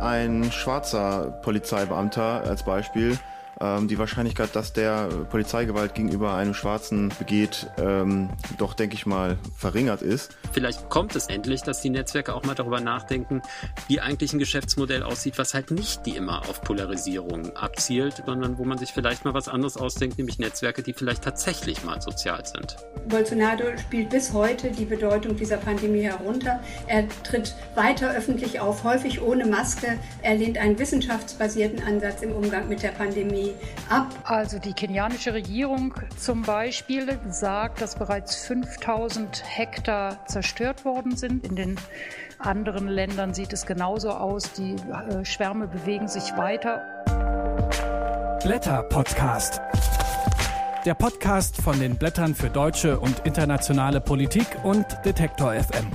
ein 0.00 0.50
schwarzer 0.52 1.30
Polizeibeamter 1.42 2.42
als 2.44 2.62
Beispiel 2.62 3.18
ähm, 3.60 3.88
die 3.88 3.98
Wahrscheinlichkeit, 3.98 4.54
dass 4.54 4.72
der 4.72 5.08
Polizeigewalt 5.30 5.94
gegenüber 5.94 6.34
einem 6.34 6.54
Schwarzen 6.54 7.12
begeht, 7.18 7.66
ähm, 7.78 8.30
doch, 8.58 8.74
denke 8.74 8.94
ich 8.94 9.06
mal, 9.06 9.38
verringert 9.56 10.02
ist. 10.02 10.36
Vielleicht 10.52 10.88
kommt 10.90 11.16
es 11.16 11.26
endlich, 11.26 11.62
dass 11.62 11.80
die 11.80 11.90
Netzwerke 11.90 12.34
auch 12.34 12.44
mal 12.44 12.54
darüber 12.54 12.80
nachdenken, 12.80 13.42
wie 13.88 14.00
eigentlich 14.00 14.32
ein 14.32 14.38
Geschäftsmodell 14.38 15.02
aussieht, 15.02 15.38
was 15.38 15.54
halt 15.54 15.70
nicht 15.70 16.04
die 16.06 16.16
immer 16.16 16.40
auf 16.48 16.62
Polarisierung 16.62 17.56
abzielt, 17.56 18.22
sondern 18.26 18.58
wo 18.58 18.64
man 18.64 18.78
sich 18.78 18.92
vielleicht 18.92 19.24
mal 19.24 19.34
was 19.34 19.48
anderes 19.48 19.76
ausdenkt, 19.76 20.18
nämlich 20.18 20.38
Netzwerke, 20.38 20.82
die 20.82 20.92
vielleicht 20.92 21.22
tatsächlich 21.22 21.84
mal 21.84 22.00
sozial 22.00 22.44
sind. 22.44 22.76
Bolsonaro 23.08 23.76
spielt 23.78 24.10
bis 24.10 24.32
heute 24.32 24.70
die 24.70 24.84
Bedeutung 24.84 25.36
dieser 25.36 25.56
Pandemie 25.56 26.02
herunter. 26.02 26.60
Er 26.86 27.08
tritt 27.22 27.54
weiter 27.74 28.14
öffentlich 28.14 28.60
auf, 28.60 28.84
häufig 28.84 29.22
ohne 29.22 29.46
Maske. 29.46 29.98
Er 30.22 30.34
lehnt 30.34 30.58
einen 30.58 30.78
wissenschaftsbasierten 30.78 31.82
Ansatz 31.82 32.22
im 32.22 32.32
Umgang 32.32 32.68
mit 32.68 32.82
der 32.82 32.90
Pandemie 32.90 33.45
ab. 33.88 34.08
Also 34.24 34.58
die 34.58 34.72
kenianische 34.72 35.34
Regierung 35.34 35.94
zum 36.18 36.42
Beispiel 36.42 37.18
sagt, 37.30 37.80
dass 37.80 37.96
bereits 37.96 38.36
5000 38.46 39.42
Hektar 39.46 40.26
zerstört 40.26 40.84
worden 40.84 41.16
sind. 41.16 41.44
In 41.44 41.56
den 41.56 41.76
anderen 42.38 42.88
Ländern 42.88 43.34
sieht 43.34 43.52
es 43.52 43.66
genauso 43.66 44.10
aus. 44.10 44.52
Die 44.52 44.74
äh, 44.74 45.24
Schwärme 45.24 45.66
bewegen 45.66 46.08
sich 46.08 46.36
weiter. 46.36 46.82
Blätter 48.42 48.82
Podcast. 48.84 49.60
Der 50.84 50.94
Podcast 50.94 51.60
von 51.60 51.80
den 51.80 51.96
Blättern 51.96 52.34
für 52.34 52.48
deutsche 52.48 53.00
und 53.00 53.20
internationale 53.24 54.00
Politik 54.00 54.46
und 54.62 54.86
Detektor 55.04 55.52
FM. 55.54 55.90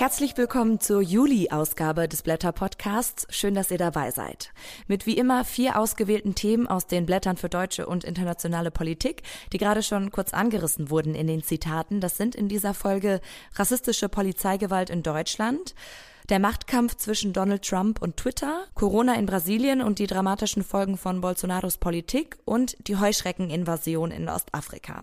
Herzlich 0.00 0.34
willkommen 0.38 0.80
zur 0.80 1.02
Juli-Ausgabe 1.02 2.08
des 2.08 2.22
Blätter 2.22 2.52
Podcasts. 2.52 3.26
Schön, 3.28 3.54
dass 3.54 3.70
ihr 3.70 3.76
dabei 3.76 4.10
seid. 4.10 4.50
Mit 4.88 5.04
wie 5.04 5.18
immer 5.18 5.44
vier 5.44 5.78
ausgewählten 5.78 6.34
Themen 6.34 6.66
aus 6.66 6.86
den 6.86 7.04
Blättern 7.04 7.36
für 7.36 7.50
deutsche 7.50 7.84
und 7.84 8.04
internationale 8.04 8.70
Politik, 8.70 9.24
die 9.52 9.58
gerade 9.58 9.82
schon 9.82 10.10
kurz 10.10 10.32
angerissen 10.32 10.88
wurden 10.88 11.14
in 11.14 11.26
den 11.26 11.42
Zitaten. 11.42 12.00
Das 12.00 12.16
sind 12.16 12.34
in 12.34 12.48
dieser 12.48 12.72
Folge 12.72 13.20
rassistische 13.56 14.08
Polizeigewalt 14.08 14.88
in 14.88 15.02
Deutschland, 15.02 15.74
der 16.30 16.38
Machtkampf 16.38 16.96
zwischen 16.96 17.32
Donald 17.32 17.64
Trump 17.64 18.00
und 18.00 18.16
Twitter, 18.16 18.64
Corona 18.74 19.16
in 19.16 19.26
Brasilien 19.26 19.82
und 19.82 19.98
die 19.98 20.06
dramatischen 20.06 20.62
Folgen 20.62 20.96
von 20.96 21.20
Bolsonaros 21.20 21.76
Politik 21.76 22.38
und 22.44 22.76
die 22.86 22.96
Heuschreckeninvasion 22.96 24.12
in 24.12 24.28
Ostafrika. 24.28 25.02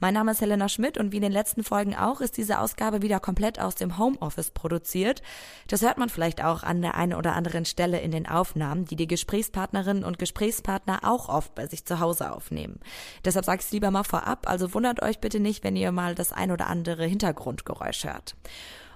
Mein 0.00 0.14
Name 0.14 0.32
ist 0.32 0.40
Helena 0.40 0.68
Schmidt 0.68 0.98
und 0.98 1.12
wie 1.12 1.16
in 1.16 1.22
den 1.22 1.32
letzten 1.32 1.62
Folgen 1.62 1.94
auch 1.94 2.20
ist 2.20 2.36
diese 2.36 2.58
Ausgabe 2.58 3.02
wieder 3.02 3.20
komplett 3.20 3.60
aus 3.60 3.76
dem 3.76 3.98
Homeoffice 3.98 4.50
produziert. 4.50 5.22
Das 5.68 5.82
hört 5.82 5.96
man 5.96 6.08
vielleicht 6.08 6.42
auch 6.42 6.64
an 6.64 6.82
der 6.82 6.96
einen 6.96 7.14
oder 7.14 7.34
anderen 7.34 7.64
Stelle 7.64 8.00
in 8.00 8.10
den 8.10 8.28
Aufnahmen, 8.28 8.84
die 8.84 8.96
die 8.96 9.06
Gesprächspartnerinnen 9.06 10.02
und 10.02 10.18
Gesprächspartner 10.18 11.00
auch 11.04 11.28
oft 11.28 11.54
bei 11.54 11.68
sich 11.68 11.84
zu 11.84 12.00
Hause 12.00 12.32
aufnehmen. 12.32 12.80
Deshalb 13.24 13.44
sage 13.44 13.60
ich 13.60 13.66
es 13.66 13.72
lieber 13.72 13.92
mal 13.92 14.02
vorab, 14.02 14.48
also 14.48 14.74
wundert 14.74 15.02
euch 15.02 15.20
bitte 15.20 15.38
nicht, 15.38 15.62
wenn 15.62 15.76
ihr 15.76 15.92
mal 15.92 16.16
das 16.16 16.32
ein 16.32 16.50
oder 16.50 16.66
andere 16.66 17.04
Hintergrundgeräusch 17.04 18.04
hört. 18.04 18.34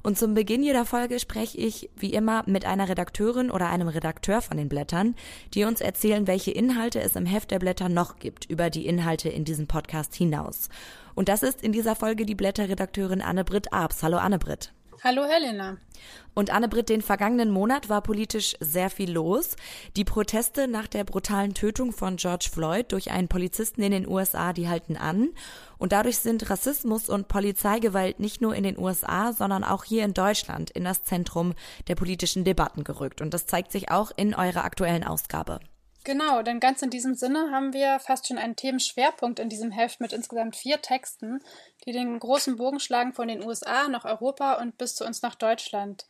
Und 0.03 0.19
zum 0.19 0.35
Beginn 0.35 0.63
jeder 0.63 0.85
Folge 0.85 1.19
spreche 1.19 1.59
ich 1.59 1.91
wie 1.97 2.13
immer 2.13 2.45
mit 2.47 2.65
einer 2.65 2.89
Redakteurin 2.89 3.51
oder 3.51 3.69
einem 3.69 3.89
Redakteur 3.89 4.41
von 4.43 4.57
den 4.57 4.69
Blättern, 4.69 5.15
die 5.55 5.65
uns 5.65 5.81
erzählen, 5.81 6.27
welche 6.27 6.51
Inhalte 6.51 7.01
es 7.01 7.17
im 7.17 7.27
Heft 7.27 7.51
der 7.51 7.59
Blätter 7.59 7.89
noch 7.89 8.19
gibt 8.19 8.45
über 8.47 8.71
die 8.71 8.87
Inhalte 8.87 9.29
in 9.29 9.45
diesem 9.45 9.67
Podcast 9.67 10.15
hinaus. 10.15 10.69
Und 11.15 11.29
das 11.29 11.43
ist 11.43 11.63
in 11.63 11.73
dieser 11.73 11.97
Folge 11.97 12.25
die 12.25 12.37
Blätterredakteurin 12.37 13.23
Anne-Britt 13.23 13.73
Abs. 13.73 14.03
Hallo 14.03 14.19
Anne-Britt. 14.19 14.73
Hallo 15.05 15.27
Helena. 15.27 15.77
Und 16.35 16.51
Anne-Britt, 16.51 16.89
den 16.89 17.03
vergangenen 17.03 17.53
Monat 17.53 17.89
war 17.89 18.03
politisch 18.03 18.57
sehr 18.59 18.91
viel 18.91 19.13
los. 19.13 19.55
Die 19.97 20.05
Proteste 20.05 20.67
nach 20.67 20.89
der 20.89 21.05
brutalen 21.05 21.55
Tötung 21.55 21.92
von 21.92 22.17
George 22.17 22.48
Floyd 22.53 22.91
durch 22.91 23.13
einen 23.13 23.29
Polizisten 23.29 23.83
in 23.83 23.92
den 23.92 24.08
USA, 24.08 24.53
die 24.53 24.69
halten 24.69 24.97
an. 24.97 25.31
Und 25.79 25.92
dadurch 25.92 26.19
sind 26.19 26.51
Rassismus 26.51 27.08
und 27.08 27.29
Polizeigewalt 27.29 28.19
nicht 28.19 28.41
nur 28.41 28.57
in 28.57 28.64
den 28.64 28.77
USA, 28.77 29.33
sondern 29.33 29.63
auch 29.63 29.85
hier 29.85 30.05
in 30.05 30.14
Deutschland 30.14 30.70
in 30.70 30.83
das 30.83 31.05
Zentrum 31.05 31.55
der 31.87 31.95
politischen 31.95 32.42
Debatten 32.42 32.83
gerückt. 32.83 33.20
Und 33.20 33.33
das 33.35 33.47
zeigt 33.47 33.70
sich 33.70 33.92
auch 33.92 34.11
in 34.17 34.35
eurer 34.35 34.64
aktuellen 34.64 35.05
Ausgabe. 35.05 35.61
Genau, 36.05 36.42
denn 36.42 36.61
ganz 36.61 36.81
in 36.83 36.91
diesem 36.91 37.14
Sinne 37.14 37.51
haben 37.51 37.73
wir 37.73 37.98
fast 37.98 38.27
schon 38.27 38.39
einen 38.39 38.57
Themenschwerpunkt 38.57 39.39
in 39.39 39.48
diesem 39.48 39.70
Heft 39.70 40.01
mit 40.01 40.13
insgesamt 40.13 40.57
vier 40.57 40.81
Texten, 40.81 41.41
die 41.85 41.92
den 41.92 42.19
großen 42.19 42.57
Bogen 42.57 42.81
schlagen 42.81 43.13
von 43.13 43.29
den 43.29 43.45
USA 43.45 43.89
nach 43.89 44.05
Europa 44.05 44.55
und 44.55 44.79
bis 44.79 44.95
zu 44.95 45.05
uns 45.05 45.23
nach 45.23 45.35
Deutschland. 45.35 46.07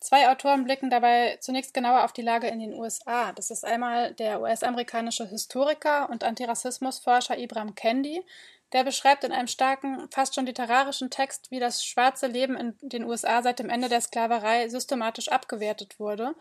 Zwei 0.00 0.30
Autoren 0.30 0.64
blicken 0.64 0.88
dabei 0.88 1.36
zunächst 1.40 1.74
genauer 1.74 2.04
auf 2.04 2.12
die 2.12 2.22
Lage 2.22 2.48
in 2.48 2.58
den 2.58 2.74
USA. 2.74 3.32
Das 3.32 3.50
ist 3.50 3.64
einmal 3.64 4.14
der 4.14 4.40
US-amerikanische 4.40 5.26
Historiker 5.26 6.08
und 6.08 6.24
Antirassismusforscher 6.24 7.38
Ibram 7.38 7.74
Kendi. 7.74 8.24
Der 8.72 8.84
beschreibt 8.84 9.24
in 9.24 9.32
einem 9.32 9.48
starken, 9.48 10.08
fast 10.10 10.34
schon 10.34 10.46
literarischen 10.46 11.10
Text, 11.10 11.50
wie 11.50 11.60
das 11.60 11.84
schwarze 11.84 12.28
Leben 12.28 12.56
in 12.56 12.74
den 12.80 13.04
USA 13.04 13.42
seit 13.42 13.58
dem 13.58 13.68
Ende 13.68 13.88
der 13.88 14.00
Sklaverei 14.00 14.68
systematisch 14.68 15.28
abgewertet 15.28 15.98
wurde 15.98 16.34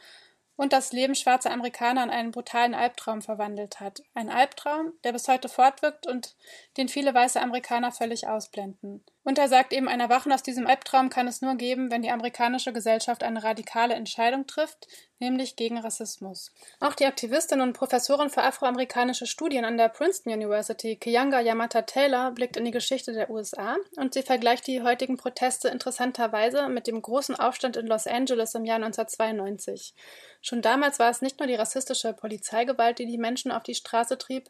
und 0.59 0.73
das 0.73 0.91
Leben 0.91 1.15
schwarzer 1.15 1.51
Amerikaner 1.51 2.03
in 2.03 2.09
einen 2.09 2.31
brutalen 2.31 2.75
Albtraum 2.75 3.21
verwandelt 3.21 3.79
hat. 3.79 4.03
Ein 4.13 4.29
Albtraum, 4.29 4.91
der 5.05 5.13
bis 5.13 5.29
heute 5.29 5.47
fortwirkt 5.47 6.05
und 6.05 6.35
den 6.75 6.89
viele 6.89 7.13
weiße 7.13 7.41
Amerikaner 7.41 7.93
völlig 7.93 8.27
ausblenden. 8.27 9.01
Und 9.29 9.37
er 9.37 9.47
sagt 9.47 9.73
eben, 9.73 9.87
ein 9.87 9.99
Erwachen 9.99 10.31
aus 10.31 10.41
diesem 10.41 10.65
Albtraum 10.65 11.11
kann 11.11 11.27
es 11.27 11.43
nur 11.43 11.53
geben, 11.53 11.91
wenn 11.91 12.01
die 12.01 12.09
amerikanische 12.09 12.73
Gesellschaft 12.73 13.21
eine 13.21 13.43
radikale 13.43 13.93
Entscheidung 13.93 14.47
trifft, 14.47 14.87
nämlich 15.19 15.55
gegen 15.55 15.77
Rassismus. 15.77 16.51
Auch 16.79 16.95
die 16.95 17.05
Aktivistin 17.05 17.61
und 17.61 17.73
Professorin 17.73 18.31
für 18.31 18.41
afroamerikanische 18.41 19.27
Studien 19.27 19.65
an 19.65 19.77
der 19.77 19.89
Princeton 19.89 20.33
University, 20.33 20.95
Kiyanga 20.95 21.41
Yamata 21.41 21.83
Taylor, 21.83 22.31
blickt 22.31 22.57
in 22.57 22.65
die 22.65 22.71
Geschichte 22.71 23.13
der 23.13 23.29
USA 23.29 23.77
und 23.97 24.15
sie 24.15 24.23
vergleicht 24.23 24.65
die 24.65 24.81
heutigen 24.81 25.17
Proteste 25.17 25.67
interessanterweise 25.67 26.67
mit 26.67 26.87
dem 26.87 26.99
großen 26.99 27.35
Aufstand 27.35 27.77
in 27.77 27.85
Los 27.85 28.07
Angeles 28.07 28.55
im 28.55 28.65
Jahr 28.65 28.77
1992. 28.77 29.93
Schon 30.41 30.63
damals 30.63 30.97
war 30.97 31.11
es 31.11 31.21
nicht 31.21 31.37
nur 31.39 31.45
die 31.45 31.53
rassistische 31.53 32.13
Polizeigewalt, 32.13 32.97
die 32.97 33.05
die 33.05 33.19
Menschen 33.19 33.51
auf 33.51 33.61
die 33.61 33.75
Straße 33.75 34.17
trieb, 34.17 34.49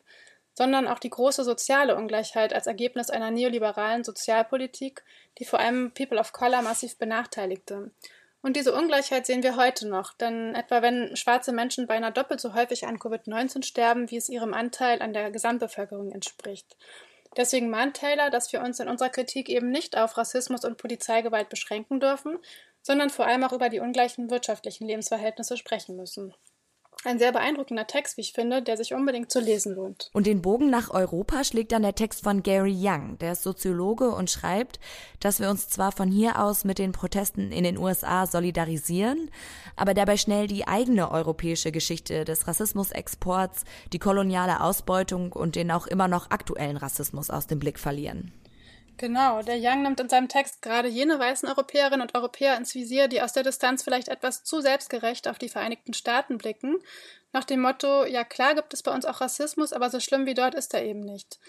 sondern 0.60 0.90
auch 0.90 1.00
die 1.00 1.10
große 1.10 1.46
soziale 1.46 1.96
Ungleichheit 1.96 2.52
als 2.52 2.68
Ergebnis 2.68 3.10
einer 3.10 3.32
neoliberalen 3.32 4.04
Sozialpolitik, 4.04 5.06
die 5.38 5.46
vor 5.46 5.58
allem 5.58 5.94
People 5.94 6.20
of 6.20 6.34
Color 6.34 6.64
massiv 6.64 6.98
benachteiligte. 6.98 7.92
Und 8.42 8.58
diese 8.58 8.74
Ungleichheit 8.74 9.26
sehen 9.26 9.42
wir 9.42 9.56
heute 9.56 9.88
noch, 9.88 10.12
denn 10.16 10.56
etwa 10.56 10.82
wenn 10.82 11.16
schwarze 11.16 11.54
Menschen 11.54 11.88
beinahe 11.88 12.12
doppelt 12.12 12.42
so 12.42 12.56
häufig 12.56 12.88
an 12.88 13.00
Covid-19 13.00 13.64
sterben, 13.64 14.12
wie 14.12 14.18
es 14.18 14.28
ihrem 14.28 14.54
Anteil 14.54 15.02
an 15.02 15.14
der 15.14 15.32
Gesamtbevölkerung 15.32 16.12
entspricht. 16.12 16.76
Deswegen 17.38 17.70
mahnt 17.70 17.96
Taylor, 17.96 18.30
dass 18.30 18.52
wir 18.52 18.60
uns 18.60 18.82
in 18.82 18.90
unserer 18.90 19.12
Kritik 19.12 19.48
eben 19.48 19.70
nicht 19.72 19.98
auf 19.98 20.18
Rassismus 20.18 20.66
und 20.66 20.76
Polizeigewalt 20.76 21.48
beschränken 21.48 22.02
dürfen, 22.02 22.38
sondern 22.82 23.10
vor 23.10 23.26
allem 23.28 23.46
auch 23.46 23.54
über 23.54 23.70
die 23.70 23.80
ungleichen 23.80 24.30
wirtschaftlichen 24.30 24.88
Lebensverhältnisse 24.88 25.56
sprechen 25.56 25.96
müssen. 25.96 26.34
Ein 27.06 27.18
sehr 27.18 27.32
beeindruckender 27.32 27.88
Text, 27.88 28.18
wie 28.18 28.22
ich 28.22 28.34
finde, 28.34 28.62
der 28.62 28.76
sich 28.76 28.94
unbedingt 28.94 29.32
zu 29.32 29.40
lesen 29.40 29.74
lohnt. 29.74 30.10
Und 30.12 30.28
den 30.28 30.42
Bogen 30.42 30.70
nach 30.70 30.90
Europa 30.90 31.46
schlägt 31.46 31.72
dann 31.72 31.82
der 31.82 31.96
Text 31.96 32.24
von 32.24 32.44
Gary 32.44 32.76
Young. 32.78 33.18
Der 33.20 33.32
ist 33.32 33.44
Soziologe 33.44 34.10
und 34.10 34.30
schreibt, 34.30 34.82
dass 35.22 35.40
wir 35.40 35.50
uns 35.50 35.70
zwar 35.70 35.94
von 35.94 36.12
hier 36.12 36.44
aus 36.44 36.66
mit 36.66 36.78
den 36.78 36.92
Protesten 36.92 37.54
in 37.54 37.64
den 37.64 37.78
USA 37.78 38.28
solidarisieren, 38.28 39.32
aber 39.78 39.94
dabei 39.94 40.18
schnell 40.18 40.48
die 40.48 40.68
eigene 40.68 41.10
europäische 41.10 41.72
Geschichte 41.72 42.26
des 42.26 42.48
Rassismusexports, 42.48 43.64
die 43.94 44.00
koloniale 44.00 44.62
Ausbeutung 44.62 45.32
und 45.32 45.56
den 45.56 45.72
auch 45.72 45.88
immer 45.88 46.10
noch 46.10 46.32
aktuellen 46.32 46.76
Rassismus 46.76 47.30
aus 47.30 47.48
dem 47.48 47.60
Blick 47.60 47.80
verlieren. 47.80 48.34
Genau, 49.00 49.42
der 49.42 49.56
Young 49.58 49.84
nimmt 49.84 50.02
in 50.02 50.10
seinem 50.10 50.28
Text 50.28 50.62
gerade 50.62 50.90
jene 50.90 51.18
weißen 51.18 51.48
Europäerinnen 51.48 52.02
und 52.02 52.16
Europäer 52.16 52.58
ins 52.58 52.76
Visier, 52.76 53.08
die 53.08 53.22
aus 53.22 53.32
der 53.32 53.44
Distanz 53.44 53.82
vielleicht 53.82 54.10
etwas 54.10 54.44
zu 54.44 54.60
selbstgerecht 54.60 55.30
auf 55.30 55.40
die 55.40 55.48
Vereinigten 55.48 55.94
Staaten 55.94 56.38
blicken, 56.38 56.76
nach 57.32 57.46
dem 57.46 57.62
Motto, 57.62 58.06
ja 58.06 58.24
klar 58.24 58.56
gibt 58.56 58.74
es 58.74 58.84
bei 58.84 58.92
uns 58.92 59.06
auch 59.06 59.22
Rassismus, 59.22 59.72
aber 59.72 59.90
so 59.90 60.00
schlimm 60.00 60.26
wie 60.26 60.34
dort 60.34 60.54
ist 60.54 60.74
er 60.74 60.84
eben 60.84 61.02
nicht. 61.02 61.40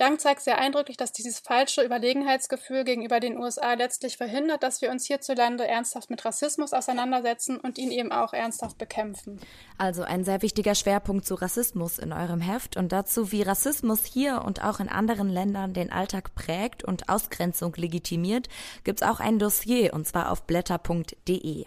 Young 0.00 0.18
zeigt 0.18 0.42
sehr 0.42 0.58
eindrücklich, 0.58 0.96
dass 0.96 1.12
dieses 1.12 1.40
falsche 1.40 1.82
Überlegenheitsgefühl 1.82 2.84
gegenüber 2.84 3.18
den 3.18 3.36
USA 3.36 3.74
letztlich 3.74 4.16
verhindert, 4.16 4.62
dass 4.62 4.80
wir 4.80 4.90
uns 4.90 5.06
hierzulande 5.06 5.66
ernsthaft 5.66 6.08
mit 6.08 6.24
Rassismus 6.24 6.72
auseinandersetzen 6.72 7.58
und 7.58 7.78
ihn 7.78 7.90
eben 7.90 8.12
auch 8.12 8.32
ernsthaft 8.32 8.78
bekämpfen. 8.78 9.40
Also 9.76 10.02
ein 10.02 10.24
sehr 10.24 10.42
wichtiger 10.42 10.76
Schwerpunkt 10.76 11.26
zu 11.26 11.34
Rassismus 11.34 11.98
in 11.98 12.12
eurem 12.12 12.40
Heft 12.40 12.76
und 12.76 12.92
dazu, 12.92 13.32
wie 13.32 13.42
Rassismus 13.42 14.04
hier 14.04 14.42
und 14.44 14.62
auch 14.62 14.78
in 14.78 14.88
anderen 14.88 15.28
Ländern 15.28 15.74
den 15.74 15.90
Alltag 15.90 16.34
prägt 16.34 16.84
und 16.84 17.08
Ausgrenzung 17.08 17.74
legitimiert, 17.74 18.48
gibt's 18.84 19.02
auch 19.02 19.18
ein 19.18 19.38
Dossier 19.38 19.94
und 19.94 20.06
zwar 20.06 20.30
auf 20.30 20.44
blätter.de. 20.44 21.66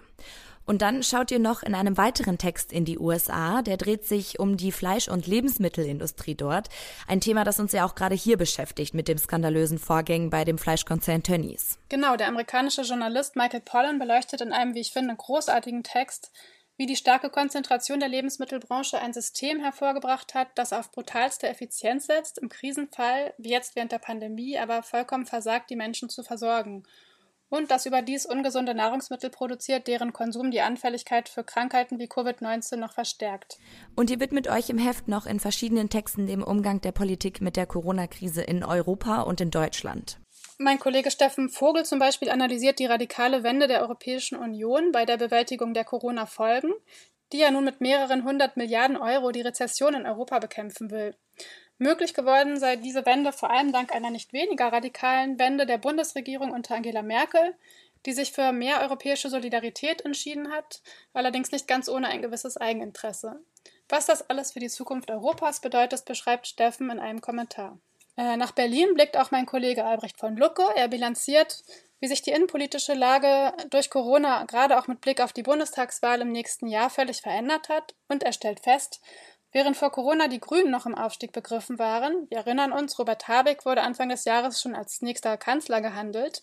Und 0.72 0.82
dann 0.82 1.04
schaut 1.04 1.32
ihr 1.32 1.40
noch 1.40 1.64
in 1.64 1.76
einem 1.76 1.98
weiteren 1.98 2.38
Text 2.38 2.72
in 2.72 2.86
die 2.86 2.98
USA. 2.98 3.62
Der 3.62 3.76
dreht 3.76 4.06
sich 4.06 4.40
um 4.40 4.56
die 4.56 4.72
Fleisch- 4.72 5.10
und 5.10 5.28
Lebensmittelindustrie 5.28 6.34
dort. 6.34 6.70
Ein 7.08 7.20
Thema, 7.20 7.44
das 7.44 7.60
uns 7.60 7.74
ja 7.74 7.86
auch 7.86 7.94
gerade 7.94 8.16
hier 8.16 8.38
beschäftigt 8.38 8.94
mit 8.94 9.10
dem 9.10 9.18
skandalösen 9.18 9.80
Vorgängen 9.80 10.30
bei 10.30 10.46
dem 10.46 10.58
Fleischkonzern 10.58 11.24
Tönnies. 11.24 11.78
Genau, 11.90 12.16
der 12.16 12.30
amerikanische 12.30 12.84
Journalist 12.84 13.36
Michael 13.36 13.60
Pollan 13.60 14.00
beleuchtet 14.00 14.40
in 14.40 14.54
einem, 14.54 14.74
wie 14.74 14.80
ich 14.80 14.94
finde, 14.94 15.14
großartigen 15.14 15.84
Text, 15.84 16.32
wie 16.78 16.86
die 16.86 16.96
starke 16.96 17.30
Konzentration 17.30 18.00
der 18.00 18.08
Lebensmittelbranche 18.08 18.98
ein 18.98 19.12
System 19.12 19.60
hervorgebracht 19.60 20.36
hat, 20.36 20.48
das 20.56 20.72
auf 20.72 20.90
brutalste 20.94 21.50
Effizienz 21.50 22.08
setzt, 22.08 22.38
im 22.38 22.48
Krisenfall, 22.48 23.34
wie 23.38 23.52
jetzt 23.52 23.76
während 23.76 23.92
der 23.92 24.00
Pandemie, 24.00 24.58
aber 24.58 24.84
vollkommen 24.84 25.26
versagt, 25.26 25.70
die 25.70 25.76
Menschen 25.76 26.08
zu 26.08 26.24
versorgen 26.24 26.84
und 27.52 27.70
das 27.70 27.86
überdies 27.86 28.26
ungesunde 28.26 28.74
Nahrungsmittel 28.74 29.30
produziert, 29.30 29.86
deren 29.86 30.14
Konsum 30.14 30.52
die 30.52 30.62
Anfälligkeit 30.62 31.28
für 31.28 31.44
Krankheiten 31.44 32.00
wie 32.00 32.08
Covid-19 32.08 32.78
noch 32.78 32.94
verstärkt. 32.94 33.60
Und 33.94 34.10
ihr 34.10 34.22
widmet 34.22 34.48
euch 34.48 34.70
im 34.70 34.78
Heft 34.78 35.10
noch 35.10 35.26
in 35.26 35.42
verschiedenen 35.42 35.90
Texten 35.90 36.28
dem 36.28 36.44
Umgang 36.44 36.80
der 36.80 36.94
Politik 36.94 37.42
mit 37.42 37.58
der 37.58 37.66
Corona-Krise 37.66 38.42
in 38.42 38.64
Europa 38.64 39.22
und 39.24 39.42
in 39.42 39.52
Deutschland. 39.52 40.18
Mein 40.60 40.80
Kollege 40.80 41.12
Steffen 41.12 41.50
Vogel 41.50 41.84
zum 41.84 42.00
Beispiel 42.00 42.30
analysiert 42.30 42.80
die 42.80 42.86
radikale 42.86 43.44
Wende 43.44 43.68
der 43.68 43.82
Europäischen 43.82 44.38
Union 44.38 44.94
bei 44.94 45.06
der 45.06 45.18
Bewältigung 45.18 45.74
der 45.74 45.84
Corona-Folgen, 45.84 46.72
die 47.34 47.40
ja 47.40 47.52
nun 47.52 47.66
mit 47.66 47.82
mehreren 47.82 48.24
hundert 48.24 48.56
Milliarden 48.56 48.96
Euro 48.96 49.32
die 49.32 49.42
Rezession 49.42 49.94
in 49.94 50.06
Europa 50.06 50.40
bekämpfen 50.40 50.90
will. 50.90 51.16
Möglich 51.82 52.14
geworden 52.14 52.60
sei 52.60 52.76
diese 52.76 53.08
Wende 53.08 53.34
vor 53.34 53.50
allem 53.50 53.72
dank 53.72 53.92
einer 53.92 54.12
nicht 54.12 54.34
weniger 54.34 54.72
radikalen 54.72 55.40
Wende 55.40 55.66
der 55.66 55.80
Bundesregierung 55.80 56.52
unter 56.52 56.76
Angela 56.76 57.02
Merkel, 57.02 57.56
die 58.06 58.14
sich 58.14 58.34
für 58.34 58.52
mehr 58.52 58.82
europäische 58.82 59.32
Solidarität 59.32 60.06
entschieden 60.06 60.52
hat, 60.52 60.84
allerdings 61.12 61.52
nicht 61.52 61.68
ganz 61.68 61.90
ohne 61.90 62.08
ein 62.08 62.22
gewisses 62.22 62.56
Eigeninteresse. 62.56 63.42
Was 63.90 64.06
das 64.06 64.30
alles 64.30 64.52
für 64.52 64.60
die 64.60 64.70
Zukunft 64.70 65.10
Europas 65.10 65.60
bedeutet, 65.60 66.06
beschreibt 66.06 66.46
Steffen 66.46 66.92
in 66.92 67.00
einem 67.00 67.20
Kommentar. 67.20 67.80
Äh, 68.16 68.38
nach 68.38 68.52
Berlin 68.52 68.94
blickt 68.94 69.18
auch 69.18 69.32
mein 69.32 69.48
Kollege 69.48 69.84
Albrecht 69.84 70.20
von 70.20 70.38
Lucke. 70.38 70.64
Er 70.76 70.88
bilanziert, 70.88 71.64
wie 72.00 72.08
sich 72.08 72.22
die 72.22 72.30
innenpolitische 72.30 72.94
Lage 72.94 73.54
durch 73.72 73.90
Corona 73.90 74.44
gerade 74.44 74.78
auch 74.78 74.86
mit 74.86 75.02
Blick 75.02 75.20
auf 75.20 75.34
die 75.34 75.42
Bundestagswahl 75.42 76.22
im 76.22 76.32
nächsten 76.32 76.68
Jahr 76.68 76.92
völlig 76.92 77.22
verändert 77.22 77.70
hat 77.70 77.96
und 78.08 78.22
er 78.22 78.34
stellt 78.34 78.60
fest, 78.60 79.02
Während 79.52 79.76
vor 79.76 79.92
Corona 79.92 80.28
die 80.28 80.40
Grünen 80.40 80.72
noch 80.72 80.86
im 80.86 80.96
Aufstieg 80.96 81.34
begriffen 81.34 81.78
waren, 81.78 82.30
wir 82.30 82.38
erinnern 82.38 82.72
uns, 82.72 82.98
Robert 82.98 83.28
Habeck 83.28 83.66
wurde 83.66 83.82
Anfang 83.82 84.10
des 84.10 84.24
Jahres 84.24 84.62
schon 84.62 84.76
als 84.76 85.02
nächster 85.02 85.36
Kanzler 85.38 85.82
gehandelt, 85.82 86.42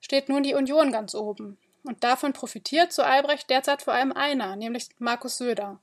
steht 0.00 0.28
nun 0.28 0.42
die 0.42 0.54
Union 0.54 0.90
ganz 0.90 1.14
oben. 1.14 1.58
Und 1.84 2.02
davon 2.02 2.32
profitiert, 2.32 2.92
so 2.92 3.02
Albrecht, 3.02 3.48
derzeit 3.48 3.82
vor 3.82 3.94
allem 3.94 4.12
einer, 4.12 4.56
nämlich 4.56 4.88
Markus 4.98 5.38
Söder. 5.38 5.80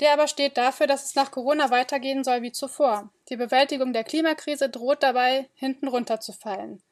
Der 0.00 0.12
aber 0.12 0.28
steht 0.28 0.58
dafür, 0.58 0.86
dass 0.86 1.06
es 1.06 1.14
nach 1.14 1.30
Corona 1.30 1.70
weitergehen 1.70 2.22
soll 2.22 2.42
wie 2.42 2.52
zuvor. 2.52 3.10
Die 3.30 3.36
Bewältigung 3.36 3.92
der 3.92 4.04
Klimakrise 4.04 4.68
droht 4.68 5.02
dabei, 5.02 5.48
hinten 5.54 5.88
runterzufallen. 5.88 6.82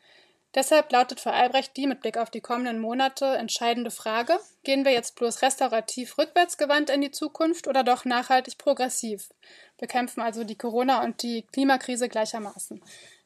Deshalb 0.54 0.92
lautet 0.92 1.18
für 1.18 1.32
Albrecht 1.32 1.76
die 1.76 1.88
mit 1.88 2.00
Blick 2.00 2.16
auf 2.16 2.30
die 2.30 2.40
kommenden 2.40 2.78
Monate 2.78 3.24
entscheidende 3.24 3.90
Frage, 3.90 4.38
gehen 4.62 4.84
wir 4.84 4.92
jetzt 4.92 5.16
bloß 5.16 5.42
restaurativ 5.42 6.16
rückwärtsgewandt 6.16 6.90
in 6.90 7.00
die 7.00 7.10
Zukunft 7.10 7.66
oder 7.66 7.82
doch 7.82 8.04
nachhaltig 8.04 8.56
progressiv? 8.56 9.30
Bekämpfen 9.78 10.20
also 10.20 10.44
die 10.44 10.56
Corona- 10.56 11.02
und 11.02 11.22
die 11.22 11.42
Klimakrise 11.52 12.08
gleichermaßen. 12.08 12.80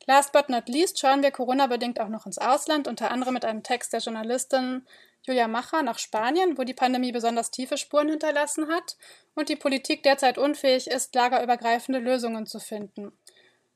Last 0.06 0.32
but 0.32 0.48
not 0.48 0.70
least 0.70 0.98
schauen 0.98 1.22
wir 1.22 1.30
Corona-bedingt 1.30 2.00
auch 2.00 2.08
noch 2.08 2.24
ins 2.24 2.38
Ausland, 2.38 2.88
unter 2.88 3.10
anderem 3.10 3.34
mit 3.34 3.44
einem 3.44 3.62
Text 3.62 3.92
der 3.92 4.00
Journalistin 4.00 4.86
Julia 5.26 5.48
Macher 5.48 5.82
nach 5.82 5.98
Spanien, 5.98 6.56
wo 6.56 6.64
die 6.64 6.72
Pandemie 6.72 7.12
besonders 7.12 7.50
tiefe 7.50 7.76
Spuren 7.76 8.08
hinterlassen 8.08 8.68
hat 8.68 8.96
und 9.34 9.50
die 9.50 9.56
Politik 9.56 10.02
derzeit 10.02 10.38
unfähig 10.38 10.86
ist, 10.86 11.14
lagerübergreifende 11.14 12.00
Lösungen 12.00 12.46
zu 12.46 12.58
finden. 12.58 13.12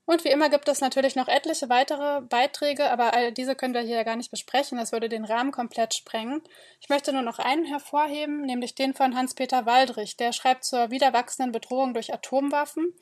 Und 0.05 0.25
wie 0.25 0.31
immer 0.31 0.51
gibt 0.51 0.69
es 0.69 0.81
natürlich 0.81 1.15
noch 1.15 1.29
etliche 1.29 1.69
weitere 1.69 2.23
Beiträge, 2.23 2.91
aber 2.91 3.15
all 3.15 3.31
diese 3.31 3.55
können 3.55 3.75
wir 3.75 3.83
hier 3.83 4.03
gar 4.03 4.17
nicht 4.17 4.33
besprechen. 4.33 4.79
Das 4.79 4.91
würde 4.91 5.09
den 5.09 5.25
Rahmen 5.25 5.53
komplett 5.53 5.95
sprengen. 5.95 6.43
Ich 6.81 6.89
möchte 6.89 7.13
nur 7.13 7.23
noch 7.23 7.39
einen 7.39 7.65
hervorheben, 7.65 8.43
nämlich 8.43 8.75
den 8.75 8.95
von 8.95 9.17
Hans-Peter 9.17 9.65
Waldrich. 9.65 10.17
Der 10.17 10.33
schreibt 10.33 10.65
zur 10.65 10.91
wieder 10.91 11.13
wachsenden 11.13 11.53
Bedrohung 11.53 11.95
durch 11.95 12.13
Atomwaffen. 12.13 12.93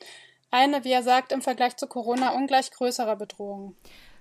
Eine, 0.51 0.83
wie 0.83 0.91
er 0.91 1.01
sagt, 1.01 1.31
im 1.31 1.41
Vergleich 1.41 1.75
zu 1.77 1.87
Corona 1.87 2.35
ungleich 2.35 2.69
größerer 2.71 3.15
Bedrohung. 3.15 3.75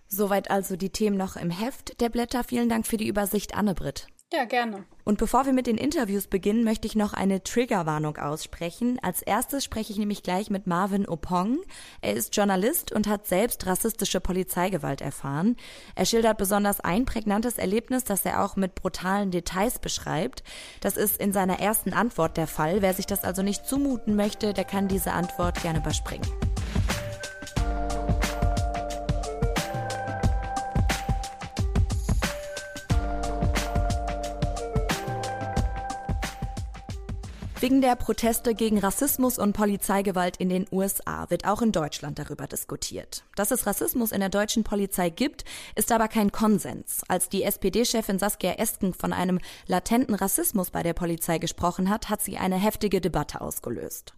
Soweit 0.09 0.51
also 0.51 0.77
die 0.77 0.91
Themen 0.91 1.17
noch 1.17 1.37
im 1.37 1.51
Heft 1.51 2.01
der 2.01 2.09
Blätter. 2.09 2.45
Vielen 2.45 2.69
Dank 2.69 2.87
für 2.87 2.97
die 2.97 3.07
Übersicht, 3.07 3.55
Anne-Britt. 3.55 4.07
Ja, 4.33 4.45
gerne. 4.45 4.85
Und 5.03 5.19
bevor 5.19 5.45
wir 5.45 5.53
mit 5.53 5.67
den 5.67 5.77
Interviews 5.77 6.29
beginnen, 6.29 6.63
möchte 6.63 6.87
ich 6.87 6.95
noch 6.95 7.15
eine 7.15 7.43
Triggerwarnung 7.43 8.17
aussprechen. 8.17 9.01
Als 9.03 9.23
erstes 9.23 9.65
spreche 9.65 9.93
ich 9.93 9.99
nämlich 9.99 10.23
gleich 10.23 10.51
mit 10.51 10.69
Marvin 10.69 11.09
Opong. 11.09 11.59
Er 12.01 12.15
ist 12.15 12.37
Journalist 12.37 12.93
und 12.93 13.09
hat 13.09 13.27
selbst 13.27 13.67
rassistische 13.67 14.21
Polizeigewalt 14.21 15.01
erfahren. 15.01 15.57
Er 15.97 16.07
schildert 16.07 16.39
besonders 16.39 16.79
ein 16.79 17.07
prägnantes 17.07 17.59
Erlebnis, 17.59 18.05
das 18.05 18.25
er 18.25 18.45
auch 18.45 18.55
mit 18.55 18.77
brutalen 18.77 19.33
Details 19.33 19.81
beschreibt. 19.81 20.45
Das 20.81 20.97
ist 20.97 21.21
in 21.21 21.33
seiner 21.33 21.59
ersten 21.59 21.93
Antwort 21.93 22.37
der 22.37 22.47
Fall. 22.47 22.83
Wer 22.83 22.95
sich 22.95 23.07
das 23.07 23.25
also 23.25 23.43
nicht 23.43 23.67
zumuten 23.67 24.15
möchte, 24.15 24.55
der 24.55 24.65
kann 24.65 24.87
diese 24.87 25.11
Antwort 25.11 25.61
gerne 25.61 25.81
überspringen. 25.81 26.29
Wegen 37.61 37.83
der 37.83 37.95
Proteste 37.95 38.55
gegen 38.55 38.79
Rassismus 38.79 39.39
und 39.39 39.53
Polizeigewalt 39.53 40.39
in 40.39 40.49
den 40.49 40.65
USA 40.73 41.29
wird 41.29 41.45
auch 41.45 41.61
in 41.61 41.73
Deutschland 41.73 42.19
darüber 42.19 42.47
diskutiert. 42.47 43.23
Dass 43.37 43.51
es 43.51 43.67
Rassismus 43.67 44.13
in 44.13 44.21
der 44.21 44.31
deutschen 44.31 44.65
Polizei 44.65 45.11
gibt, 45.11 45.45
ist 45.75 45.93
aber 45.93 46.09
kein 46.09 46.33
Konsens. 46.33 47.03
Als 47.07 47.29
die 47.29 47.43
SPD-Chefin 47.43 48.19
Saskia 48.19 48.53
Esken 48.53 48.95
von 48.95 49.13
einem 49.13 49.41
latenten 49.67 50.15
Rassismus 50.15 50.71
bei 50.71 50.83
der 50.83 50.95
Polizei 50.95 51.37
gesprochen 51.37 51.91
hat, 51.91 52.09
hat 52.09 52.23
sie 52.23 52.39
eine 52.39 52.57
heftige 52.57 53.03
Debatte 53.03 53.43
ausgelöst. 53.43 54.15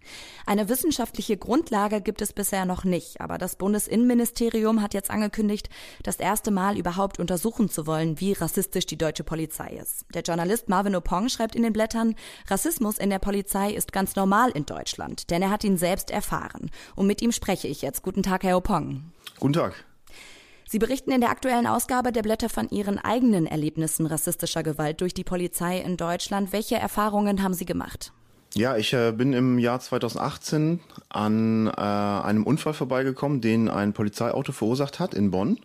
Eine 0.47 0.69
wissenschaftliche 0.69 1.37
Grundlage 1.37 2.01
gibt 2.01 2.23
es 2.23 2.33
bisher 2.33 2.65
noch 2.65 2.85
nicht, 2.85 3.21
aber 3.21 3.39
das 3.39 3.57
Bundesinnenministerium 3.57 4.81
hat 4.83 4.95
jetzt 4.95 5.11
angekündigt, 5.11 5.69
das 6.05 6.21
erste 6.21 6.53
Mal 6.53 6.79
überhaupt 6.79 7.19
untersuchen 7.19 7.69
zu 7.69 7.89
wollen, 7.89 8.21
wie 8.21 8.35
rassistisch 8.35 8.87
die 8.87 8.99
deutsche 8.99 9.25
Polizei 9.25 9.81
ist. 9.83 10.05
Der 10.15 10.23
Journalist 10.23 10.69
Marvin 10.69 10.95
Opong 10.95 11.29
schreibt 11.29 11.57
in 11.57 11.65
den 11.65 11.73
Blättern, 11.73 12.15
Rassismus 12.47 12.99
in 12.99 13.11
der 13.11 13.19
Polizei 13.19 13.32
Polizei 13.33 13.71
ist 13.73 13.95
ganz 13.95 14.15
normal 14.15 14.51
in 14.51 14.67
Deutschland, 14.67 15.31
denn 15.31 15.41
er 15.41 15.49
hat 15.49 15.65
ihn 15.65 15.79
selbst 15.79 16.11
erfahren. 16.11 16.71
Und 16.95 17.07
mit 17.07 17.23
ihm 17.23 17.33
spreche 17.33 17.67
ich 17.67 17.81
jetzt. 17.81 18.03
Guten 18.03 18.23
Tag, 18.23 18.43
Herr 18.43 18.59
Opong. 18.59 19.05
Guten 19.41 19.55
Tag. 19.55 19.73
Sie 20.69 20.79
berichten 20.79 21.13
in 21.13 21.23
der 21.23 21.31
aktuellen 21.31 21.67
Ausgabe 21.67 22.13
der 22.13 22.21
Blätter 22.21 22.51
von 22.51 22.69
Ihren 22.69 22.99
eigenen 22.99 23.47
Erlebnissen 23.47 24.05
rassistischer 24.05 24.63
Gewalt 24.63 25.01
durch 25.01 25.15
die 25.15 25.25
Polizei 25.25 25.79
in 25.79 25.97
Deutschland. 25.97 26.53
Welche 26.53 26.75
Erfahrungen 26.75 27.43
haben 27.43 27.55
Sie 27.55 27.65
gemacht? 27.65 28.13
Ja, 28.53 28.77
ich 28.77 28.93
äh, 28.93 29.13
bin 29.13 29.33
im 29.33 29.59
Jahr 29.59 29.81
2018 29.81 30.81
an 31.09 31.69
äh, 31.69 31.81
einem 31.81 32.45
Unfall 32.45 32.75
vorbeigekommen, 32.75 33.41
den 33.41 33.71
ein 33.71 33.95
Polizeiauto 33.95 34.53
verursacht 34.53 35.01
hat 35.01 35.15
in 35.15 35.31
Bonn. 35.31 35.59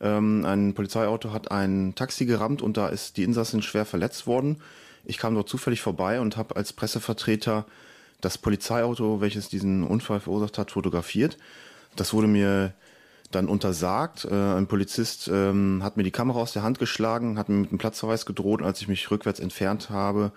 Ähm, 0.00 0.44
ein 0.44 0.74
Polizeiauto 0.74 1.32
hat 1.32 1.52
ein 1.52 1.94
Taxi 1.94 2.26
gerammt 2.26 2.62
und 2.62 2.76
da 2.76 2.88
ist 2.88 3.16
die 3.16 3.22
Insassin 3.22 3.62
schwer 3.62 3.84
verletzt 3.84 4.26
worden. 4.26 4.56
Ich 5.06 5.18
kam 5.18 5.34
dort 5.34 5.48
zufällig 5.48 5.80
vorbei 5.80 6.20
und 6.20 6.36
habe 6.36 6.56
als 6.56 6.72
Pressevertreter 6.72 7.64
das 8.20 8.38
Polizeiauto, 8.38 9.20
welches 9.20 9.48
diesen 9.48 9.84
Unfall 9.84 10.20
verursacht 10.20 10.58
hat, 10.58 10.72
fotografiert. 10.72 11.38
Das 11.94 12.12
wurde 12.12 12.26
mir 12.26 12.74
dann 13.30 13.48
untersagt. 13.48 14.24
Äh, 14.24 14.34
ein 14.34 14.66
Polizist 14.66 15.28
ähm, 15.32 15.80
hat 15.82 15.96
mir 15.96 16.02
die 16.02 16.10
Kamera 16.10 16.40
aus 16.40 16.52
der 16.52 16.62
Hand 16.62 16.78
geschlagen, 16.78 17.38
hat 17.38 17.48
mir 17.48 17.56
mit 17.56 17.70
einem 17.70 17.78
Platzverweis 17.78 18.26
gedroht. 18.26 18.62
Als 18.62 18.80
ich 18.80 18.88
mich 18.88 19.10
rückwärts 19.10 19.40
entfernt 19.40 19.90
habe, 19.90 20.32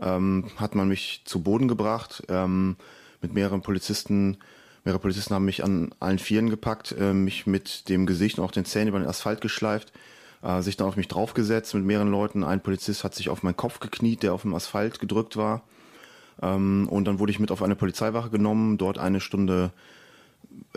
ähm, 0.00 0.50
hat 0.56 0.74
man 0.74 0.88
mich 0.88 1.22
zu 1.24 1.42
Boden 1.42 1.68
gebracht. 1.68 2.22
Ähm, 2.28 2.76
mit 3.20 3.34
mehreren 3.34 3.62
Polizisten, 3.62 4.38
mehrere 4.84 5.00
Polizisten 5.00 5.34
haben 5.34 5.44
mich 5.44 5.64
an 5.64 5.94
allen 6.00 6.18
Vieren 6.18 6.50
gepackt, 6.50 6.94
äh, 6.98 7.12
mich 7.12 7.46
mit 7.46 7.88
dem 7.88 8.06
Gesicht 8.06 8.38
und 8.38 8.44
auch 8.44 8.52
den 8.52 8.64
Zähnen 8.64 8.88
über 8.88 8.98
den 8.98 9.08
Asphalt 9.08 9.40
geschleift 9.40 9.92
äh, 10.42 10.62
sich 10.62 10.76
dann 10.76 10.88
auf 10.88 10.96
mich 10.96 11.08
draufgesetzt 11.08 11.74
mit 11.74 11.84
mehreren 11.84 12.10
Leuten. 12.10 12.44
Ein 12.44 12.60
Polizist 12.60 13.04
hat 13.04 13.14
sich 13.14 13.28
auf 13.28 13.42
meinen 13.42 13.56
Kopf 13.56 13.80
gekniet, 13.80 14.22
der 14.22 14.34
auf 14.34 14.42
dem 14.42 14.54
Asphalt 14.54 15.00
gedrückt 15.00 15.36
war. 15.36 15.62
Ähm, 16.42 16.88
und 16.90 17.04
dann 17.06 17.18
wurde 17.18 17.32
ich 17.32 17.40
mit 17.40 17.50
auf 17.50 17.62
eine 17.62 17.76
Polizeiwache 17.76 18.30
genommen, 18.30 18.78
dort 18.78 18.98
eine 18.98 19.20
Stunde 19.20 19.72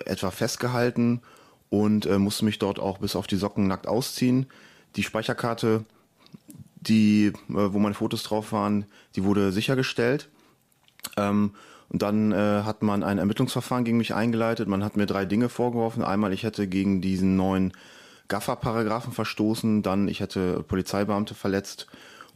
etwa 0.06 0.32
festgehalten 0.32 1.22
und 1.70 2.06
äh, 2.06 2.18
musste 2.18 2.46
mich 2.46 2.60
dort 2.60 2.80
auch 2.80 2.98
bis 2.98 3.16
auf 3.16 3.28
die 3.28 3.38
Socken 3.38 3.68
nackt 3.68 3.88
ausziehen. 3.88 4.48
Die 4.96 5.04
Speicherkarte, 5.04 5.86
die, 6.76 7.28
äh, 7.28 7.34
wo 7.48 7.80
meine 7.80 7.96
Fotos 7.96 8.24
drauf 8.24 8.52
waren, 8.52 8.86
die 9.16 9.24
wurde 9.24 9.52
sichergestellt. 9.52 10.30
Ähm, 11.18 11.52
und 11.90 12.02
dann 12.02 12.32
äh, 12.32 12.64
hat 12.64 12.84
man 12.84 13.04
ein 13.04 13.18
Ermittlungsverfahren 13.18 13.84
gegen 13.84 13.98
mich 13.98 14.14
eingeleitet. 14.14 14.68
Man 14.68 14.84
hat 14.84 14.96
mir 14.96 15.06
drei 15.06 15.26
Dinge 15.26 15.50
vorgeworfen. 15.50 16.04
Einmal, 16.04 16.32
ich 16.32 16.44
hätte 16.44 16.68
gegen 16.68 17.02
diesen 17.02 17.36
neuen 17.36 17.74
Gaffer-Paragraphen 18.28 19.14
verstoßen, 19.14 19.84
dann 19.84 20.08
ich 20.08 20.20
hätte 20.20 20.64
Polizeibeamte 20.64 21.34
verletzt 21.34 21.88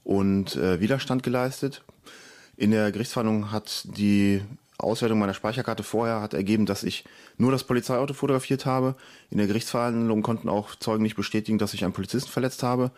und 0.04 0.56
äh, 0.56 0.80
Widerstand 0.80 1.24
geleistet. 1.24 1.84
In 2.58 2.72
der 2.72 2.92
Gerichtsverhandlung 2.92 3.52
hat 3.52 3.86
die 3.98 4.42
Auswertung 4.78 5.20
meiner 5.20 5.34
Speicherkarte 5.34 5.84
vorher 5.84 6.22
hat 6.22 6.34
ergeben, 6.34 6.66
dass 6.66 6.84
ich 6.84 7.06
nur 7.38 7.52
das 7.52 7.64
Polizeiauto 7.64 8.14
fotografiert 8.14 8.66
habe. 8.66 8.96
In 9.30 9.38
der 9.38 9.48
Gerichtsverhandlung 9.48 10.22
konnten 10.22 10.50
auch 10.50 10.76
Zeugen 10.76 11.04
nicht 11.04 11.16
bestätigen, 11.16 11.58
dass 11.58 11.74
ich 11.74 11.84
einen 11.84 11.94
Polizisten 11.94 12.30
verletzt 12.30 12.62
habe. 12.64 12.92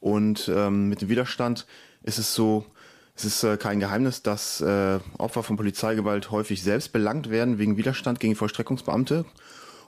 Und 0.00 0.50
ähm, 0.52 0.88
mit 0.88 1.00
dem 1.00 1.08
Widerstand 1.08 1.66
ist 2.02 2.18
es 2.18 2.34
so, 2.34 2.66
es 3.14 3.24
ist 3.24 3.44
äh, 3.44 3.56
kein 3.56 3.78
Geheimnis, 3.78 4.22
dass 4.22 4.60
äh, 4.60 4.98
Opfer 5.18 5.42
von 5.42 5.56
Polizeigewalt 5.56 6.30
häufig 6.30 6.62
selbst 6.62 6.92
belangt 6.92 7.30
werden 7.30 7.58
wegen 7.58 7.76
Widerstand 7.76 8.18
gegen 8.18 8.34
Vollstreckungsbeamte. 8.34 9.24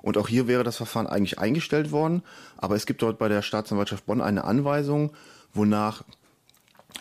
Und 0.05 0.19
auch 0.19 0.29
hier 0.29 0.47
wäre 0.47 0.65
das 0.65 0.77
Verfahren 0.77 1.07
eigentlich 1.07 1.39
eingestellt 1.39 1.91
worden. 1.91 2.23
Aber 2.59 2.77
es 2.77 2.85
gibt 2.85 3.01
dort 3.01 3.19
bei 3.19 3.31
der 3.31 3.41
Staatsanwaltschaft 3.41 4.05
Bonn 4.05 4.21
eine 4.21 4.45
Anweisung, 4.45 5.13
wonach 5.55 6.05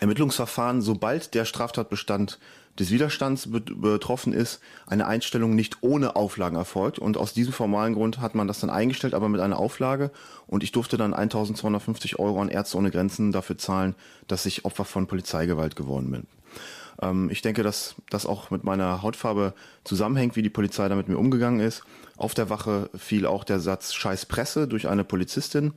Ermittlungsverfahren, 0.00 0.80
sobald 0.80 1.34
der 1.34 1.44
Straftatbestand 1.44 2.38
des 2.78 2.90
Widerstands 2.90 3.50
betroffen 3.50 4.32
ist, 4.32 4.60
eine 4.86 5.06
Einstellung 5.06 5.54
nicht 5.54 5.82
ohne 5.82 6.16
Auflagen 6.16 6.56
erfolgt. 6.56 6.98
Und 6.98 7.18
aus 7.18 7.34
diesem 7.34 7.52
formalen 7.52 7.92
Grund 7.92 8.22
hat 8.22 8.34
man 8.34 8.48
das 8.48 8.60
dann 8.60 8.70
eingestellt, 8.70 9.12
aber 9.12 9.28
mit 9.28 9.42
einer 9.42 9.58
Auflage. 9.58 10.10
Und 10.46 10.62
ich 10.62 10.72
durfte 10.72 10.96
dann 10.96 11.12
1250 11.12 12.18
Euro 12.18 12.40
an 12.40 12.48
Ärzte 12.48 12.78
ohne 12.78 12.90
Grenzen 12.90 13.32
dafür 13.32 13.58
zahlen, 13.58 13.94
dass 14.28 14.46
ich 14.46 14.64
Opfer 14.64 14.86
von 14.86 15.06
Polizeigewalt 15.06 15.76
geworden 15.76 16.10
bin. 16.10 16.26
Ähm, 17.02 17.28
ich 17.30 17.42
denke, 17.42 17.62
dass 17.62 17.96
das 18.08 18.24
auch 18.24 18.50
mit 18.50 18.64
meiner 18.64 19.02
Hautfarbe 19.02 19.52
zusammenhängt, 19.84 20.36
wie 20.36 20.42
die 20.42 20.48
Polizei 20.48 20.88
da 20.88 20.96
mit 20.96 21.08
mir 21.08 21.18
umgegangen 21.18 21.60
ist. 21.60 21.82
Auf 22.16 22.34
der 22.34 22.50
Wache 22.50 22.90
fiel 22.96 23.26
auch 23.26 23.44
der 23.44 23.60
Satz 23.60 23.92
Scheiß 23.94 24.26
Presse 24.26 24.68
durch 24.68 24.88
eine 24.88 25.04
Polizistin. 25.04 25.72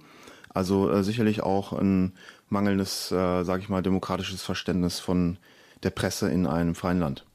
Also 0.49 0.89
äh, 0.89 1.03
sicherlich 1.03 1.41
auch 1.41 1.73
ein 1.73 2.13
mangelndes, 2.49 3.11
äh, 3.11 3.43
sage 3.43 3.61
ich 3.61 3.69
mal, 3.69 3.83
demokratisches 3.83 4.43
Verständnis 4.43 4.99
von 4.99 5.37
der 5.83 5.89
Presse 5.91 6.29
in 6.29 6.47
einem 6.47 6.75
freien 6.75 6.99
Land. 6.99 7.25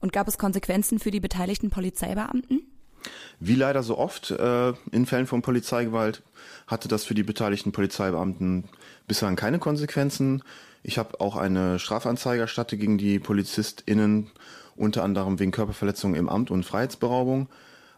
Und 0.00 0.12
gab 0.12 0.28
es 0.28 0.38
Konsequenzen 0.38 0.98
für 0.98 1.10
die 1.10 1.20
beteiligten 1.20 1.70
Polizeibeamten? 1.70 2.66
Wie 3.40 3.54
leider 3.54 3.82
so 3.82 3.98
oft 3.98 4.30
äh, 4.30 4.72
in 4.92 5.06
Fällen 5.06 5.26
von 5.26 5.42
Polizeigewalt 5.42 6.22
hatte 6.66 6.88
das 6.88 7.04
für 7.04 7.14
die 7.14 7.22
beteiligten 7.22 7.72
Polizeibeamten 7.72 8.64
bislang 9.06 9.36
keine 9.36 9.58
Konsequenzen. 9.58 10.42
Ich 10.82 10.98
habe 10.98 11.20
auch 11.20 11.36
eine 11.36 11.78
Strafanzeige 11.78 12.42
erstattet 12.42 12.80
gegen 12.80 12.98
die 12.98 13.18
PolizistInnen, 13.18 14.30
unter 14.76 15.02
anderem 15.02 15.38
wegen 15.38 15.50
Körperverletzung 15.50 16.14
im 16.14 16.28
Amt 16.28 16.50
und 16.50 16.64
Freiheitsberaubung. 16.64 17.48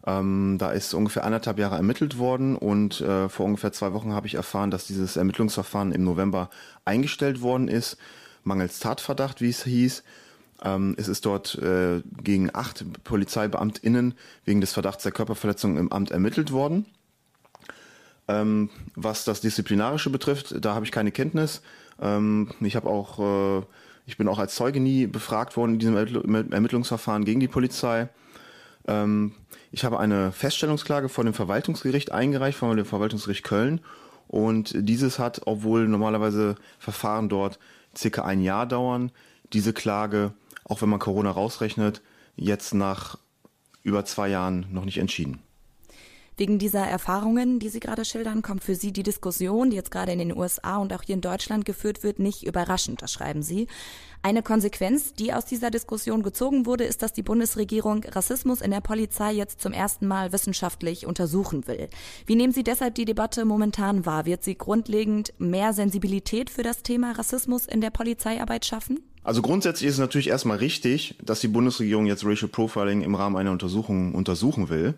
Ähm, 0.07 0.57
da 0.59 0.71
ist 0.71 0.95
ungefähr 0.95 1.25
anderthalb 1.25 1.59
Jahre 1.59 1.77
ermittelt 1.77 2.19
worden 2.19 2.57
und 2.57 3.01
äh, 3.01 3.29
vor 3.29 3.47
ungefähr 3.47 3.73
zwei 3.73 3.93
Wochen 3.93 4.13
habe 4.13 4.27
ich 4.27 4.37
erfahren, 4.37 4.71
dass 4.71 4.87
dieses 4.87 5.17
Ermittlungsverfahren 5.17 5.93
im 5.93 6.05
November 6.05 6.49
eingestellt 6.85 7.43
worden 7.43 7.69
ist 7.69 7.97
mangels 8.47 8.79
Tatverdacht, 8.79 9.41
wie 9.41 9.51
es 9.51 9.65
hieß. 9.65 10.03
Ähm, 10.63 10.95
es 10.97 11.09
ist 11.09 11.27
dort 11.27 11.57
äh, 11.57 12.01
gegen 12.23 12.55
acht 12.55 12.85
PolizeibeamtInnen 13.05 14.15
wegen 14.45 14.61
des 14.61 14.73
Verdachts 14.73 15.03
der 15.03 15.13
Körperverletzung 15.13 15.77
im 15.77 15.93
Amt 15.93 16.13
ermittelt 16.13 16.53
worden. 16.53 16.87
Ähm, 18.29 18.71
was 18.95 19.25
das 19.25 19.41
Disziplinarische 19.41 20.11
betrifft, 20.11 20.65
da 20.65 20.75
habe 20.75 20.85
ich 20.85 20.93
keine 20.93 21.13
Kenntnis. 21.13 21.61
Ähm, 22.01 22.51
ich 22.61 22.75
habe 22.75 22.89
auch, 22.89 23.19
äh, 23.61 23.67
ich 24.07 24.17
bin 24.17 24.29
auch 24.29 24.39
als 24.39 24.55
Zeuge 24.55 24.81
nie 24.81 25.07
befragt 25.07 25.57
worden 25.57 25.75
in 25.75 25.79
diesem 25.79 26.53
Ermittlungsverfahren 26.53 27.25
gegen 27.25 27.41
die 27.41 27.49
Polizei. 27.49 28.09
Ähm, 28.89 29.33
ich 29.73 29.85
habe 29.85 29.99
eine 29.99 30.33
Feststellungsklage 30.33 31.09
vor 31.09 31.25
dem 31.25 31.35
Verwaltungsgericht 31.35 32.13
eingereicht, 32.13 32.59
vor 32.59 32.75
dem 32.75 32.85
Verwaltungsgericht 32.85 33.45
Köln. 33.45 33.81
Und 34.29 34.73
dieses 34.77 35.19
hat, 35.19 35.43
obwohl 35.47 35.89
normalerweise 35.89 36.57
Verfahren 36.79 37.29
dort 37.29 37.59
circa 37.97 38.25
ein 38.25 38.41
Jahr 38.41 38.67
dauern, 38.67 39.13
diese 39.53 39.73
Klage, 39.73 40.33
auch 40.65 40.83
wenn 40.83 40.89
man 40.89 40.99
Corona 40.99 41.31
rausrechnet, 41.31 42.03
jetzt 42.35 42.75
nach 42.75 43.19
über 43.83 44.05
zwei 44.05 44.29
Jahren 44.29 44.67
noch 44.71 44.85
nicht 44.85 44.99
entschieden. 44.99 45.41
Wegen 46.39 46.59
dieser 46.59 46.87
Erfahrungen, 46.87 47.61
die 47.61 47.71
Sie 47.71 47.81
gerade 47.81 48.05
schildern, 48.05 48.43
kommt 48.43 48.63
für 48.63 48.75
Sie 48.75 48.93
die 48.93 49.03
Diskussion, 49.03 49.71
die 49.71 49.77
jetzt 49.77 49.91
gerade 49.91 50.13
in 50.13 50.19
den 50.19 50.37
USA 50.37 50.77
und 50.77 50.93
auch 50.93 51.03
hier 51.03 51.15
in 51.15 51.23
Deutschland 51.23 51.65
geführt 51.65 52.03
wird, 52.03 52.19
nicht 52.19 52.43
überraschend, 52.47 53.01
das 53.01 53.11
schreiben 53.11 53.43
Sie. 53.43 53.69
Eine 54.21 54.43
Konsequenz, 54.43 55.15
die 55.15 55.33
aus 55.33 55.47
dieser 55.47 55.71
Diskussion 55.71 56.23
gezogen 56.23 56.67
wurde, 56.67 56.85
ist, 56.85 57.01
dass 57.01 57.15
die 57.15 57.23
Bundesregierung 57.23 58.05
Rassismus 58.05 58.61
in 58.61 58.71
der 58.71 58.83
Polizei 58.83 59.33
jetzt 59.33 59.63
zum 59.63 59.73
ersten 59.73 60.07
Mal 60.07 60.31
wissenschaftlich 60.31 61.07
untersuchen 61.07 61.67
will. 61.69 61.89
Wie 62.27 62.37
nehmen 62.37 62.53
Sie 62.53 62.65
deshalb 62.65 62.97
die 62.97 63.07
Debatte 63.07 63.47
momentan 63.47 64.05
wahr? 64.05 64.27
Wird 64.27 64.45
sie 64.45 64.59
grundlegend 64.59 65.33
mehr 65.39 65.73
Sensibilität 65.73 66.51
für 66.51 66.63
das 66.63 66.83
Thema 66.83 67.13
Rassismus 67.13 67.65
in 67.65 67.81
der 67.81 67.91
Polizeiarbeit 67.91 68.67
schaffen? 68.67 69.01
Also 69.25 69.41
grundsätzlich 69.41 69.89
ist 69.89 69.95
es 69.95 70.01
natürlich 70.01 70.29
erstmal 70.29 70.59
richtig, 70.59 71.17
dass 71.25 71.41
die 71.41 71.49
Bundesregierung 71.49 72.05
jetzt 72.05 72.27
Racial 72.27 72.51
Profiling 72.51 73.01
im 73.01 73.15
Rahmen 73.15 73.37
einer 73.37 73.53
Untersuchung 73.53 74.15
untersuchen 74.15 74.69
will. 74.69 74.97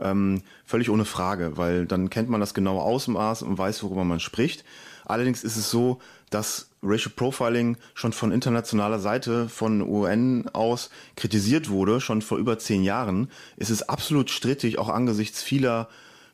Ähm, 0.00 0.42
völlig 0.64 0.90
ohne 0.90 1.04
Frage, 1.04 1.56
weil 1.56 1.86
dann 1.86 2.10
kennt 2.10 2.28
man 2.28 2.40
das 2.40 2.54
genaue 2.54 2.82
Ausmaß 2.82 3.42
und 3.42 3.58
weiß, 3.58 3.82
worüber 3.82 4.04
man 4.04 4.20
spricht. 4.20 4.64
Allerdings 5.04 5.44
ist 5.44 5.56
es 5.56 5.70
so, 5.70 6.00
dass 6.30 6.70
Racial 6.82 7.12
Profiling 7.14 7.76
schon 7.94 8.12
von 8.12 8.32
internationaler 8.32 8.98
Seite 8.98 9.48
von 9.48 9.82
UN 9.82 10.48
aus 10.52 10.90
kritisiert 11.16 11.68
wurde, 11.68 12.00
schon 12.00 12.22
vor 12.22 12.38
über 12.38 12.58
zehn 12.58 12.82
Jahren. 12.82 13.30
Es 13.56 13.70
ist 13.70 13.82
absolut 13.84 14.30
strittig, 14.30 14.78
auch 14.78 14.88
angesichts 14.88 15.42
vieler 15.42 15.88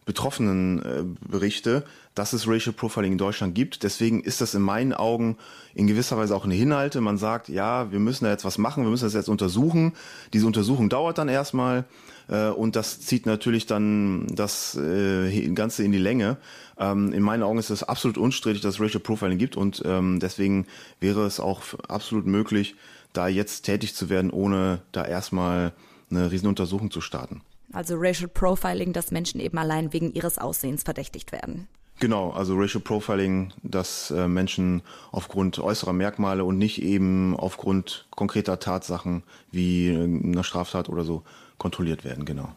betroffenen 0.06 0.82
äh, 0.82 1.04
Berichte, 1.28 1.84
dass 2.18 2.32
es 2.32 2.48
Racial 2.48 2.72
Profiling 2.72 3.12
in 3.12 3.18
Deutschland 3.18 3.54
gibt. 3.54 3.84
Deswegen 3.84 4.20
ist 4.20 4.40
das 4.40 4.52
in 4.54 4.62
meinen 4.62 4.92
Augen 4.92 5.37
in 5.75 5.87
gewisser 5.87 6.16
Weise 6.16 6.34
auch 6.34 6.44
eine 6.44 6.54
Hinhalte. 6.54 7.00
Man 7.00 7.16
sagt, 7.16 7.48
ja, 7.48 7.92
wir 7.92 8.00
müssen 8.00 8.25
da 8.25 8.32
jetzt 8.32 8.44
was 8.44 8.58
machen, 8.58 8.82
wir 8.82 8.90
müssen 8.90 9.04
das 9.04 9.14
jetzt 9.14 9.28
untersuchen. 9.28 9.92
Diese 10.32 10.44
Untersuchung 10.44 10.88
dauert 10.88 11.18
dann 11.18 11.28
erstmal 11.28 11.84
äh, 12.28 12.48
und 12.48 12.75
das 12.75 13.00
zieht 13.00 13.25
natürlich 13.25 13.66
dann 13.66 14.26
das 14.32 14.76
äh, 14.76 15.48
Ganze 15.50 15.84
in 15.84 15.92
die 15.92 15.98
Länge. 15.98 16.38
Ähm, 16.76 17.12
in 17.12 17.22
meinen 17.22 17.44
Augen 17.44 17.58
ist 17.58 17.70
es 17.70 17.84
absolut 17.84 18.18
unstrittig, 18.18 18.62
dass 18.62 18.75
es 18.75 18.80
Racial 18.80 19.00
Profiling 19.00 19.38
gibt 19.38 19.56
und 19.56 19.82
ähm, 19.84 20.18
deswegen 20.18 20.66
wäre 20.98 21.25
es 21.25 21.38
auch 21.38 21.62
absolut 21.87 22.26
möglich, 22.26 22.75
da 23.12 23.28
jetzt 23.28 23.62
tätig 23.62 23.94
zu 23.94 24.08
werden, 24.08 24.30
ohne 24.30 24.80
da 24.90 25.04
erstmal 25.04 25.72
eine 26.10 26.32
Riesenuntersuchung 26.32 26.90
zu 26.90 27.00
starten. 27.00 27.42
Also 27.72 27.94
Racial 27.96 28.28
Profiling, 28.28 28.92
dass 28.92 29.12
Menschen 29.12 29.40
eben 29.40 29.58
allein 29.58 29.92
wegen 29.92 30.12
ihres 30.12 30.38
Aussehens 30.38 30.82
verdächtigt 30.82 31.30
werden. 31.30 31.68
Genau, 32.00 32.30
also 32.30 32.56
Racial 32.56 32.82
Profiling, 32.82 33.52
dass 33.62 34.10
äh, 34.10 34.28
Menschen 34.28 34.82
aufgrund 35.10 35.58
äußerer 35.58 35.92
Merkmale 35.92 36.44
und 36.44 36.56
nicht 36.56 36.80
eben 36.80 37.36
aufgrund 37.36 38.06
konkreter 38.10 38.60
Tatsachen 38.60 39.24
wie 39.50 39.88
äh, 39.88 40.04
einer 40.04 40.44
Straftat 40.44 40.88
oder 40.88 41.04
so 41.04 41.22
kontrolliert 41.58 42.04
werden, 42.04 42.24
genau. 42.24 42.50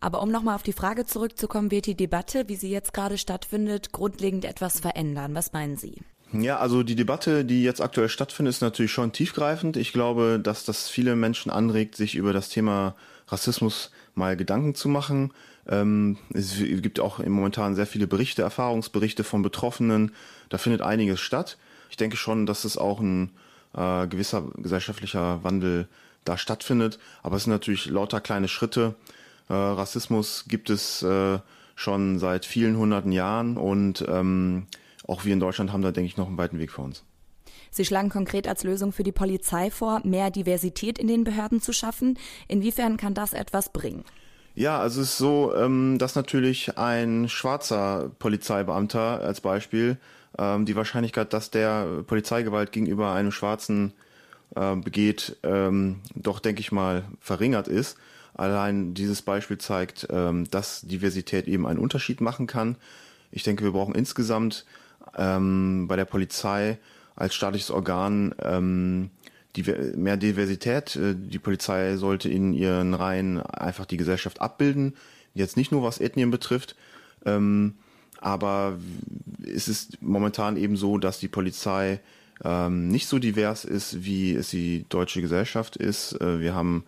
Aber 0.00 0.22
um 0.22 0.30
nochmal 0.30 0.54
auf 0.54 0.62
die 0.62 0.74
Frage 0.74 1.06
zurückzukommen, 1.06 1.70
wird 1.70 1.86
die 1.86 1.94
Debatte, 1.94 2.48
wie 2.48 2.56
sie 2.56 2.70
jetzt 2.70 2.92
gerade 2.92 3.16
stattfindet, 3.16 3.92
grundlegend 3.92 4.44
etwas 4.44 4.80
verändern? 4.80 5.34
Was 5.34 5.54
meinen 5.54 5.78
Sie? 5.78 6.02
Ja, 6.32 6.58
also 6.58 6.82
die 6.82 6.96
Debatte, 6.96 7.44
die 7.44 7.62
jetzt 7.62 7.80
aktuell 7.80 8.08
stattfindet, 8.08 8.54
ist 8.54 8.60
natürlich 8.60 8.92
schon 8.92 9.12
tiefgreifend. 9.12 9.76
Ich 9.76 9.92
glaube, 9.92 10.38
dass 10.42 10.64
das 10.64 10.88
viele 10.88 11.16
Menschen 11.16 11.50
anregt, 11.50 11.96
sich 11.96 12.14
über 12.14 12.32
das 12.32 12.50
Thema 12.50 12.94
Rassismus 13.28 13.90
mal 14.14 14.36
Gedanken 14.36 14.74
zu 14.74 14.88
machen. 14.88 15.32
Ähm, 15.68 16.18
es 16.32 16.56
gibt 16.58 17.00
auch 17.00 17.18
momentan 17.18 17.74
sehr 17.74 17.86
viele 17.86 18.06
Berichte, 18.06 18.42
Erfahrungsberichte 18.42 19.24
von 19.24 19.42
Betroffenen. 19.42 20.12
Da 20.48 20.58
findet 20.58 20.82
einiges 20.82 21.20
statt. 21.20 21.58
Ich 21.90 21.96
denke 21.96 22.16
schon, 22.16 22.46
dass 22.46 22.64
es 22.64 22.78
auch 22.78 23.00
ein 23.00 23.30
äh, 23.74 24.06
gewisser 24.06 24.44
gesellschaftlicher 24.56 25.42
Wandel 25.42 25.88
da 26.24 26.38
stattfindet. 26.38 26.98
Aber 27.22 27.36
es 27.36 27.44
sind 27.44 27.52
natürlich 27.52 27.86
lauter 27.86 28.20
kleine 28.20 28.48
Schritte. 28.48 28.94
Äh, 29.48 29.54
Rassismus 29.54 30.44
gibt 30.48 30.70
es 30.70 31.02
äh, 31.02 31.38
schon 31.74 32.18
seit 32.18 32.46
vielen 32.46 32.76
hunderten 32.76 33.12
Jahren 33.12 33.56
und 33.56 34.04
ähm, 34.08 34.66
auch 35.06 35.24
wir 35.24 35.32
in 35.32 35.40
Deutschland 35.40 35.72
haben 35.72 35.82
da, 35.82 35.92
denke 35.92 36.06
ich, 36.06 36.16
noch 36.16 36.26
einen 36.26 36.38
weiten 36.38 36.58
Weg 36.58 36.72
vor 36.72 36.84
uns. 36.84 37.04
Sie 37.76 37.84
schlagen 37.84 38.08
konkret 38.08 38.48
als 38.48 38.64
Lösung 38.64 38.90
für 38.90 39.02
die 39.02 39.12
Polizei 39.12 39.70
vor, 39.70 40.00
mehr 40.02 40.30
Diversität 40.30 40.98
in 40.98 41.08
den 41.08 41.24
Behörden 41.24 41.60
zu 41.60 41.74
schaffen. 41.74 42.18
Inwiefern 42.48 42.96
kann 42.96 43.12
das 43.12 43.34
etwas 43.34 43.70
bringen? 43.70 44.02
Ja, 44.54 44.78
also 44.78 45.02
es 45.02 45.10
ist 45.10 45.18
so, 45.18 45.54
ähm, 45.54 45.98
dass 45.98 46.14
natürlich 46.14 46.78
ein 46.78 47.28
schwarzer 47.28 48.10
Polizeibeamter 48.18 49.20
als 49.20 49.42
Beispiel 49.42 49.98
ähm, 50.38 50.64
die 50.64 50.74
Wahrscheinlichkeit, 50.74 51.34
dass 51.34 51.50
der 51.50 52.02
Polizeigewalt 52.06 52.72
gegenüber 52.72 53.12
einem 53.12 53.30
Schwarzen 53.30 53.92
äh, 54.54 54.74
begeht, 54.76 55.36
ähm, 55.42 56.00
doch, 56.14 56.40
denke 56.40 56.60
ich 56.60 56.72
mal, 56.72 57.04
verringert 57.20 57.68
ist. 57.68 57.98
Allein 58.32 58.94
dieses 58.94 59.20
Beispiel 59.20 59.58
zeigt, 59.58 60.06
ähm, 60.08 60.48
dass 60.50 60.80
Diversität 60.80 61.46
eben 61.46 61.66
einen 61.66 61.78
Unterschied 61.78 62.22
machen 62.22 62.46
kann. 62.46 62.76
Ich 63.30 63.42
denke, 63.42 63.64
wir 63.64 63.72
brauchen 63.72 63.94
insgesamt 63.94 64.64
ähm, 65.18 65.86
bei 65.88 65.96
der 65.96 66.06
Polizei 66.06 66.78
als 67.16 67.34
staatliches 67.34 67.70
Organ 67.70 68.34
ähm, 68.40 69.10
mehr 69.96 70.16
Diversität. 70.16 70.96
Äh, 70.96 71.14
die 71.16 71.38
Polizei 71.38 71.96
sollte 71.96 72.28
in 72.28 72.52
ihren 72.52 72.94
Reihen 72.94 73.40
einfach 73.40 73.86
die 73.86 73.96
Gesellschaft 73.96 74.40
abbilden. 74.40 74.94
Jetzt 75.34 75.56
nicht 75.56 75.72
nur 75.72 75.82
was 75.82 75.98
Ethnien 75.98 76.30
betrifft, 76.30 76.76
ähm, 77.24 77.74
aber 78.20 78.78
es 79.44 79.68
ist 79.68 80.02
momentan 80.02 80.56
eben 80.56 80.76
so, 80.76 80.98
dass 80.98 81.18
die 81.18 81.28
Polizei 81.28 82.00
ähm, 82.44 82.88
nicht 82.88 83.06
so 83.06 83.18
divers 83.18 83.64
ist, 83.64 84.04
wie 84.04 84.34
es 84.34 84.50
die 84.50 84.84
deutsche 84.88 85.20
Gesellschaft 85.20 85.76
ist. 85.76 86.20
Äh, 86.20 86.40
wir 86.40 86.54
haben 86.54 86.84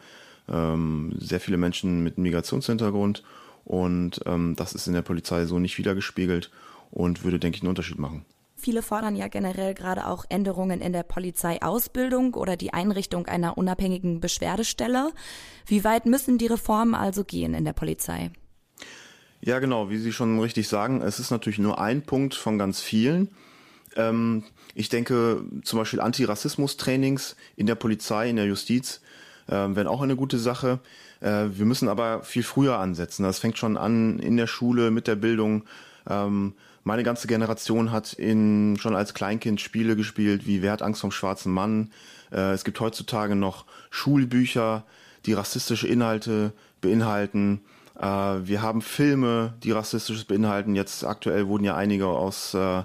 ähm, 0.49 1.13
sehr 1.19 1.41
viele 1.41 1.57
Menschen 1.57 2.03
mit 2.03 2.19
Migrationshintergrund 2.19 3.23
und 3.65 4.21
ähm, 4.27 4.57
das 4.57 4.73
ist 4.73 4.87
in 4.87 4.95
der 4.95 5.03
Polizei 5.03 5.45
so 5.45 5.59
nicht 5.59 5.79
wiedergespiegelt 5.79 6.51
und 6.91 7.25
würde, 7.25 7.39
denke 7.39 7.57
ich, 7.57 7.63
einen 7.63 7.71
Unterschied 7.71 7.99
machen. 7.99 8.25
Viele 8.61 8.83
fordern 8.83 9.15
ja 9.15 9.29
generell 9.29 9.73
gerade 9.73 10.09
auch 10.09 10.25
Änderungen 10.29 10.81
in 10.81 10.93
der 10.93 11.05
Polizeiausbildung 11.05 12.35
oder 12.35 12.57
die 12.57 12.73
Einrichtung 12.73 13.27
einer 13.27 13.57
unabhängigen 13.57 14.19
Beschwerdestelle. 14.19 15.13
Wie 15.65 15.85
weit 15.85 16.07
müssen 16.07 16.39
die 16.39 16.49
Reformen 16.49 16.97
also 16.97 17.23
gehen 17.23 17.55
in 17.55 17.65
der 17.65 17.73
Polizei? 17.73 18.33
Ja, 19.41 19.61
genau, 19.61 19.91
wie 19.91 19.99
Sie 19.99 20.13
schon 20.13 20.41
richtig 20.41 20.67
sagen, 20.67 21.01
es 21.03 21.21
ist 21.21 21.31
natürlich 21.31 21.61
nur 21.61 21.79
ein 21.79 22.03
Punkt 22.03 22.35
von 22.35 22.59
ganz 22.59 22.81
vielen. 22.81 23.29
Ähm, 23.95 24.43
ich 24.75 24.89
denke, 24.89 25.45
zum 25.63 25.79
Beispiel 25.79 26.01
Antirassismus-Trainings 26.01 27.37
in 27.55 27.67
der 27.67 27.77
Polizei, 27.77 28.29
in 28.29 28.37
der 28.37 28.47
Justiz 28.47 29.01
äh, 29.47 29.53
wären 29.53 29.87
auch 29.87 30.03
eine 30.03 30.17
gute 30.17 30.39
Sache. 30.39 30.81
Äh, 31.21 31.47
wir 31.53 31.65
müssen 31.65 31.89
aber 31.89 32.25
viel 32.25 32.43
früher 32.43 32.81
ansetzen. 32.81 33.23
Das 33.23 33.39
fängt 33.39 33.57
schon 33.57 33.77
an 33.77 34.19
in 34.19 34.37
der 34.37 34.49
Schule 34.49 34.91
mit 34.91 35.07
der 35.07 35.17
Bildung. 35.17 35.63
Ähm, 36.11 36.55
meine 36.89 37.03
ganze 37.03 37.29
Generation 37.29 37.93
hat 37.93 38.15
in, 38.15 38.79
schon 38.81 38.97
als 38.97 39.13
Kleinkind 39.13 39.61
Spiele 39.61 39.95
gespielt 39.95 40.47
wie 40.47 40.63
Wer 40.63 40.73
hat 40.73 40.81
Angst 40.81 41.03
vom 41.03 41.11
schwarzen 41.11 41.53
Mann. 41.53 41.93
Äh, 42.33 42.53
es 42.53 42.65
gibt 42.65 42.81
heutzutage 42.81 43.37
noch 43.37 43.67
Schulbücher, 43.91 44.85
die 45.27 45.35
rassistische 45.35 45.87
Inhalte 45.87 46.55
beinhalten. 46.81 47.61
Äh, 48.01 48.07
wir 48.07 48.63
haben 48.63 48.81
Filme, 48.81 49.53
die 49.63 49.71
rassistisches 49.71 50.25
beinhalten. 50.25 50.75
Jetzt 50.75 51.05
aktuell 51.05 51.47
wurden 51.47 51.65
ja 51.65 51.77
einige 51.77 52.07
aus 52.07 52.55
äh, 52.55 52.85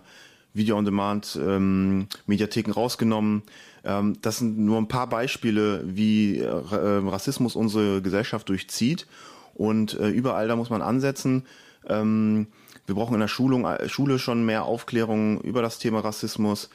Video 0.54 0.78
on 0.78 0.84
Demand 0.84 1.40
ähm, 1.42 2.08
Mediatheken 2.28 2.74
rausgenommen. 2.74 3.44
Ähm, 3.86 4.18
das 4.22 4.40
sind 4.40 4.60
nur 4.60 4.80
ein 4.80 4.90
paar 4.90 5.08
Beispiele, 5.08 5.82
wie 5.86 6.40
äh, 6.40 6.50
Rassismus 6.50 7.56
unsere 7.56 8.02
Gesellschaft 8.02 8.50
durchzieht. 8.50 9.08
Und 9.54 9.98
äh, 9.98 10.10
überall 10.10 10.50
da 10.50 10.58
muss 10.58 10.70
man 10.70 10.82
ansetzen. 10.82 11.46
Ähm, 11.88 12.48
wir 12.86 12.96
brauchen 12.96 13.14
in 13.14 13.20
der 13.20 13.28
Schulung, 13.28 13.66
äh, 13.66 13.88
Schule 13.90 14.20
schon 14.20 14.46
mehr 14.46 14.66
Aufklärung 14.66 15.42
über 15.42 15.62
das 15.62 15.80
Thema 15.80 16.00
Rassismus, 16.00 16.70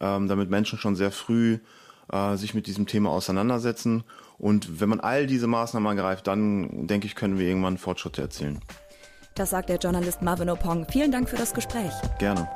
ähm, 0.00 0.28
damit 0.28 0.50
Menschen 0.50 0.78
schon 0.78 0.96
sehr 0.96 1.10
früh 1.10 1.58
äh, 2.12 2.36
sich 2.36 2.54
mit 2.54 2.66
diesem 2.66 2.86
Thema 2.86 3.10
auseinandersetzen. 3.10 4.04
Und 4.38 4.80
wenn 4.80 4.88
man 4.88 5.00
all 5.00 5.26
diese 5.26 5.46
Maßnahmen 5.46 5.96
ergreift, 5.96 6.26
dann 6.26 6.86
denke 6.86 7.06
ich, 7.06 7.14
können 7.14 7.38
wir 7.38 7.46
irgendwann 7.46 7.78
Fortschritte 7.78 8.22
erzielen. 8.22 8.60
Das 9.34 9.50
sagt 9.50 9.68
der 9.68 9.78
Journalist 9.78 10.22
Marvin 10.22 10.50
Opong. 10.50 10.86
Vielen 10.90 11.10
Dank 11.10 11.28
für 11.28 11.36
das 11.36 11.54
Gespräch. 11.54 11.92
Gerne. 12.18 12.48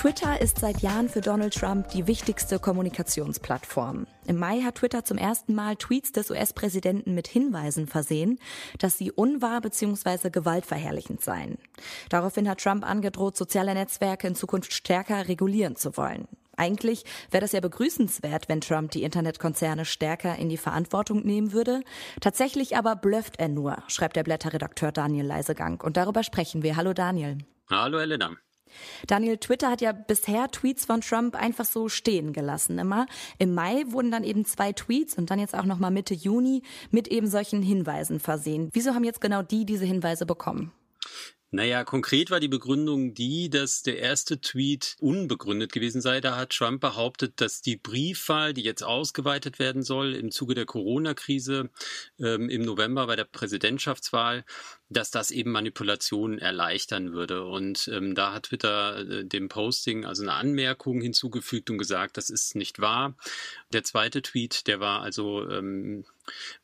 Twitter 0.00 0.40
ist 0.40 0.60
seit 0.60 0.80
Jahren 0.80 1.10
für 1.10 1.20
Donald 1.20 1.52
Trump 1.52 1.88
die 1.88 2.06
wichtigste 2.06 2.58
Kommunikationsplattform. 2.58 4.06
Im 4.26 4.38
Mai 4.38 4.62
hat 4.62 4.76
Twitter 4.76 5.04
zum 5.04 5.18
ersten 5.18 5.54
Mal 5.54 5.76
Tweets 5.76 6.10
des 6.10 6.30
US-Präsidenten 6.30 7.14
mit 7.14 7.28
Hinweisen 7.28 7.86
versehen, 7.86 8.38
dass 8.78 8.96
sie 8.96 9.12
unwahr 9.12 9.60
bzw. 9.60 10.30
gewaltverherrlichend 10.30 11.20
seien. 11.20 11.58
Daraufhin 12.08 12.48
hat 12.48 12.62
Trump 12.62 12.88
angedroht, 12.88 13.36
soziale 13.36 13.74
Netzwerke 13.74 14.26
in 14.26 14.34
Zukunft 14.34 14.72
stärker 14.72 15.28
regulieren 15.28 15.76
zu 15.76 15.94
wollen. 15.98 16.26
Eigentlich 16.56 17.04
wäre 17.30 17.42
das 17.42 17.52
ja 17.52 17.60
begrüßenswert, 17.60 18.48
wenn 18.48 18.62
Trump 18.62 18.92
die 18.92 19.02
Internetkonzerne 19.02 19.84
stärker 19.84 20.34
in 20.36 20.48
die 20.48 20.56
Verantwortung 20.56 21.26
nehmen 21.26 21.52
würde. 21.52 21.82
Tatsächlich 22.22 22.74
aber 22.74 22.96
blöfft 22.96 23.38
er 23.38 23.48
nur, 23.48 23.76
schreibt 23.88 24.16
der 24.16 24.24
Blätterredakteur 24.24 24.92
Daniel 24.92 25.26
Leisegang. 25.26 25.78
Und 25.82 25.98
darüber 25.98 26.22
sprechen 26.22 26.62
wir. 26.62 26.76
Hallo 26.76 26.94
Daniel. 26.94 27.36
Hallo 27.68 27.98
Elena. 27.98 28.30
Daniel, 29.06 29.38
Twitter 29.38 29.70
hat 29.70 29.80
ja 29.80 29.92
bisher 29.92 30.50
Tweets 30.50 30.84
von 30.84 31.00
Trump 31.00 31.34
einfach 31.34 31.64
so 31.64 31.88
stehen 31.88 32.32
gelassen 32.32 32.78
immer. 32.78 33.06
Im 33.38 33.54
Mai 33.54 33.84
wurden 33.86 34.10
dann 34.10 34.24
eben 34.24 34.44
zwei 34.44 34.72
Tweets 34.72 35.14
und 35.16 35.30
dann 35.30 35.38
jetzt 35.38 35.54
auch 35.54 35.64
nochmal 35.64 35.90
Mitte 35.90 36.14
Juni 36.14 36.62
mit 36.90 37.08
eben 37.08 37.26
solchen 37.26 37.62
Hinweisen 37.62 38.20
versehen. 38.20 38.70
Wieso 38.72 38.94
haben 38.94 39.04
jetzt 39.04 39.20
genau 39.20 39.42
die 39.42 39.64
diese 39.64 39.84
Hinweise 39.84 40.26
bekommen? 40.26 40.72
Naja, 41.52 41.82
konkret 41.82 42.30
war 42.30 42.38
die 42.38 42.46
Begründung 42.46 43.12
die, 43.12 43.50
dass 43.50 43.82
der 43.82 43.98
erste 43.98 44.40
Tweet 44.40 44.94
unbegründet 45.00 45.72
gewesen 45.72 46.00
sei. 46.00 46.20
Da 46.20 46.36
hat 46.36 46.50
Trump 46.50 46.80
behauptet, 46.80 47.40
dass 47.40 47.60
die 47.60 47.76
Briefwahl, 47.76 48.54
die 48.54 48.62
jetzt 48.62 48.84
ausgeweitet 48.84 49.58
werden 49.58 49.82
soll 49.82 50.14
im 50.14 50.30
Zuge 50.30 50.54
der 50.54 50.64
Corona-Krise 50.64 51.70
ähm, 52.20 52.48
im 52.48 52.62
November 52.62 53.08
bei 53.08 53.16
der 53.16 53.24
Präsidentschaftswahl, 53.24 54.44
dass 54.90 55.10
das 55.12 55.30
eben 55.30 55.52
Manipulationen 55.52 56.38
erleichtern 56.38 57.12
würde. 57.12 57.46
Und 57.46 57.88
ähm, 57.92 58.14
da 58.14 58.32
hat 58.32 58.44
Twitter 58.44 58.98
äh, 58.98 59.24
dem 59.24 59.48
Posting 59.48 60.04
also 60.04 60.22
eine 60.22 60.34
Anmerkung 60.34 61.00
hinzugefügt 61.00 61.70
und 61.70 61.78
gesagt, 61.78 62.16
das 62.16 62.28
ist 62.28 62.56
nicht 62.56 62.80
wahr. 62.80 63.14
Der 63.72 63.84
zweite 63.84 64.20
Tweet, 64.20 64.66
der 64.66 64.80
war 64.80 65.00
also 65.02 65.48
ähm, 65.48 66.04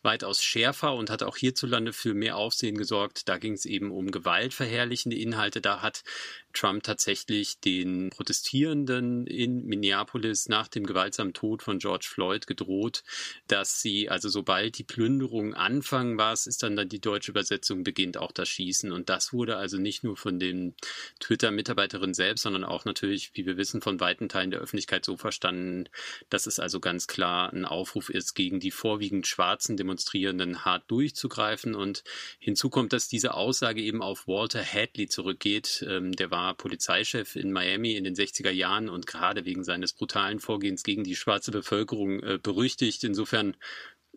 weitaus 0.02 0.42
schärfer 0.42 0.94
und 0.94 1.10
hat 1.10 1.22
auch 1.22 1.36
hierzulande 1.36 1.92
für 1.92 2.14
mehr 2.14 2.36
Aufsehen 2.36 2.76
gesorgt. 2.76 3.28
Da 3.28 3.38
ging 3.38 3.54
es 3.54 3.64
eben 3.64 3.90
um 3.90 4.10
gewaltverherrlichende 4.10 5.16
Inhalte. 5.16 5.60
Da 5.60 5.82
hat 5.82 6.02
Trump 6.52 6.82
tatsächlich 6.82 7.60
den 7.60 8.10
Protestierenden 8.10 9.26
in 9.26 9.66
Minneapolis 9.66 10.48
nach 10.48 10.68
dem 10.68 10.86
gewaltsamen 10.86 11.34
Tod 11.34 11.62
von 11.62 11.78
George 11.78 12.06
Floyd 12.08 12.46
gedroht, 12.46 13.02
dass 13.46 13.82
sie, 13.82 14.08
also 14.08 14.28
sobald 14.28 14.78
die 14.78 14.84
Plünderungen 14.84 15.54
anfangen, 15.54 16.18
was 16.18 16.46
ist 16.46 16.62
dann, 16.62 16.76
dann 16.76 16.88
die 16.88 17.00
deutsche 17.00 17.30
Übersetzung, 17.30 17.84
beginnt 17.84 18.15
auch 18.16 18.32
das 18.32 18.48
Schießen. 18.48 18.92
Und 18.92 19.08
das 19.08 19.32
wurde 19.32 19.56
also 19.56 19.78
nicht 19.78 20.04
nur 20.04 20.16
von 20.16 20.38
den 20.38 20.74
Twitter-Mitarbeiterinnen 21.20 22.14
selbst, 22.14 22.42
sondern 22.42 22.64
auch 22.64 22.84
natürlich, 22.84 23.30
wie 23.34 23.46
wir 23.46 23.56
wissen, 23.56 23.80
von 23.80 24.00
weiten 24.00 24.28
Teilen 24.28 24.50
der 24.50 24.60
Öffentlichkeit 24.60 25.04
so 25.04 25.16
verstanden, 25.16 25.88
dass 26.30 26.46
es 26.46 26.58
also 26.58 26.80
ganz 26.80 27.06
klar 27.06 27.52
ein 27.52 27.64
Aufruf 27.64 28.10
ist, 28.10 28.34
gegen 28.34 28.60
die 28.60 28.70
vorwiegend 28.70 29.26
schwarzen 29.26 29.76
Demonstrierenden 29.76 30.64
hart 30.64 30.90
durchzugreifen. 30.90 31.74
Und 31.74 32.04
hinzu 32.38 32.70
kommt, 32.70 32.92
dass 32.92 33.08
diese 33.08 33.34
Aussage 33.34 33.82
eben 33.82 34.02
auf 34.02 34.26
Walter 34.26 34.64
Hadley 34.64 35.08
zurückgeht. 35.08 35.84
Ähm, 35.88 36.12
der 36.12 36.30
war 36.30 36.54
Polizeichef 36.54 37.36
in 37.36 37.52
Miami 37.52 37.94
in 37.94 38.04
den 38.04 38.14
60er 38.14 38.50
Jahren 38.50 38.88
und 38.88 39.06
gerade 39.06 39.44
wegen 39.44 39.64
seines 39.64 39.92
brutalen 39.92 40.40
Vorgehens 40.40 40.82
gegen 40.82 41.04
die 41.04 41.16
schwarze 41.16 41.50
Bevölkerung 41.50 42.20
äh, 42.22 42.38
berüchtigt. 42.42 43.04
Insofern 43.04 43.56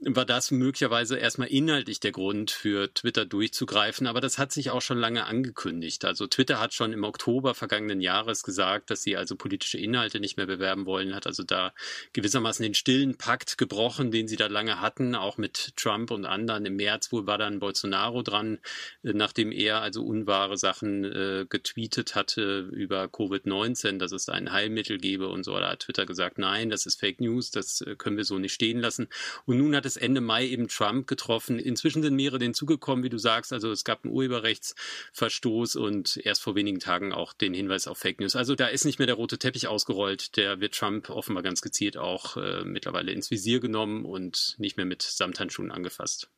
war 0.02 0.26
das 0.26 0.52
möglicherweise 0.52 1.18
erstmal 1.18 1.50
inhaltlich 1.50 2.00
der 2.00 2.12
Grund 2.12 2.52
für 2.52 2.94
Twitter 2.94 3.26
durchzugreifen, 3.26 4.08
aber 4.08 4.22
das 4.22 4.38
hat 4.38 4.52
sich 4.52 4.70
auch 4.70 4.82
schon 4.82 4.98
lange 4.98 5.26
angekündigt. 5.26 6.06
Also 6.06 6.26
Twitter 6.28 6.60
hat 6.60 6.74
schon 6.74 6.94
im 6.94 7.04
Oktober 7.04 7.54
vergangenen 7.54 8.00
Jahres 8.00 8.44
gesagt, 8.44 8.92
dass 8.92 9.04
sie 9.04 9.18
also 9.18 9.36
politische 9.36 9.78
Inhalte 9.78 10.22
nicht 10.22 10.38
mehr 10.38 10.46
bewerben 10.46 10.86
wollen, 10.86 11.14
hat 11.14 11.28
also 11.28 11.44
da 11.44 11.74
gewissermaßen 12.14 12.64
den 12.64 12.76
stillen 12.76 13.18
Pakt 13.18 13.58
gebrochen, 13.58 14.12
den 14.12 14.30
sie 14.30 14.38
da 14.38 14.48
lange 14.48 14.80
hatten, 14.80 15.16
auch 15.16 15.38
mit 15.38 15.76
Trump 15.76 16.12
und 16.12 16.26
anderen. 16.26 16.66
Im 16.66 16.78
März 16.78 17.12
wohl 17.12 17.28
war 17.28 17.38
dann 17.38 17.60
Bolsonaro 17.60 18.22
dran, 18.22 18.60
äh, 19.04 19.12
nachdem 19.14 19.52
er 19.52 19.82
also 19.82 20.04
unwahre 20.04 20.58
Sachen 20.58 21.04
äh, 21.04 21.46
getweetet 21.50 22.16
hatte 22.16 22.70
über 22.72 23.06
Covid-19, 23.06 23.98
dass 23.98 24.14
es 24.14 24.26
da 24.26 24.34
ein 24.34 24.54
Heilmittel 24.54 24.98
gebe 24.98 25.28
und 25.28 25.44
so. 25.44 25.60
Da 25.60 25.72
hat 25.72 25.82
Twitter 25.82 26.06
gesagt, 26.06 26.38
nein, 26.38 26.70
das 26.70 26.86
ist 26.86 27.00
Fake 27.00 27.20
News, 27.20 27.52
das 27.52 27.82
äh, 27.82 27.96
können 27.98 28.16
wir 28.16 28.24
so 28.24 28.38
nicht 28.38 28.54
stehen 28.54 28.80
lassen. 28.80 29.10
Und 29.46 29.58
nun 29.58 29.76
hat 29.76 29.89
es 29.90 29.98
Ende 29.98 30.22
Mai 30.22 30.48
eben 30.48 30.68
Trump 30.68 31.08
getroffen. 31.08 31.60
Inzwischen 31.60 32.02
sind 32.02 32.16
mehrere 32.16 32.44
hinzugekommen, 32.44 33.04
wie 33.04 33.10
du 33.10 33.18
sagst. 33.18 33.52
Also 33.52 33.72
es 33.72 33.84
gab 33.84 34.04
einen 34.04 34.14
Urheberrechtsverstoß 34.14 35.76
und 35.76 36.18
erst 36.24 36.42
vor 36.42 36.56
wenigen 36.56 36.80
Tagen 36.80 37.12
auch 37.12 37.34
den 37.34 37.54
Hinweis 37.54 37.88
auf 37.88 37.98
Fake 37.98 38.20
News. 38.20 38.36
Also 38.36 38.56
da 38.56 38.68
ist 38.68 38.86
nicht 38.86 39.00
mehr 39.00 39.08
der 39.08 39.16
rote 39.16 39.38
Teppich 39.38 39.68
ausgerollt. 39.68 40.38
Der 40.38 40.60
wird 40.60 40.76
Trump 40.76 41.10
offenbar 41.10 41.44
ganz 41.44 41.62
gezielt 41.62 41.98
auch 41.98 42.38
äh, 42.38 42.64
mittlerweile 42.64 43.12
ins 43.12 43.32
Visier 43.32 43.60
genommen 43.60 44.06
und 44.06 44.56
nicht 44.58 44.78
mehr 44.78 44.86
mit 44.86 45.02
Samthandschuhen 45.02 45.72
angefasst. 45.72 46.30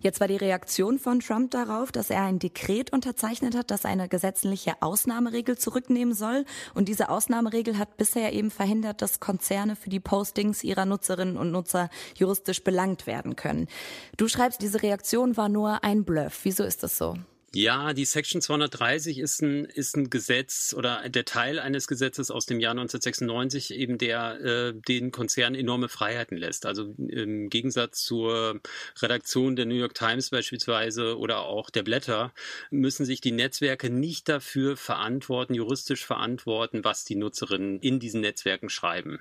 Jetzt 0.00 0.20
war 0.20 0.28
die 0.28 0.36
Reaktion 0.36 0.98
von 0.98 1.20
Trump 1.20 1.50
darauf, 1.50 1.92
dass 1.92 2.10
er 2.10 2.22
ein 2.22 2.38
Dekret 2.38 2.92
unterzeichnet 2.92 3.54
hat, 3.54 3.70
das 3.70 3.84
eine 3.84 4.08
gesetzliche 4.08 4.74
Ausnahmeregel 4.80 5.58
zurücknehmen 5.58 6.14
soll. 6.14 6.44
Und 6.74 6.88
diese 6.88 7.10
Ausnahmeregel 7.10 7.78
hat 7.78 7.96
bisher 7.96 8.32
eben 8.32 8.50
verhindert, 8.50 9.02
dass 9.02 9.20
Konzerne 9.20 9.76
für 9.76 9.90
die 9.90 10.00
Postings 10.00 10.64
ihrer 10.64 10.86
Nutzerinnen 10.86 11.36
und 11.36 11.50
Nutzer 11.50 11.90
juristisch 12.14 12.64
belangt 12.64 13.06
werden 13.06 13.36
können. 13.36 13.68
Du 14.16 14.28
schreibst, 14.28 14.62
diese 14.62 14.82
Reaktion 14.82 15.36
war 15.36 15.48
nur 15.48 15.84
ein 15.84 16.04
Bluff. 16.04 16.40
Wieso 16.44 16.64
ist 16.64 16.82
das 16.82 16.96
so? 16.96 17.16
Ja, 17.52 17.94
die 17.94 18.04
Section 18.04 18.40
230 18.40 19.18
ist 19.18 19.42
ein, 19.42 19.64
ist 19.64 19.96
ein 19.96 20.08
Gesetz 20.08 20.72
oder 20.72 21.08
der 21.08 21.24
Teil 21.24 21.58
eines 21.58 21.88
Gesetzes 21.88 22.30
aus 22.30 22.46
dem 22.46 22.60
Jahr 22.60 22.70
1996, 22.72 23.74
eben 23.74 23.98
der 23.98 24.40
äh, 24.40 24.72
den 24.72 25.10
Konzernen 25.10 25.58
enorme 25.58 25.88
Freiheiten 25.88 26.36
lässt. 26.36 26.64
Also 26.64 26.94
im 26.96 27.50
Gegensatz 27.50 28.04
zur 28.04 28.60
Redaktion 29.02 29.56
der 29.56 29.66
New 29.66 29.74
York 29.74 29.94
Times 29.94 30.30
beispielsweise 30.30 31.18
oder 31.18 31.40
auch 31.40 31.70
der 31.70 31.82
Blätter 31.82 32.32
müssen 32.70 33.04
sich 33.04 33.20
die 33.20 33.32
Netzwerke 33.32 33.90
nicht 33.90 34.28
dafür 34.28 34.76
verantworten, 34.76 35.54
juristisch 35.54 36.06
verantworten, 36.06 36.84
was 36.84 37.04
die 37.04 37.16
Nutzerinnen 37.16 37.80
in 37.80 37.98
diesen 37.98 38.20
Netzwerken 38.20 38.68
schreiben. 38.68 39.18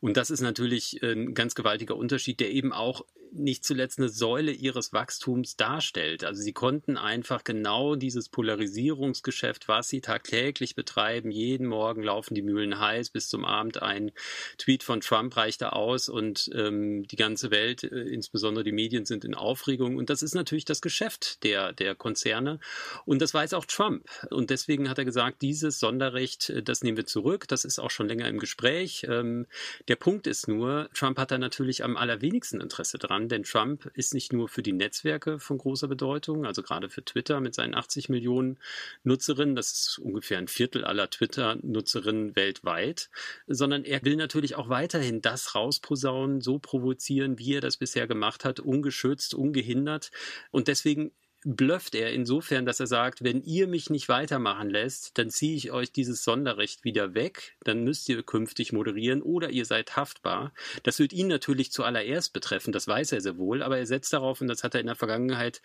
Und 0.00 0.16
das 0.16 0.30
ist 0.30 0.40
natürlich 0.40 1.02
ein 1.02 1.34
ganz 1.34 1.56
gewaltiger 1.56 1.96
Unterschied, 1.96 2.38
der 2.38 2.52
eben 2.52 2.72
auch 2.72 3.04
nicht 3.32 3.64
zuletzt 3.64 3.98
eine 3.98 4.08
Säule 4.08 4.52
ihres 4.52 4.92
Wachstums 4.92 5.56
darstellt. 5.56 6.24
Also 6.24 6.42
sie 6.42 6.52
konnten 6.52 6.96
einfach 6.96 7.44
genau 7.44 7.96
dieses 7.96 8.28
Polarisierungsgeschäft, 8.28 9.68
was 9.68 9.88
sie 9.88 10.00
tagtäglich 10.00 10.74
betreiben, 10.74 11.30
jeden 11.30 11.66
Morgen 11.66 12.02
laufen 12.02 12.34
die 12.34 12.42
Mühlen 12.42 12.78
heiß, 12.78 13.10
bis 13.10 13.28
zum 13.28 13.44
Abend 13.44 13.82
ein 13.82 14.12
Tweet 14.58 14.82
von 14.82 15.00
Trump 15.00 15.36
reicht 15.36 15.62
da 15.62 15.70
aus 15.70 16.08
und 16.08 16.50
ähm, 16.54 17.04
die 17.04 17.16
ganze 17.16 17.50
Welt, 17.50 17.84
äh, 17.84 18.02
insbesondere 18.02 18.64
die 18.64 18.72
Medien, 18.72 19.06
sind 19.06 19.24
in 19.24 19.34
Aufregung. 19.34 19.96
Und 19.96 20.10
das 20.10 20.22
ist 20.22 20.34
natürlich 20.34 20.66
das 20.66 20.82
Geschäft 20.82 21.42
der, 21.42 21.72
der 21.72 21.94
Konzerne. 21.94 22.60
Und 23.06 23.22
das 23.22 23.32
weiß 23.32 23.54
auch 23.54 23.64
Trump. 23.64 24.08
Und 24.30 24.50
deswegen 24.50 24.90
hat 24.90 24.98
er 24.98 25.04
gesagt, 25.04 25.40
dieses 25.40 25.78
Sonderrecht, 25.78 26.50
äh, 26.50 26.62
das 26.62 26.82
nehmen 26.82 26.98
wir 26.98 27.06
zurück. 27.06 27.48
Das 27.48 27.64
ist 27.64 27.78
auch 27.78 27.90
schon 27.90 28.08
länger 28.08 28.28
im 28.28 28.38
Gespräch. 28.38 29.06
Ähm, 29.08 29.46
der 29.88 29.96
Punkt 29.96 30.26
ist 30.26 30.48
nur, 30.48 30.90
Trump 30.94 31.18
hat 31.18 31.30
da 31.30 31.38
natürlich 31.38 31.82
am 31.82 31.96
allerwenigsten 31.96 32.60
Interesse 32.60 32.98
dran 32.98 33.21
an, 33.21 33.21
denn 33.28 33.42
Trump 33.42 33.90
ist 33.94 34.14
nicht 34.14 34.32
nur 34.32 34.48
für 34.48 34.62
die 34.62 34.72
Netzwerke 34.72 35.38
von 35.38 35.58
großer 35.58 35.88
Bedeutung, 35.88 36.46
also 36.46 36.62
gerade 36.62 36.88
für 36.88 37.04
Twitter 37.04 37.40
mit 37.40 37.54
seinen 37.54 37.74
80 37.74 38.08
Millionen 38.08 38.58
Nutzerinnen, 39.04 39.54
das 39.54 39.72
ist 39.72 39.98
ungefähr 39.98 40.38
ein 40.38 40.48
Viertel 40.48 40.84
aller 40.84 41.10
Twitter-Nutzerinnen 41.10 42.36
weltweit, 42.36 43.10
sondern 43.46 43.84
er 43.84 44.04
will 44.04 44.16
natürlich 44.16 44.56
auch 44.56 44.68
weiterhin 44.68 45.20
das 45.20 45.54
rausposaunen, 45.54 46.40
so 46.40 46.58
provozieren, 46.58 47.38
wie 47.38 47.54
er 47.54 47.60
das 47.60 47.76
bisher 47.76 48.06
gemacht 48.06 48.44
hat, 48.44 48.60
ungeschützt, 48.60 49.34
ungehindert. 49.34 50.10
Und 50.50 50.68
deswegen 50.68 51.12
blufft 51.44 51.94
er 51.94 52.12
insofern, 52.12 52.66
dass 52.66 52.80
er 52.80 52.86
sagt, 52.86 53.24
wenn 53.24 53.42
ihr 53.42 53.66
mich 53.66 53.90
nicht 53.90 54.08
weitermachen 54.08 54.70
lässt, 54.70 55.18
dann 55.18 55.30
ziehe 55.30 55.56
ich 55.56 55.72
euch 55.72 55.92
dieses 55.92 56.22
Sonderrecht 56.24 56.84
wieder 56.84 57.14
weg, 57.14 57.56
dann 57.64 57.82
müsst 57.82 58.08
ihr 58.08 58.22
künftig 58.22 58.72
moderieren 58.72 59.22
oder 59.22 59.50
ihr 59.50 59.64
seid 59.64 59.96
haftbar. 59.96 60.52
Das 60.84 60.98
wird 60.98 61.12
ihn 61.12 61.26
natürlich 61.26 61.72
zuallererst 61.72 62.32
betreffen, 62.32 62.72
das 62.72 62.86
weiß 62.86 63.12
er 63.12 63.20
sehr 63.20 63.38
wohl, 63.38 63.62
aber 63.62 63.78
er 63.78 63.86
setzt 63.86 64.12
darauf, 64.12 64.40
und 64.40 64.48
das 64.48 64.62
hat 64.62 64.74
er 64.74 64.80
in 64.80 64.86
der 64.86 64.96
Vergangenheit 64.96 65.62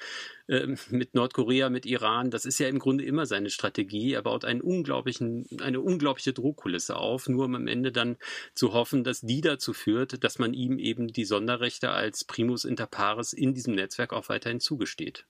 äh, 0.48 0.76
mit 0.90 1.13
Nordkorea, 1.13 1.70
mit 1.70 1.86
Iran, 1.86 2.32
das 2.32 2.46
ist 2.46 2.60
ja 2.60 2.68
im 2.68 2.80
Grunde 2.80 3.06
immer 3.06 3.26
seine 3.26 3.50
Strategie, 3.50 4.13
er 4.13 4.24
baut 4.24 4.46
einen 4.46 4.62
unglaublichen, 4.62 5.46
eine 5.62 5.82
unglaubliche 5.82 6.34
Drohkulisse 6.34 6.96
auf, 6.96 7.30
nur 7.30 7.46
um 7.46 7.56
am 7.56 7.68
Ende 7.68 7.92
dann 7.92 8.18
zu 8.56 8.74
hoffen, 8.74 9.04
dass 9.04 9.22
die 9.22 9.42
dazu 9.42 9.74
führt, 9.74 10.24
dass 10.24 10.40
man 10.40 10.54
ihm 10.54 10.80
eben 10.80 11.08
die 11.08 11.26
Sonderrechte 11.26 11.92
als 11.92 12.24
Primus 12.24 12.66
inter 12.66 12.88
pares 12.88 13.34
in 13.34 13.54
diesem 13.54 13.76
Netzwerk 13.76 14.13
auch 14.13 14.30
weiterhin 14.30 14.60
zugesteht. 14.60 15.26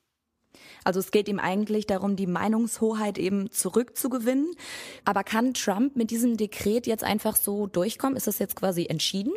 Also 0.84 1.00
es 1.00 1.12
geht 1.12 1.28
ihm 1.28 1.40
eigentlich 1.40 1.86
darum, 1.88 2.16
die 2.16 2.28
Meinungshoheit 2.28 3.18
eben 3.18 3.52
zurückzugewinnen. 3.52 4.56
Aber 5.06 5.24
kann 5.24 5.54
Trump 5.54 5.96
mit 5.96 6.12
diesem 6.12 6.38
Dekret 6.38 6.88
jetzt 6.88 7.04
einfach 7.04 7.36
so 7.36 7.68
durchkommen? 7.68 8.16
Ist 8.16 8.28
das 8.28 8.40
jetzt 8.40 8.56
quasi 8.56 8.86
entschieden? 8.86 9.34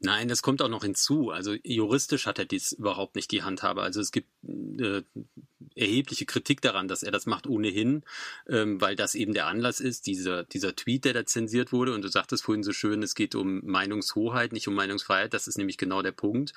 Nein, 0.00 0.28
das 0.28 0.42
kommt 0.42 0.62
auch 0.62 0.68
noch 0.68 0.84
hinzu. 0.84 1.30
Also 1.30 1.54
juristisch 1.62 2.26
hat 2.26 2.38
er 2.38 2.44
dies 2.44 2.72
überhaupt 2.72 3.16
nicht 3.16 3.30
die 3.30 3.42
Handhabe. 3.42 3.82
Also 3.82 4.00
es 4.00 4.12
gibt 4.12 4.28
äh, 4.78 5.02
erhebliche 5.74 6.26
Kritik 6.26 6.60
daran, 6.60 6.88
dass 6.88 7.02
er 7.02 7.10
das 7.10 7.26
macht 7.26 7.46
ohnehin, 7.46 8.02
ähm, 8.48 8.80
weil 8.80 8.96
das 8.96 9.14
eben 9.14 9.32
der 9.32 9.46
Anlass 9.46 9.80
ist, 9.80 10.06
dieser, 10.06 10.44
dieser 10.44 10.74
Tweet, 10.74 11.04
der 11.04 11.14
da 11.14 11.26
zensiert 11.26 11.72
wurde. 11.72 11.94
Und 11.94 12.02
du 12.02 12.08
sagtest 12.08 12.44
vorhin 12.44 12.62
so 12.62 12.72
schön, 12.72 13.02
es 13.02 13.14
geht 13.14 13.34
um 13.34 13.60
Meinungshoheit, 13.64 14.52
nicht 14.52 14.68
um 14.68 14.74
Meinungsfreiheit. 14.74 15.34
Das 15.34 15.46
ist 15.46 15.58
nämlich 15.58 15.78
genau 15.78 16.02
der 16.02 16.12
Punkt. 16.12 16.52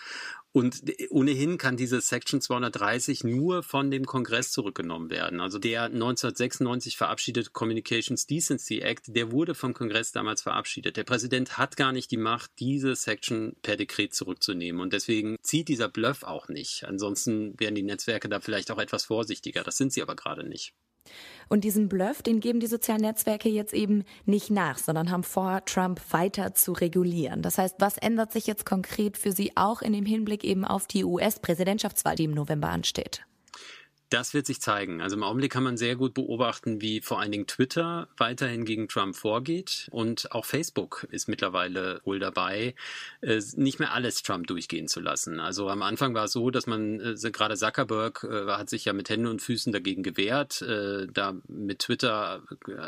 Und 0.54 0.84
ohnehin 1.10 1.58
kann 1.58 1.78
diese 1.78 2.02
Section 2.02 2.42
230 2.42 3.24
nur 3.24 3.64
von 3.64 3.90
dem 3.90 4.06
Kongress 4.06 4.52
zurückgenommen 4.52 5.10
werden. 5.10 5.40
Also 5.40 5.60
der 5.60 5.84
1996 5.84 6.98
verabschiedete 6.98 7.52
Communications 7.52 8.28
Decency 8.28 8.80
Act, 8.80 9.16
der 9.16 9.32
wurde 9.32 9.56
vom 9.56 9.74
Kongress 9.74 10.12
damals 10.12 10.42
verabschiedet. 10.42 10.98
Der 10.98 11.06
Präsident 11.06 11.58
hat 11.58 11.78
gar 11.78 11.94
nicht 11.94 12.12
die 12.12 12.18
Macht, 12.18 12.52
diese 12.60 12.96
Section 12.96 13.11
per 13.62 13.78
Dekret 13.78 14.14
zurückzunehmen. 14.14 14.82
Und 14.82 14.94
deswegen 14.94 15.38
zieht 15.42 15.68
dieser 15.68 15.90
Bluff 15.90 16.24
auch 16.24 16.48
nicht. 16.48 16.84
Ansonsten 16.86 17.60
wären 17.60 17.76
die 17.76 17.84
Netzwerke 17.84 18.30
da 18.30 18.40
vielleicht 18.40 18.72
auch 18.72 18.80
etwas 18.80 19.06
vorsichtiger. 19.06 19.64
Das 19.64 19.78
sind 19.78 19.94
sie 19.94 20.02
aber 20.02 20.16
gerade 20.16 20.48
nicht. 20.48 20.74
Und 21.50 21.64
diesen 21.64 21.90
Bluff, 21.90 22.22
den 22.22 22.40
geben 22.40 22.60
die 22.60 22.68
sozialen 22.68 23.02
Netzwerke 23.02 23.50
jetzt 23.50 23.74
eben 23.74 24.04
nicht 24.26 24.52
nach, 24.52 24.78
sondern 24.78 25.12
haben 25.12 25.24
vor, 25.24 25.66
Trump 25.66 26.00
weiter 26.12 26.54
zu 26.54 26.72
regulieren. 26.72 27.42
Das 27.42 27.58
heißt, 27.58 27.76
was 27.80 27.98
ändert 27.98 28.32
sich 28.32 28.48
jetzt 28.48 28.66
konkret 28.66 29.18
für 29.18 29.32
Sie 29.32 29.52
auch 29.56 29.82
in 29.82 29.94
dem 29.94 30.06
Hinblick 30.06 30.44
eben 30.44 30.64
auf 30.64 30.88
die 30.88 31.04
US-Präsidentschaftswahl, 31.04 32.16
die 32.16 32.26
im 32.26 32.32
November 32.32 32.70
ansteht? 32.70 33.26
Das 34.12 34.34
wird 34.34 34.46
sich 34.46 34.60
zeigen. 34.60 35.02
Also 35.02 35.16
im 35.16 35.24
Augenblick 35.24 35.54
kann 35.54 35.64
man 35.64 35.78
sehr 35.78 35.96
gut 35.96 36.14
beobachten, 36.14 36.82
wie 36.82 37.00
vor 37.00 37.22
allen 37.22 37.32
Dingen 37.32 37.48
Twitter 37.48 38.10
weiterhin 38.18 38.66
gegen 38.66 38.90
Trump 38.90 39.16
vorgeht. 39.16 39.88
Und 39.90 40.34
auch 40.34 40.44
Facebook 40.44 41.08
ist 41.12 41.30
mittlerweile 41.30 42.02
wohl 42.04 42.20
dabei, 42.20 42.76
äh, 43.22 43.42
nicht 43.56 43.80
mehr 43.80 43.94
alles 43.94 44.22
Trump 44.22 44.48
durchgehen 44.48 44.90
zu 44.90 45.00
lassen. 45.00 45.40
Also 45.40 45.70
am 45.70 45.82
Anfang 45.82 46.14
war 46.14 46.26
es 46.26 46.34
so, 46.34 46.52
dass 46.52 46.68
man, 46.68 47.00
äh, 47.00 47.32
gerade 47.32 47.56
Zuckerberg 47.56 48.28
äh, 48.30 48.48
hat 48.48 48.70
sich 48.70 48.84
ja 48.84 48.92
mit 48.92 49.10
Händen 49.10 49.28
und 49.28 49.42
Füßen 49.42 49.72
dagegen 49.72 50.04
gewehrt, 50.04 50.62
da 50.62 51.36
mit 51.48 51.80
Twitter 51.80 52.44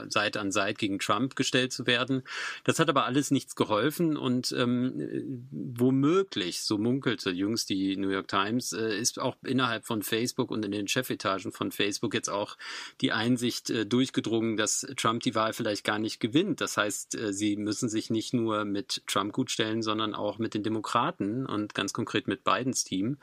Seite 0.10 0.42
an 0.42 0.52
Seite 0.52 0.78
gegen 0.78 1.00
Trump 1.00 1.38
gestellt 1.38 1.72
zu 1.72 1.88
werden. 1.88 2.24
Das 2.66 2.80
hat 2.80 2.90
aber 2.90 3.06
alles 3.06 3.32
nichts 3.32 3.56
geholfen 3.56 4.18
und 4.18 4.52
ähm, 4.58 5.48
womöglich, 5.52 6.62
so 6.62 6.78
munkelte 6.78 7.30
jüngst 7.30 7.70
die 7.70 7.96
New 7.96 8.10
York 8.10 8.28
Times, 8.28 8.74
ist 8.74 9.20
auch 9.20 9.38
innerhalb 9.44 9.86
von 9.86 10.02
Facebook 10.02 10.52
und 10.52 10.66
in 10.66 10.72
den 10.72 10.88
Chef 10.88 11.13
Chefetagen 11.14 11.52
von 11.52 11.72
Facebook 11.72 12.14
jetzt 12.14 12.30
auch 12.30 12.58
die 13.02 13.12
Einsicht 13.12 13.70
äh, 13.70 13.86
durchgedrungen, 13.86 14.58
dass 14.58 14.86
Trump 14.98 15.24
die 15.24 15.36
Wahl 15.36 15.54
vielleicht 15.54 15.84
gar 15.84 16.00
nicht 16.00 16.20
gewinnt. 16.20 16.62
Das 16.62 16.78
heißt, 16.78 17.16
äh, 17.16 17.34
sie 17.34 17.56
müssen 17.56 17.90
sich 17.90 18.10
nicht 18.10 18.34
nur 18.34 18.66
mit 18.66 19.04
Trump 19.08 19.34
gutstellen, 19.34 19.82
sondern 19.82 20.14
auch 20.16 20.40
mit 20.40 20.54
den 20.54 20.64
Demokraten 20.64 21.46
und 21.46 21.74
ganz 21.74 21.94
konkret 21.94 22.28
mit 22.28 22.44
Bidens 22.44 22.84
Team. 22.84 23.18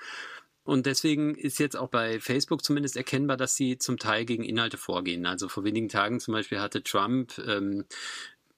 Und 0.62 0.87
deswegen 0.87 1.35
ist 1.35 1.59
jetzt 1.59 1.76
auch 1.76 1.88
bei 1.88 2.20
Facebook 2.20 2.62
zumindest 2.62 2.96
erkennbar, 2.96 3.37
dass 3.37 3.57
sie 3.57 3.79
zum 3.79 3.98
Teil 3.98 4.24
gegen 4.24 4.44
Inhalte 4.44 4.76
vorgehen. 4.76 5.26
Also 5.26 5.48
vor 5.48 5.64
wenigen 5.64 5.88
Tagen 5.88 6.20
zum 6.20 6.33
Beispiel 6.33 6.61
hatte 6.61 6.83
Trump 6.83 7.38
ähm, 7.46 7.87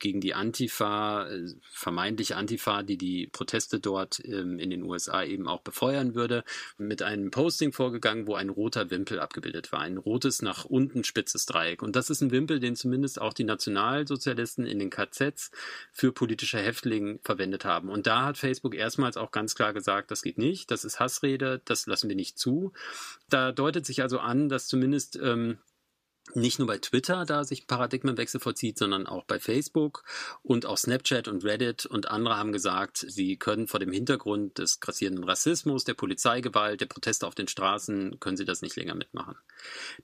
gegen 0.02 0.20
die 0.20 0.34
Antifa, 0.34 1.28
äh, 1.28 1.48
vermeintliche 1.70 2.36
Antifa, 2.36 2.82
die 2.82 2.98
die 2.98 3.28
Proteste 3.28 3.80
dort 3.80 4.20
ähm, 4.24 4.58
in 4.58 4.68
den 4.68 4.82
USA 4.82 5.22
eben 5.22 5.48
auch 5.48 5.62
befeuern 5.62 6.14
würde, 6.14 6.44
mit 6.76 7.02
einem 7.02 7.30
Posting 7.30 7.72
vorgegangen, 7.72 8.26
wo 8.26 8.34
ein 8.34 8.50
roter 8.50 8.90
Wimpel 8.90 9.20
abgebildet 9.20 9.70
war. 9.72 9.80
Ein 9.80 9.96
rotes 9.96 10.42
nach 10.42 10.64
unten 10.64 11.04
spitzes 11.04 11.46
Dreieck. 11.46 11.82
Und 11.82 11.94
das 11.94 12.10
ist 12.10 12.20
ein 12.20 12.32
Wimpel, 12.32 12.58
den 12.58 12.74
zumindest 12.74 13.20
auch 13.20 13.32
die 13.32 13.44
Nationalsozialisten 13.44 14.66
in 14.66 14.80
den 14.80 14.90
KZs 14.90 15.52
für 15.92 16.12
politische 16.12 16.58
Häftlinge 16.58 17.20
verwendet 17.22 17.64
haben. 17.64 17.88
Und 17.88 18.08
da 18.08 18.24
hat 18.24 18.38
Facebook 18.38 18.74
erstmals 18.74 19.16
auch 19.16 19.30
ganz 19.30 19.54
klar 19.54 19.72
gesagt, 19.72 20.10
das 20.10 20.22
geht 20.22 20.36
nicht, 20.36 20.72
das 20.72 20.84
ist 20.84 20.98
Hassrede, 20.98 21.62
das 21.64 21.86
lassen 21.86 22.08
wir 22.08 22.16
nicht 22.16 22.38
zu. 22.38 22.72
Da 23.30 23.52
deutet 23.52 23.86
sich 23.86 24.02
also 24.02 24.18
an, 24.18 24.48
dass 24.48 24.66
zumindest 24.66 25.16
ähm, 25.22 25.58
nicht 26.34 26.58
nur 26.58 26.68
bei 26.68 26.78
Twitter 26.78 27.24
da 27.24 27.44
sich 27.44 27.64
ein 27.64 27.66
Paradigmenwechsel 27.66 28.40
vollzieht, 28.40 28.78
sondern 28.78 29.06
auch 29.06 29.24
bei 29.24 29.38
Facebook 29.38 30.04
und 30.42 30.66
auch 30.66 30.78
Snapchat 30.78 31.28
und 31.28 31.44
Reddit 31.44 31.84
und 31.86 32.08
andere 32.08 32.36
haben 32.36 32.52
gesagt, 32.52 33.04
sie 33.08 33.36
können 33.36 33.68
vor 33.68 33.80
dem 33.80 33.92
Hintergrund 33.92 34.58
des 34.58 34.80
grassierenden 34.80 35.24
Rassismus, 35.24 35.84
der 35.84 35.94
Polizeigewalt, 35.94 36.80
der 36.80 36.86
Proteste 36.86 37.26
auf 37.26 37.34
den 37.34 37.48
Straßen, 37.48 38.20
können 38.20 38.36
sie 38.36 38.44
das 38.44 38.62
nicht 38.62 38.76
länger 38.76 38.94
mitmachen. 38.94 39.36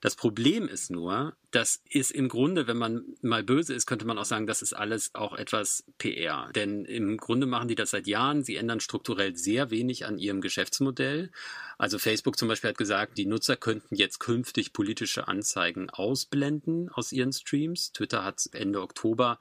Das 0.01 0.17
Problem 0.17 0.69
ist 0.69 0.91
nur, 0.91 1.35
das 1.51 1.81
ist 1.89 2.11
im 2.11 2.29
Grunde, 2.29 2.67
wenn 2.67 2.77
man 2.77 3.05
mal 3.23 3.43
böse 3.43 3.75
ist, 3.75 3.87
könnte 3.87 4.07
man 4.07 4.19
auch 4.19 4.25
sagen, 4.25 4.47
das 4.47 4.61
ist 4.61 4.75
alles 4.75 5.15
auch 5.15 5.35
etwas 5.35 5.85
PR. 5.97 6.51
Denn 6.55 6.85
im 6.85 7.17
Grunde 7.17 7.47
machen 7.47 7.69
die 7.69 7.75
das 7.75 7.91
seit 7.91 8.07
Jahren. 8.07 8.45
Sie 8.45 8.57
ändern 8.57 8.81
strukturell 8.81 9.35
sehr 9.35 9.71
wenig 9.71 10.05
an 10.05 10.19
ihrem 10.19 10.41
Geschäftsmodell. 10.41 11.31
Also 11.79 11.99
Facebook 11.99 12.37
zum 12.37 12.49
Beispiel 12.49 12.71
hat 12.71 12.79
gesagt, 12.79 13.17
die 13.17 13.27
Nutzer 13.27 13.57
könnten 13.57 13.95
jetzt 13.95 14.19
künftig 14.19 14.73
politische 14.73 15.29
Anzeigen 15.29 15.89
ausblenden 16.09 16.89
aus 16.89 17.13
ihren 17.13 17.33
Streams. 17.33 17.93
Twitter 17.93 18.25
hat 18.25 18.49
Ende 18.53 18.81
Oktober 18.81 19.39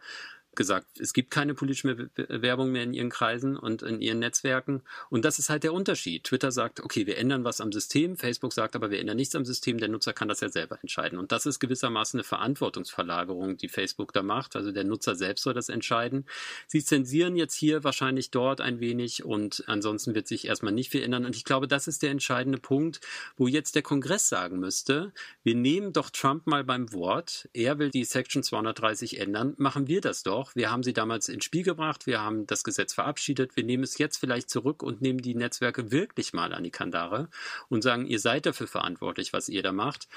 gesagt, 0.57 0.99
es 0.99 1.13
gibt 1.13 1.31
keine 1.31 1.53
politische 1.53 2.09
Werbung 2.15 2.71
mehr 2.71 2.83
in 2.83 2.93
ihren 2.93 3.09
Kreisen 3.09 3.55
und 3.55 3.81
in 3.81 4.01
ihren 4.01 4.19
Netzwerken. 4.19 4.81
Und 5.09 5.23
das 5.23 5.39
ist 5.39 5.49
halt 5.49 5.63
der 5.63 5.73
Unterschied. 5.73 6.25
Twitter 6.25 6.51
sagt, 6.51 6.81
okay, 6.81 7.07
wir 7.07 7.17
ändern 7.17 7.45
was 7.45 7.61
am 7.61 7.71
System. 7.71 8.17
Facebook 8.17 8.51
sagt 8.51 8.75
aber, 8.75 8.91
wir 8.91 8.99
ändern 8.99 9.15
nichts 9.15 9.35
am 9.35 9.45
System. 9.45 9.77
Der 9.77 9.87
Nutzer 9.87 10.11
kann 10.11 10.27
das 10.27 10.41
ja 10.41 10.49
selber 10.49 10.79
entscheiden. 10.81 11.17
Und 11.17 11.31
das 11.31 11.45
ist 11.45 11.59
gewissermaßen 11.59 12.19
eine 12.19 12.25
Verantwortungsverlagerung, 12.25 13.57
die 13.57 13.69
Facebook 13.69 14.11
da 14.11 14.23
macht. 14.23 14.55
Also 14.55 14.71
der 14.71 14.83
Nutzer 14.83 15.15
selbst 15.15 15.43
soll 15.43 15.53
das 15.53 15.69
entscheiden. 15.69 16.25
Sie 16.67 16.83
zensieren 16.83 17.37
jetzt 17.37 17.53
hier 17.53 17.83
wahrscheinlich 17.83 18.31
dort 18.31 18.59
ein 18.59 18.79
wenig 18.79 19.23
und 19.23 19.63
ansonsten 19.67 20.15
wird 20.15 20.27
sich 20.27 20.47
erstmal 20.47 20.73
nicht 20.73 20.91
viel 20.91 21.03
ändern. 21.03 21.25
Und 21.25 21.35
ich 21.35 21.45
glaube, 21.45 21.67
das 21.67 21.87
ist 21.87 22.03
der 22.03 22.11
entscheidende 22.11 22.57
Punkt, 22.57 22.99
wo 23.37 23.47
jetzt 23.47 23.75
der 23.75 23.83
Kongress 23.83 24.27
sagen 24.27 24.59
müsste, 24.59 25.13
wir 25.43 25.55
nehmen 25.55 25.93
doch 25.93 26.09
Trump 26.09 26.47
mal 26.47 26.63
beim 26.63 26.91
Wort. 26.91 27.47
Er 27.53 27.79
will 27.79 27.91
die 27.91 28.03
Section 28.03 28.43
230 28.43 29.19
ändern. 29.19 29.53
Machen 29.57 29.87
wir 29.87 30.01
das 30.01 30.23
doch. 30.23 30.46
Wir 30.55 30.71
haben 30.71 30.83
sie 30.83 30.93
damals 30.93 31.29
ins 31.29 31.45
Spiel 31.45 31.63
gebracht. 31.63 32.07
Wir 32.07 32.21
haben 32.21 32.47
das 32.47 32.63
Gesetz 32.63 32.93
verabschiedet. 32.93 33.55
Wir 33.55 33.63
nehmen 33.63 33.83
es 33.83 33.97
jetzt 33.97 34.17
vielleicht 34.17 34.49
zurück 34.49 34.83
und 34.83 35.01
nehmen 35.01 35.21
die 35.21 35.35
Netzwerke 35.35 35.91
wirklich 35.91 36.33
mal 36.33 36.53
an 36.53 36.63
die 36.63 36.71
Kandare 36.71 37.29
und 37.69 37.81
sagen, 37.81 38.05
ihr 38.05 38.19
seid 38.19 38.45
dafür 38.45 38.67
verantwortlich, 38.67 39.33
was 39.33 39.49
ihr 39.49 39.63
da 39.63 39.71
macht. 39.71 40.07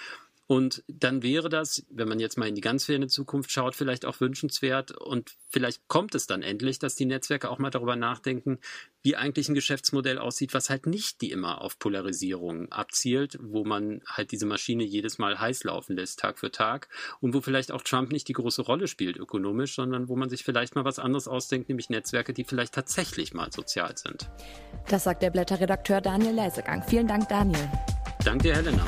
Und 0.51 0.83
dann 0.89 1.23
wäre 1.23 1.49
das, 1.49 1.87
wenn 1.91 2.09
man 2.09 2.19
jetzt 2.19 2.37
mal 2.37 2.49
in 2.49 2.57
die 2.57 2.61
ganz 2.61 2.87
ferne 2.87 3.07
Zukunft 3.07 3.53
schaut, 3.53 3.77
vielleicht 3.77 4.05
auch 4.05 4.21
wünschenswert. 4.21 4.91
Und 4.91 5.37
vielleicht 5.49 5.87
kommt 5.87 6.17
es 6.17 6.27
dann 6.27 6.43
endlich, 6.43 6.81
dass 6.81 6.97
die 6.97 7.05
Netzwerke 7.05 7.49
auch 7.49 7.61
mal 7.61 7.71
darüber 7.71 7.95
nachdenken, 7.95 8.59
wie 9.05 9.15
eigentlich 9.15 9.49
ein 9.49 9.55
Geschäftsmodell 9.55 10.19
aussieht, 10.19 10.53
was 10.53 10.69
halt 10.69 10.87
nicht 10.87 11.21
die 11.21 11.31
immer 11.31 11.61
auf 11.61 11.79
Polarisierung 11.79 12.73
abzielt, 12.73 13.39
wo 13.41 13.65
man 13.65 14.03
halt 14.07 14.33
diese 14.33 14.45
Maschine 14.45 14.83
jedes 14.83 15.19
Mal 15.19 15.39
heiß 15.39 15.63
laufen 15.63 15.95
lässt, 15.95 16.19
Tag 16.19 16.37
für 16.41 16.51
Tag. 16.51 16.89
Und 17.21 17.33
wo 17.33 17.41
vielleicht 17.41 17.71
auch 17.71 17.83
Trump 17.83 18.11
nicht 18.11 18.27
die 18.27 18.33
große 18.33 18.63
Rolle 18.63 18.89
spielt 18.89 19.19
ökonomisch, 19.19 19.77
sondern 19.77 20.09
wo 20.09 20.17
man 20.17 20.31
sich 20.31 20.43
vielleicht 20.43 20.75
mal 20.75 20.85
was 20.85 20.99
anderes 20.99 21.29
ausdenkt, 21.29 21.69
nämlich 21.69 21.91
Netzwerke, 21.91 22.33
die 22.33 22.43
vielleicht 22.43 22.75
tatsächlich 22.75 23.35
mal 23.35 23.53
sozial 23.53 23.97
sind. 23.97 24.29
Das 24.89 25.05
sagt 25.05 25.23
der 25.23 25.31
Blätterredakteur 25.31 26.01
Daniel 26.01 26.35
Leisegang. 26.35 26.83
Vielen 26.83 27.07
Dank, 27.07 27.29
Daniel. 27.29 27.71
Danke 28.25 28.49
dir, 28.49 28.57
Helena. 28.57 28.85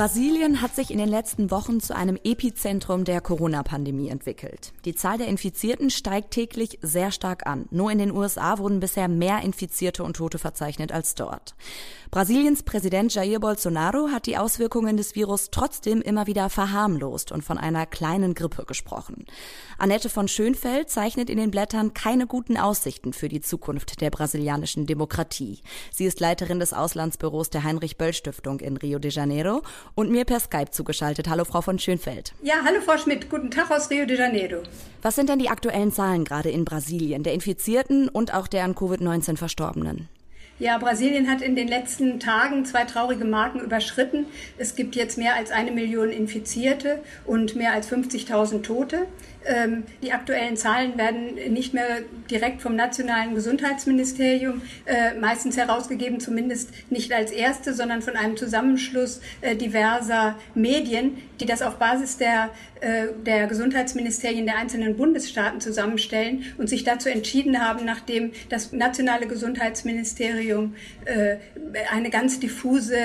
Brasilien 0.00 0.62
hat 0.62 0.74
sich 0.74 0.90
in 0.90 0.96
den 0.96 1.10
letzten 1.10 1.50
Wochen 1.50 1.78
zu 1.78 1.94
einem 1.94 2.18
Epizentrum 2.24 3.04
der 3.04 3.20
Corona-Pandemie 3.20 4.08
entwickelt. 4.08 4.72
Die 4.86 4.94
Zahl 4.94 5.18
der 5.18 5.28
Infizierten 5.28 5.90
steigt 5.90 6.30
täglich 6.30 6.78
sehr 6.80 7.12
stark 7.12 7.46
an. 7.46 7.66
Nur 7.70 7.90
in 7.90 7.98
den 7.98 8.10
USA 8.10 8.56
wurden 8.56 8.80
bisher 8.80 9.08
mehr 9.08 9.42
Infizierte 9.42 10.02
und 10.02 10.16
Tote 10.16 10.38
verzeichnet 10.38 10.90
als 10.90 11.16
dort. 11.16 11.54
Brasiliens 12.10 12.62
Präsident 12.62 13.14
Jair 13.14 13.40
Bolsonaro 13.40 14.08
hat 14.08 14.24
die 14.24 14.38
Auswirkungen 14.38 14.96
des 14.96 15.14
Virus 15.14 15.50
trotzdem 15.50 16.00
immer 16.00 16.26
wieder 16.26 16.48
verharmlost 16.48 17.30
und 17.30 17.44
von 17.44 17.58
einer 17.58 17.84
kleinen 17.84 18.32
Grippe 18.32 18.64
gesprochen. 18.64 19.26
Annette 19.76 20.08
von 20.08 20.28
Schönfeld 20.28 20.88
zeichnet 20.88 21.28
in 21.28 21.36
den 21.36 21.50
Blättern 21.50 21.92
keine 21.92 22.26
guten 22.26 22.56
Aussichten 22.56 23.12
für 23.12 23.28
die 23.28 23.42
Zukunft 23.42 24.00
der 24.00 24.08
brasilianischen 24.08 24.86
Demokratie. 24.86 25.60
Sie 25.92 26.06
ist 26.06 26.20
Leiterin 26.20 26.58
des 26.58 26.72
Auslandsbüros 26.72 27.50
der 27.50 27.64
Heinrich 27.64 27.98
Böll 27.98 28.14
Stiftung 28.14 28.60
in 28.60 28.78
Rio 28.78 28.98
de 28.98 29.10
Janeiro 29.10 29.60
und 29.94 30.10
mir 30.10 30.24
per 30.24 30.40
Skype 30.40 30.70
zugeschaltet. 30.70 31.28
Hallo 31.28 31.44
Frau 31.44 31.60
von 31.60 31.78
Schönfeld. 31.78 32.32
Ja, 32.42 32.56
hallo 32.64 32.80
Frau 32.80 32.98
Schmidt. 32.98 33.30
Guten 33.30 33.50
Tag 33.50 33.70
aus 33.70 33.90
Rio 33.90 34.06
de 34.06 34.18
Janeiro. 34.18 34.62
Was 35.02 35.16
sind 35.16 35.28
denn 35.28 35.38
die 35.38 35.48
aktuellen 35.48 35.92
Zahlen 35.92 36.24
gerade 36.24 36.50
in 36.50 36.64
Brasilien, 36.64 37.22
der 37.22 37.34
Infizierten 37.34 38.08
und 38.08 38.34
auch 38.34 38.48
der 38.48 38.64
an 38.64 38.74
Covid-19 38.74 39.36
Verstorbenen? 39.36 40.08
Ja, 40.60 40.76
Brasilien 40.76 41.30
hat 41.30 41.40
in 41.40 41.56
den 41.56 41.68
letzten 41.68 42.20
Tagen 42.20 42.66
zwei 42.66 42.84
traurige 42.84 43.24
Marken 43.24 43.60
überschritten. 43.60 44.26
Es 44.58 44.76
gibt 44.76 44.94
jetzt 44.94 45.16
mehr 45.16 45.34
als 45.34 45.50
eine 45.50 45.70
Million 45.70 46.10
Infizierte 46.10 47.00
und 47.24 47.56
mehr 47.56 47.72
als 47.72 47.90
50.000 47.90 48.62
Tote. 48.62 49.06
Ähm, 49.46 49.84
die 50.02 50.12
aktuellen 50.12 50.56
Zahlen 50.56 50.98
werden 50.98 51.34
nicht 51.52 51.72
mehr 51.72 52.02
direkt 52.30 52.60
vom 52.60 52.76
nationalen 52.76 53.34
Gesundheitsministerium 53.34 54.60
äh, 54.84 55.14
meistens 55.18 55.56
herausgegeben, 55.56 56.20
zumindest 56.20 56.70
nicht 56.90 57.12
als 57.12 57.30
erste, 57.32 57.72
sondern 57.72 58.02
von 58.02 58.16
einem 58.16 58.36
Zusammenschluss 58.36 59.20
äh, 59.40 59.56
diverser 59.56 60.36
Medien, 60.54 61.18
die 61.40 61.46
das 61.46 61.62
auf 61.62 61.76
Basis 61.76 62.18
der, 62.18 62.50
äh, 62.80 63.06
der 63.24 63.46
Gesundheitsministerien 63.46 64.44
der 64.44 64.58
einzelnen 64.58 64.96
Bundesstaaten 64.96 65.60
zusammenstellen 65.60 66.44
und 66.58 66.68
sich 66.68 66.84
dazu 66.84 67.08
entschieden 67.08 67.66
haben, 67.66 67.86
nachdem 67.86 68.32
das 68.50 68.72
nationale 68.72 69.26
Gesundheitsministerium 69.26 70.74
eine 71.90 72.10
ganz 72.10 72.40
diffuse 72.40 72.96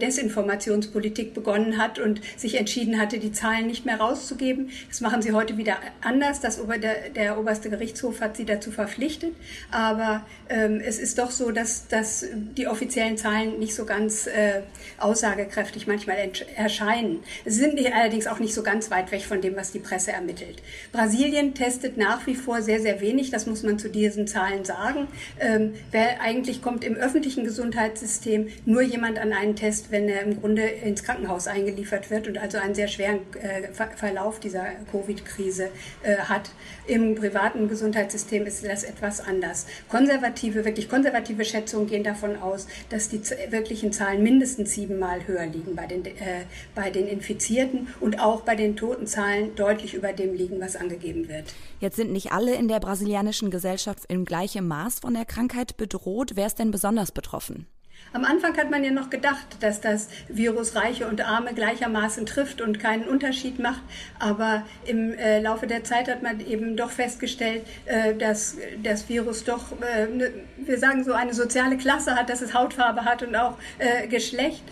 Desinformationspolitik 0.00 1.34
begonnen 1.34 1.78
hat 1.78 1.98
und 1.98 2.20
sich 2.36 2.56
entschieden 2.56 3.00
hatte, 3.00 3.18
die 3.18 3.32
Zahlen 3.32 3.66
nicht 3.66 3.86
mehr 3.86 3.98
rauszugeben. 3.98 4.70
Das 4.88 5.00
machen 5.00 5.22
sie 5.22 5.32
heute 5.32 5.53
wieder 5.56 5.78
anders. 6.00 6.40
Das 6.40 6.60
Ober, 6.60 6.78
der, 6.78 7.10
der 7.10 7.38
oberste 7.38 7.70
Gerichtshof 7.70 8.20
hat 8.20 8.36
sie 8.36 8.44
dazu 8.44 8.70
verpflichtet. 8.70 9.34
Aber 9.70 10.26
ähm, 10.48 10.80
es 10.84 10.98
ist 10.98 11.18
doch 11.18 11.30
so, 11.30 11.50
dass, 11.50 11.88
dass 11.88 12.26
die 12.56 12.66
offiziellen 12.66 13.16
Zahlen 13.16 13.58
nicht 13.58 13.74
so 13.74 13.84
ganz 13.84 14.26
äh, 14.26 14.62
aussagekräftig 14.98 15.86
manchmal 15.86 16.16
erscheinen. 16.56 17.22
Sie 17.44 17.58
sind 17.60 17.78
allerdings 17.92 18.26
auch 18.26 18.38
nicht 18.38 18.54
so 18.54 18.62
ganz 18.62 18.90
weit 18.90 19.12
weg 19.12 19.22
von 19.22 19.40
dem, 19.40 19.56
was 19.56 19.72
die 19.72 19.78
Presse 19.78 20.12
ermittelt. 20.12 20.62
Brasilien 20.92 21.54
testet 21.54 21.96
nach 21.96 22.26
wie 22.26 22.34
vor 22.34 22.62
sehr, 22.62 22.80
sehr 22.80 23.00
wenig. 23.00 23.30
Das 23.30 23.46
muss 23.46 23.62
man 23.62 23.78
zu 23.78 23.88
diesen 23.88 24.26
Zahlen 24.26 24.64
sagen. 24.64 25.08
Ähm, 25.40 25.74
wer 25.90 26.20
eigentlich 26.20 26.62
kommt 26.62 26.84
im 26.84 26.94
öffentlichen 26.94 27.44
Gesundheitssystem 27.44 28.48
nur 28.64 28.82
jemand 28.82 29.18
an 29.18 29.32
einen 29.32 29.56
Test, 29.56 29.90
wenn 29.90 30.08
er 30.08 30.22
im 30.22 30.40
Grunde 30.40 30.62
ins 30.62 31.02
Krankenhaus 31.02 31.46
eingeliefert 31.46 32.10
wird 32.10 32.28
und 32.28 32.38
also 32.38 32.58
einen 32.58 32.74
sehr 32.74 32.88
schweren 32.88 33.20
äh, 33.40 33.72
Verlauf 33.96 34.40
dieser 34.40 34.66
Covid-Krise 34.90 35.43
Krise 35.44 35.70
äh, 36.02 36.16
hat. 36.16 36.50
Im 36.86 37.14
privaten 37.14 37.68
Gesundheitssystem 37.68 38.46
ist 38.46 38.64
das 38.64 38.82
etwas 38.82 39.20
anders. 39.20 39.66
Konservative, 39.88 40.64
wirklich 40.64 40.88
konservative 40.88 41.44
Schätzungen 41.44 41.86
gehen 41.86 42.02
davon 42.02 42.36
aus, 42.36 42.66
dass 42.88 43.08
die 43.08 43.20
wirklichen 43.50 43.92
Zahlen 43.92 44.22
mindestens 44.22 44.72
siebenmal 44.72 45.26
höher 45.26 45.46
liegen 45.46 45.76
bei 45.76 45.86
den, 45.86 46.04
äh, 46.04 46.44
bei 46.74 46.90
den 46.90 47.06
Infizierten 47.06 47.88
und 48.00 48.20
auch 48.20 48.42
bei 48.42 48.54
den 48.54 48.76
Totenzahlen 48.76 49.54
deutlich 49.54 49.94
über 49.94 50.12
dem 50.12 50.34
liegen, 50.34 50.60
was 50.60 50.76
angegeben 50.76 51.28
wird. 51.28 51.54
Jetzt 51.80 51.96
sind 51.96 52.12
nicht 52.12 52.32
alle 52.32 52.54
in 52.54 52.68
der 52.68 52.80
brasilianischen 52.80 53.50
Gesellschaft 53.50 54.04
im 54.08 54.24
gleichen 54.24 54.66
Maß 54.66 55.00
von 55.00 55.14
der 55.14 55.24
Krankheit 55.24 55.76
bedroht. 55.76 56.32
Wer 56.34 56.46
ist 56.46 56.58
denn 56.58 56.70
besonders 56.70 57.12
betroffen? 57.12 57.66
Am 58.12 58.24
Anfang 58.24 58.56
hat 58.56 58.70
man 58.70 58.84
ja 58.84 58.92
noch 58.92 59.10
gedacht, 59.10 59.56
dass 59.60 59.80
das 59.80 60.08
Virus 60.28 60.76
Reiche 60.76 61.08
und 61.08 61.20
Arme 61.20 61.52
gleichermaßen 61.52 62.26
trifft 62.26 62.60
und 62.60 62.78
keinen 62.78 63.08
Unterschied 63.08 63.58
macht. 63.58 63.82
Aber 64.20 64.64
im 64.86 65.12
äh, 65.14 65.40
Laufe 65.40 65.66
der 65.66 65.82
Zeit 65.82 66.08
hat 66.08 66.22
man 66.22 66.38
eben 66.40 66.76
doch 66.76 66.90
festgestellt, 66.90 67.66
äh, 67.86 68.14
dass 68.14 68.56
das 68.82 69.08
Virus 69.08 69.44
doch, 69.44 69.72
äh, 69.80 70.06
ne, 70.06 70.30
wir 70.58 70.78
sagen 70.78 71.02
so, 71.02 71.12
eine 71.12 71.34
soziale 71.34 71.76
Klasse 71.76 72.14
hat, 72.14 72.30
dass 72.30 72.40
es 72.40 72.54
Hautfarbe 72.54 73.04
hat 73.04 73.22
und 73.22 73.34
auch 73.34 73.58
äh, 73.78 74.06
Geschlecht 74.06 74.62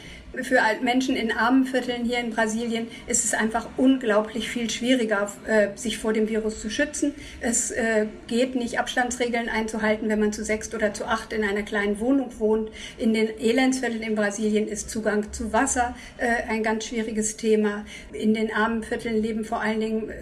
für 0.40 0.60
Menschen 0.82 1.16
in 1.16 1.30
armen 1.32 1.66
Vierteln 1.66 2.04
hier 2.04 2.18
in 2.18 2.30
Brasilien 2.30 2.88
ist 3.06 3.24
es 3.24 3.34
einfach 3.34 3.68
unglaublich 3.76 4.48
viel 4.48 4.70
schwieriger, 4.70 5.30
äh, 5.46 5.68
sich 5.76 5.98
vor 5.98 6.12
dem 6.12 6.28
Virus 6.28 6.60
zu 6.60 6.70
schützen. 6.70 7.14
Es 7.40 7.70
äh, 7.70 8.06
geht 8.28 8.54
nicht, 8.54 8.78
Abstandsregeln 8.78 9.48
einzuhalten, 9.48 10.08
wenn 10.08 10.20
man 10.20 10.32
zu 10.32 10.44
sechs 10.44 10.74
oder 10.74 10.94
zu 10.94 11.04
acht 11.04 11.32
in 11.32 11.44
einer 11.44 11.62
kleinen 11.62 12.00
Wohnung 12.00 12.30
wohnt. 12.38 12.70
In 12.96 13.12
den 13.12 13.28
Elendsvierteln 13.38 14.02
in 14.02 14.14
Brasilien 14.14 14.68
ist 14.68 14.90
Zugang 14.90 15.32
zu 15.32 15.52
Wasser 15.52 15.94
äh, 16.16 16.50
ein 16.50 16.62
ganz 16.62 16.86
schwieriges 16.86 17.36
Thema. 17.36 17.84
In 18.12 18.32
den 18.32 18.52
armen 18.52 18.82
Vierteln 18.82 19.22
leben 19.22 19.44
vor 19.44 19.60
allen 19.60 19.80
Dingen, 19.80 20.12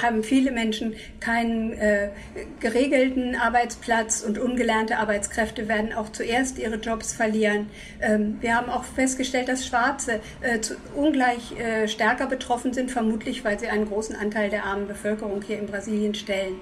haben 0.00 0.22
viele 0.22 0.50
Menschen 0.52 0.94
keinen 1.20 1.78
geregelten 2.60 3.36
Arbeitsplatz 3.36 4.22
und 4.22 4.38
ungelernte 4.38 4.98
Arbeitskräfte 4.98 5.68
werden 5.68 5.92
auch 5.92 6.10
zuerst 6.10 6.58
ihre 6.58 6.76
Jobs 6.76 7.12
verlieren. 7.12 7.68
Ähm, 8.00 8.38
wir 8.40 8.56
haben 8.56 8.70
auch 8.70 8.84
festgestellt, 8.84 9.48
dass 9.50 9.66
Schwarze 9.66 10.20
äh, 10.40 10.60
zu, 10.60 10.76
ungleich 10.94 11.58
äh, 11.58 11.88
stärker 11.88 12.26
betroffen 12.26 12.72
sind, 12.72 12.90
vermutlich 12.90 13.44
weil 13.44 13.58
sie 13.58 13.68
einen 13.68 13.88
großen 13.88 14.14
Anteil 14.14 14.48
der 14.50 14.64
armen 14.64 14.86
Bevölkerung 14.86 15.42
hier 15.42 15.58
in 15.58 15.66
Brasilien 15.66 16.14
stellen. 16.14 16.54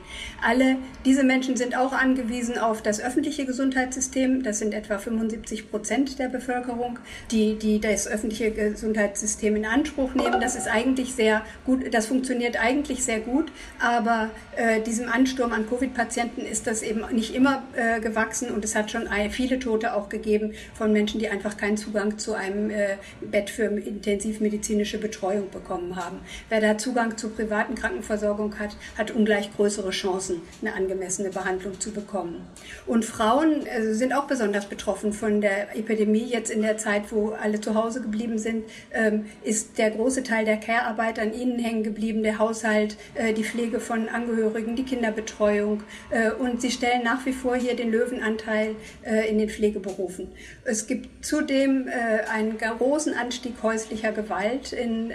Alle 0.43 0.77
diese 1.05 1.23
Menschen 1.23 1.57
sind 1.57 1.77
auch 1.77 1.93
angewiesen 1.93 2.59
auf 2.59 2.83
das 2.83 3.01
öffentliche 3.01 3.45
Gesundheitssystem. 3.45 4.43
Das 4.43 4.59
sind 4.59 4.75
etwa 4.75 4.99
75 4.99 5.71
Prozent 5.71 6.19
der 6.19 6.29
Bevölkerung, 6.29 6.99
die, 7.31 7.57
die 7.57 7.81
das 7.81 8.09
öffentliche 8.09 8.51
Gesundheitssystem 8.51 9.57
in 9.57 9.67
Anspruch 9.67 10.15
nehmen. 10.15 10.41
Das 10.41 10.57
ist 10.57 10.69
eigentlich 10.69 11.15
sehr 11.15 11.43
gut, 11.65 11.93
das 11.93 12.07
funktioniert 12.07 12.59
eigentlich 12.59 13.05
sehr 13.05 13.21
gut, 13.21 13.53
aber 13.81 14.31
äh, 14.57 14.81
diesem 14.81 15.09
Ansturm 15.09 15.53
an 15.53 15.69
Covid-Patienten 15.69 16.43
ist 16.43 16.67
das 16.67 16.83
eben 16.83 17.05
nicht 17.13 17.35
immer 17.35 17.63
äh, 17.77 18.01
gewachsen 18.01 18.51
und 18.51 18.65
es 18.65 18.75
hat 18.75 18.91
schon 18.91 19.09
viele 19.31 19.59
Tote 19.59 19.95
auch 19.95 20.09
gegeben 20.09 20.53
von 20.75 20.93
Menschen, 20.93 21.19
die 21.21 21.29
einfach 21.29 21.57
keinen 21.57 21.77
Zugang 21.77 22.19
zu 22.19 22.35
einem 22.35 22.71
äh, 22.79 22.97
Bett 23.21 23.51
für 23.51 23.65
intensivmedizinische 23.65 24.99
Betreuung 24.99 25.51
bekommen 25.51 25.97
haben. 25.97 26.19
Wer 26.49 26.61
da 26.61 26.79
Zugang 26.79 27.17
zur 27.17 27.35
privaten 27.35 27.75
Krankenversorgung 27.75 28.59
hat, 28.59 28.77
hat 28.97 29.11
ungleich 29.11 29.55
größere 29.55 29.91
Chancen, 29.91 30.43
eine 30.61 30.75
angemessene 30.75 31.31
Behandlung 31.31 31.81
zu 31.81 31.93
bekommen. 31.93 32.47
Und 32.87 33.05
Frauen 33.05 33.67
also 33.75 33.95
sind 33.95 34.13
auch 34.13 34.27
besonders 34.27 34.67
betroffen 34.67 35.13
von 35.13 35.41
der 35.41 35.77
Epidemie. 35.77 36.25
Jetzt 36.25 36.51
in 36.51 36.63
der 36.63 36.79
Zeit, 36.79 37.13
wo 37.13 37.31
alle 37.31 37.61
zu 37.61 37.75
Hause 37.75 38.01
geblieben 38.01 38.39
sind, 38.39 38.65
ähm, 38.93 39.27
ist 39.43 39.79
der 39.79 39.91
große 39.91 40.23
Teil 40.23 40.45
der 40.45 40.57
Care-Arbeit 40.57 41.19
an 41.19 41.33
ihnen 41.33 41.59
hängen 41.59 41.83
geblieben, 41.83 42.23
der 42.23 42.39
Haushalt, 42.39 42.97
äh, 43.15 43.33
die 43.33 43.45
Pflege 43.45 43.81
von 43.81 44.09
Angehörigen, 44.09 44.77
die 44.77 44.85
Kinderbetreuung. 44.85 45.83
Äh, 46.11 46.31
und 46.33 46.61
sie 46.61 46.71
stellen 46.71 47.03
nach 47.05 47.25
wie 47.27 47.33
vor 47.33 47.57
hier 47.57 47.75
den 47.77 47.91
Löwenanteil 47.91 48.77
äh, 49.05 49.29
in 49.29 49.39
den 49.39 49.49
Pflegeberufen. 49.49 50.29
Es 50.65 50.87
gibt 50.87 51.25
zudem 51.25 51.89
einen 52.33 52.59
großen 52.75 53.15
Anstieg 53.15 53.55
häuslicher 53.63 54.13
Gewalt 54.13 54.73
in, 54.73 55.13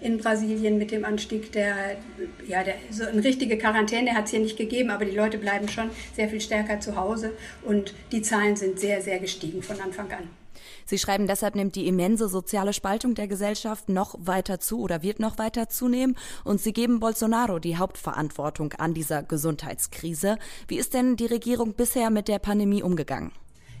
in 0.00 0.18
Brasilien 0.18 0.78
mit 0.78 0.90
dem 0.90 1.04
Anstieg 1.04 1.52
der, 1.52 1.96
ja, 2.46 2.62
der, 2.62 2.74
so 2.90 3.04
eine 3.04 3.22
richtige 3.22 3.58
Quarantäne 3.58 4.14
hat 4.14 4.26
es 4.26 4.30
hier 4.30 4.40
nicht 4.40 4.56
gegeben, 4.56 4.90
aber 4.90 5.04
die 5.04 5.16
Leute 5.16 5.38
bleiben 5.38 5.68
schon 5.68 5.90
sehr 6.14 6.28
viel 6.28 6.40
stärker 6.40 6.80
zu 6.80 6.96
Hause 6.96 7.32
und 7.62 7.94
die 8.12 8.22
Zahlen 8.22 8.56
sind 8.56 8.78
sehr, 8.78 9.00
sehr 9.02 9.18
gestiegen 9.18 9.62
von 9.62 9.80
Anfang 9.80 10.10
an. 10.12 10.28
Sie 10.86 10.98
schreiben, 10.98 11.26
deshalb 11.26 11.54
nimmt 11.54 11.76
die 11.76 11.86
immense 11.86 12.28
soziale 12.28 12.72
Spaltung 12.72 13.14
der 13.14 13.28
Gesellschaft 13.28 13.88
noch 13.88 14.14
weiter 14.18 14.60
zu 14.60 14.80
oder 14.80 15.02
wird 15.02 15.18
noch 15.18 15.38
weiter 15.38 15.68
zunehmen. 15.68 16.16
Und 16.44 16.60
Sie 16.60 16.72
geben 16.72 17.00
Bolsonaro 17.00 17.58
die 17.58 17.76
Hauptverantwortung 17.76 18.74
an 18.74 18.92
dieser 18.94 19.22
Gesundheitskrise. 19.22 20.36
Wie 20.68 20.76
ist 20.76 20.94
denn 20.94 21.16
die 21.16 21.26
Regierung 21.26 21.74
bisher 21.74 22.10
mit 22.10 22.28
der 22.28 22.38
Pandemie 22.38 22.82
umgegangen? 22.82 23.32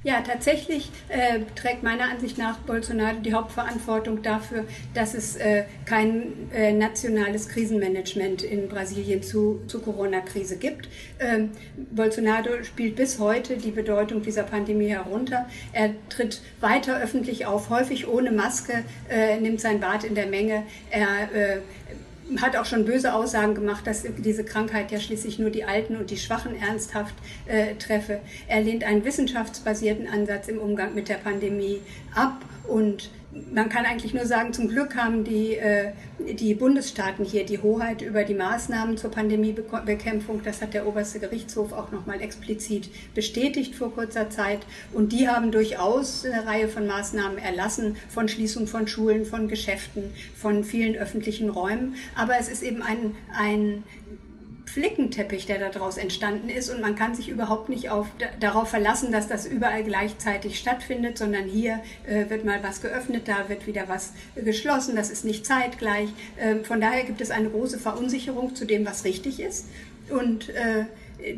Ja, 0.04 0.20
tatsächlich 0.20 0.90
äh, 1.08 1.40
trägt 1.54 1.82
meiner 1.82 2.10
Ansicht 2.10 2.36
nach 2.36 2.58
Bolsonaro 2.58 3.20
die 3.20 3.32
Hauptverantwortung 3.32 4.20
dafür, 4.20 4.66
dass 4.92 5.14
es 5.14 5.36
äh, 5.36 5.64
kein 5.86 6.50
äh, 6.52 6.74
nationales 6.74 7.48
Krisenmanagement 7.48 8.42
in 8.42 8.68
Brasilien 8.68 9.22
zu, 9.22 9.62
zur 9.66 9.82
Corona-Krise 9.82 10.58
gibt. 10.58 10.90
Ähm, 11.18 11.52
Bolsonaro 11.90 12.62
spielt 12.64 12.96
bis 12.96 13.18
heute 13.18 13.56
die 13.56 13.70
Bedeutung 13.70 14.20
dieser 14.20 14.42
Pandemie 14.42 14.88
herunter. 14.88 15.48
Er 15.72 15.94
tritt 16.10 16.42
weiter 16.60 17.00
öffentlich 17.00 17.46
auf, 17.46 17.70
häufig 17.70 18.06
ohne 18.06 18.30
Maske, 18.30 18.84
äh, 19.08 19.40
nimmt 19.40 19.62
sein 19.62 19.80
Bad 19.80 20.04
in 20.04 20.14
der 20.14 20.26
Menge. 20.26 20.64
Er 20.90 21.32
äh, 21.34 21.60
hat 22.40 22.56
auch 22.56 22.64
schon 22.64 22.84
böse 22.84 23.14
Aussagen 23.14 23.54
gemacht, 23.54 23.86
dass 23.86 24.04
diese 24.18 24.44
Krankheit 24.44 24.90
ja 24.90 24.98
schließlich 24.98 25.38
nur 25.38 25.50
die 25.50 25.64
Alten 25.64 25.96
und 25.96 26.10
die 26.10 26.16
Schwachen 26.16 26.54
ernsthaft 26.60 27.14
äh, 27.46 27.74
treffe. 27.76 28.20
Er 28.48 28.60
lehnt 28.60 28.84
einen 28.84 29.04
wissenschaftsbasierten 29.04 30.08
Ansatz 30.08 30.48
im 30.48 30.58
Umgang 30.58 30.94
mit 30.94 31.08
der 31.08 31.16
Pandemie 31.16 31.80
ab 32.14 32.44
und 32.66 33.10
man 33.52 33.68
kann 33.68 33.84
eigentlich 33.84 34.14
nur 34.14 34.26
sagen, 34.26 34.52
zum 34.52 34.68
Glück 34.68 34.96
haben 34.96 35.24
die, 35.24 35.54
äh, 35.54 35.92
die 36.18 36.54
Bundesstaaten 36.54 37.24
hier 37.24 37.44
die 37.44 37.58
Hoheit 37.58 38.02
über 38.02 38.24
die 38.24 38.34
Maßnahmen 38.34 38.96
zur 38.96 39.10
Pandemiebekämpfung. 39.10 40.42
Das 40.42 40.62
hat 40.62 40.74
der 40.74 40.86
oberste 40.86 41.20
Gerichtshof 41.20 41.72
auch 41.72 41.90
nochmal 41.90 42.20
explizit 42.20 42.90
bestätigt 43.14 43.74
vor 43.74 43.92
kurzer 43.92 44.30
Zeit. 44.30 44.60
Und 44.92 45.12
die 45.12 45.28
haben 45.28 45.52
durchaus 45.52 46.24
eine 46.24 46.46
Reihe 46.46 46.68
von 46.68 46.86
Maßnahmen 46.86 47.38
erlassen, 47.38 47.96
von 48.08 48.28
Schließung 48.28 48.66
von 48.66 48.86
Schulen, 48.86 49.24
von 49.24 49.48
Geschäften, 49.48 50.04
von 50.36 50.64
vielen 50.64 50.96
öffentlichen 50.96 51.50
Räumen. 51.50 51.94
Aber 52.16 52.34
es 52.38 52.48
ist 52.48 52.62
eben 52.62 52.82
ein, 52.82 53.16
ein 53.36 53.84
Flickenteppich, 54.74 55.46
der 55.46 55.70
daraus 55.70 55.98
entstanden 55.98 56.48
ist. 56.48 56.68
Und 56.68 56.80
man 56.80 56.96
kann 56.96 57.14
sich 57.14 57.28
überhaupt 57.28 57.68
nicht 57.68 57.90
auf, 57.90 58.08
darauf 58.40 58.68
verlassen, 58.70 59.12
dass 59.12 59.28
das 59.28 59.46
überall 59.46 59.84
gleichzeitig 59.84 60.58
stattfindet, 60.58 61.16
sondern 61.16 61.44
hier 61.44 61.80
äh, 62.08 62.28
wird 62.28 62.44
mal 62.44 62.60
was 62.60 62.80
geöffnet, 62.80 63.28
da 63.28 63.48
wird 63.48 63.68
wieder 63.68 63.88
was 63.88 64.14
geschlossen. 64.34 64.96
Das 64.96 65.10
ist 65.10 65.24
nicht 65.24 65.46
zeitgleich. 65.46 66.08
Ähm, 66.40 66.64
von 66.64 66.80
daher 66.80 67.04
gibt 67.04 67.20
es 67.20 67.30
eine 67.30 67.50
große 67.50 67.78
Verunsicherung 67.78 68.56
zu 68.56 68.64
dem, 68.64 68.84
was 68.84 69.04
richtig 69.04 69.38
ist. 69.38 69.68
Und 70.10 70.48
äh, 70.48 70.86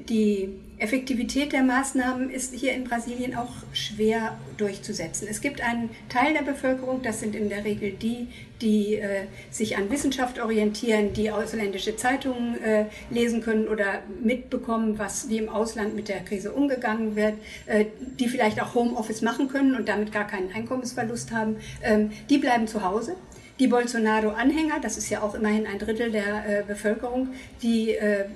die 0.09 0.55
Effektivität 0.79 1.53
der 1.53 1.62
Maßnahmen 1.62 2.31
ist 2.31 2.55
hier 2.55 2.75
in 2.75 2.85
Brasilien 2.85 3.35
auch 3.35 3.53
schwer 3.73 4.37
durchzusetzen. 4.59 5.27
Es 5.31 5.41
gibt 5.41 5.62
einen 5.62 5.89
Teil 6.11 6.35
der 6.35 6.43
Bevölkerung, 6.43 7.01
das 7.03 7.21
sind 7.21 7.35
in 7.35 7.49
der 7.49 7.65
Regel 7.65 7.93
die, 7.93 8.29
die 8.61 8.97
äh, 8.97 9.25
sich 9.51 9.79
an 9.79 9.91
Wissenschaft 9.91 10.39
orientieren, 10.39 11.15
die 11.15 11.31
ausländische 11.31 11.97
Zeitungen 11.97 12.62
äh, 12.62 12.87
lesen 13.09 13.41
können 13.41 13.69
oder 13.69 14.03
mitbekommen, 14.23 14.99
was 14.99 15.31
wie 15.31 15.39
im 15.39 15.49
Ausland 15.49 15.97
mit 15.97 16.09
der 16.09 16.21
Krise 16.21 16.53
umgegangen 16.53 17.17
wird, 17.17 17.35
äh, 17.65 17.87
die 18.19 18.29
vielleicht 18.29 18.61
auch 18.61 18.75
Homeoffice 18.75 19.23
machen 19.23 19.49
können 19.49 19.77
und 19.77 19.89
damit 19.89 20.12
gar 20.12 20.27
keinen 20.27 20.53
Einkommensverlust 20.53 21.33
haben. 21.33 21.57
Ähm, 21.83 22.11
die 22.29 22.37
bleiben 22.37 22.67
zu 22.67 22.85
Hause. 22.85 23.17
Die 23.59 23.69
Bolsonaro-Anhänger, 23.69 24.81
das 24.83 24.99
ist 24.99 25.09
ja 25.09 25.23
auch 25.23 25.35
immerhin 25.35 25.67
ein 25.67 25.79
Drittel 25.79 26.11
der 26.11 26.61
äh, 26.61 26.62
Bevölkerung, 26.67 27.29
die 27.62 27.93
äh, 27.93 28.27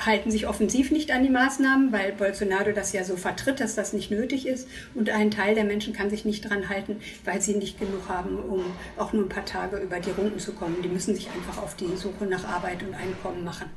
halten 0.00 0.30
sich 0.30 0.46
offensiv 0.46 0.90
nicht 0.90 1.10
an 1.10 1.22
die 1.22 1.30
Maßnahmen, 1.30 1.92
weil 1.92 2.12
Bolsonaro 2.12 2.72
das 2.72 2.92
ja 2.92 3.04
so 3.04 3.16
vertritt, 3.16 3.60
dass 3.60 3.74
das 3.74 3.92
nicht 3.92 4.10
nötig 4.10 4.46
ist. 4.46 4.68
Und 4.94 5.10
ein 5.10 5.30
Teil 5.30 5.54
der 5.54 5.64
Menschen 5.64 5.92
kann 5.92 6.10
sich 6.10 6.24
nicht 6.24 6.48
dran 6.48 6.68
halten, 6.68 7.00
weil 7.24 7.40
sie 7.40 7.54
nicht 7.54 7.78
genug 7.78 8.08
haben, 8.08 8.38
um 8.38 8.64
auch 8.96 9.12
nur 9.12 9.24
ein 9.24 9.28
paar 9.28 9.44
Tage 9.44 9.78
über 9.78 10.00
die 10.00 10.10
Runden 10.10 10.38
zu 10.38 10.52
kommen. 10.52 10.82
Die 10.82 10.88
müssen 10.88 11.14
sich 11.14 11.28
einfach 11.30 11.62
auf 11.62 11.76
die 11.76 11.96
Suche 11.96 12.26
nach 12.26 12.44
Arbeit 12.44 12.82
und 12.82 12.94
Einkommen 12.94 13.44
machen. 13.44 13.70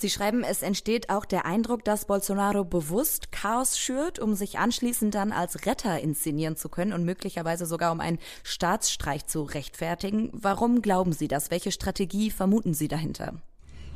Sie 0.00 0.08
schreiben, 0.08 0.44
es 0.44 0.62
entsteht 0.62 1.10
auch 1.10 1.26
der 1.26 1.44
Eindruck, 1.44 1.84
dass 1.84 2.06
Bolsonaro 2.06 2.64
bewusst 2.64 3.32
Chaos 3.32 3.78
schürt, 3.78 4.18
um 4.18 4.34
sich 4.34 4.58
anschließend 4.58 5.14
dann 5.14 5.30
als 5.30 5.66
Retter 5.66 6.00
inszenieren 6.00 6.56
zu 6.56 6.70
können 6.70 6.94
und 6.94 7.04
möglicherweise 7.04 7.66
sogar 7.66 7.92
um 7.92 8.00
einen 8.00 8.18
Staatsstreich 8.42 9.26
zu 9.26 9.42
rechtfertigen. 9.42 10.30
Warum 10.32 10.80
glauben 10.80 11.12
Sie 11.12 11.28
das? 11.28 11.50
Welche 11.50 11.70
Strategie 11.70 12.30
vermuten 12.30 12.72
Sie 12.72 12.88
dahinter? 12.88 13.42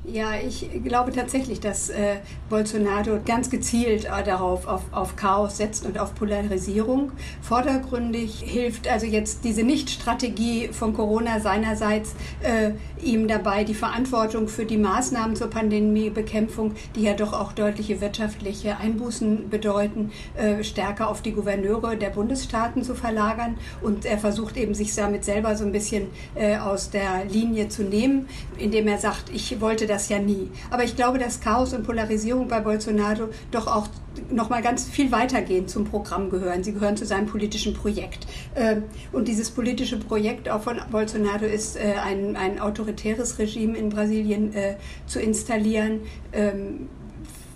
Ja, 0.07 0.33
ich 0.35 0.69
glaube 0.85 1.13
tatsächlich, 1.13 1.61
dass 1.61 1.89
äh, 1.89 2.17
Bolsonaro 2.51 3.21
ganz 3.25 3.49
gezielt 3.49 4.05
äh, 4.05 4.23
darauf 4.23 4.67
auf, 4.67 4.83
auf 4.93 5.17
Chaos 5.17 5.57
setzt 5.57 5.87
und 5.87 5.99
auf 5.99 6.15
Polarisierung. 6.15 7.13
Vordergründig 7.41 8.43
hilft 8.45 8.87
also 8.87 9.07
jetzt 9.07 9.45
diese 9.45 9.63
Nicht-Strategie 9.63 10.69
von 10.69 10.93
Corona 10.93 11.41
seinerseits 11.41 12.15
äh, 12.43 12.73
ihm 13.03 13.29
dabei, 13.29 13.65
die 13.65 13.73
Verantwortung 13.73 14.49
für 14.49 14.67
die 14.67 14.77
Maßnahmen 14.77 15.37
zur 15.37 15.49
Pandemiebekämpfung, 15.49 16.75
die 16.95 17.05
ja 17.05 17.15
doch 17.15 17.33
auch 17.33 17.53
deutliche 17.53 18.03
wirtschaftliche 18.03 18.77
Einbußen 18.77 19.49
bedeuten, 19.49 20.13
äh, 20.37 20.63
stärker 20.65 21.09
auf 21.09 21.23
die 21.23 21.33
Gouverneure 21.33 21.97
der 21.97 22.11
Bundesstaaten 22.11 22.83
zu 22.83 22.95
verlagern. 22.95 23.57
Und 23.81 24.05
er 24.05 24.19
versucht 24.19 24.59
eben 24.59 24.75
sich 24.75 24.95
damit 24.95 25.25
selber 25.25 25.57
so 25.57 25.65
ein 25.65 25.73
bisschen 25.73 26.09
äh, 26.35 26.59
aus 26.59 26.91
der 26.91 27.25
Linie 27.25 27.71
zu 27.71 27.85
nehmen, 27.85 28.29
indem 28.59 28.87
er 28.87 28.99
sagt, 28.99 29.31
ich 29.33 29.63
wollte 29.63 29.94
ja 30.09 30.19
nie. 30.19 30.51
Aber 30.71 30.85
ich 30.85 30.97
glaube, 30.97 31.19
dass 31.19 31.41
Chaos 31.41 31.73
und 31.73 31.85
Polarisierung 31.85 32.49
bei 32.49 32.61
Bolsonaro 32.61 33.29
doch 33.51 33.67
auch 33.67 33.89
noch 34.31 34.49
mal 34.49 34.63
ganz 34.63 34.89
viel 34.89 35.11
weitergehen 35.13 35.67
zum 35.69 35.85
Programm 35.85 36.31
gehören. 36.31 36.63
Sie 36.63 36.73
gehören 36.73 36.97
zu 36.97 37.05
seinem 37.05 37.27
politischen 37.27 37.75
Projekt. 37.75 38.27
Ähm, 38.55 38.85
und 39.13 39.29
dieses 39.29 39.51
politische 39.51 39.99
Projekt 39.99 40.49
auch 40.49 40.63
von 40.63 40.81
Bolsonaro 40.91 41.45
ist, 41.45 41.77
äh, 41.77 41.95
ein, 42.03 42.37
ein 42.37 42.61
autoritäres 42.61 43.39
Regime 43.39 43.77
in 43.77 43.89
Brasilien 43.89 44.55
äh, 44.55 44.77
zu 45.07 45.21
installieren 45.21 46.01
ähm, 46.33 46.89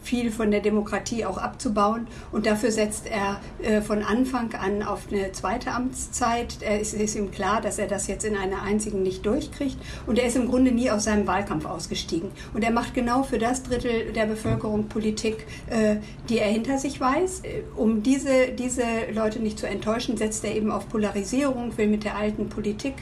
viel 0.08 0.30
von 0.32 0.50
der 0.50 0.60
Demokratie 0.60 1.26
auch 1.26 1.36
abzubauen. 1.36 2.06
Und 2.32 2.46
dafür 2.46 2.72
setzt 2.72 3.06
er 3.06 3.40
äh, 3.62 3.82
von 3.82 4.02
Anfang 4.02 4.54
an 4.54 4.82
auf 4.82 5.08
eine 5.12 5.32
zweite 5.32 5.72
Amtszeit. 5.72 6.62
Ist, 6.62 6.94
ist, 6.94 7.14
ihm 7.14 7.30
klar, 7.30 7.60
dass 7.60 7.78
er 7.78 7.86
das 7.88 8.06
jetzt 8.06 8.24
in 8.24 8.36
einer 8.36 8.62
einzigen 8.62 9.02
nicht 9.02 9.26
durchkriegt. 9.26 9.76
Und 10.06 10.18
er 10.18 10.26
ist 10.26 10.36
im 10.36 10.48
Grunde 10.48 10.72
nie 10.72 10.90
aus 10.90 11.04
seinem 11.04 11.26
Wahlkampf 11.26 11.66
ausgestiegen. 11.66 12.30
Und 12.54 12.64
er 12.64 12.70
macht 12.70 12.94
genau 12.94 13.22
für 13.22 13.38
das 13.38 13.62
Drittel 13.62 14.12
der 14.12 14.24
Bevölkerung 14.26 14.88
Politik, 14.88 15.46
äh, 15.68 15.96
die 16.28 16.38
er 16.38 16.48
hinter 16.48 16.78
sich 16.78 16.98
weiß. 16.98 17.40
Äh, 17.40 17.62
um 17.76 18.02
diese, 18.02 18.48
diese 18.58 18.84
Leute 19.12 19.40
nicht 19.40 19.58
zu 19.58 19.68
enttäuschen, 19.68 20.16
setzt 20.16 20.42
er 20.44 20.54
eben 20.54 20.70
auf 20.70 20.88
Polarisierung, 20.88 21.76
will 21.76 21.88
mit 21.88 22.04
der 22.04 22.16
alten 22.16 22.48
Politik 22.48 22.94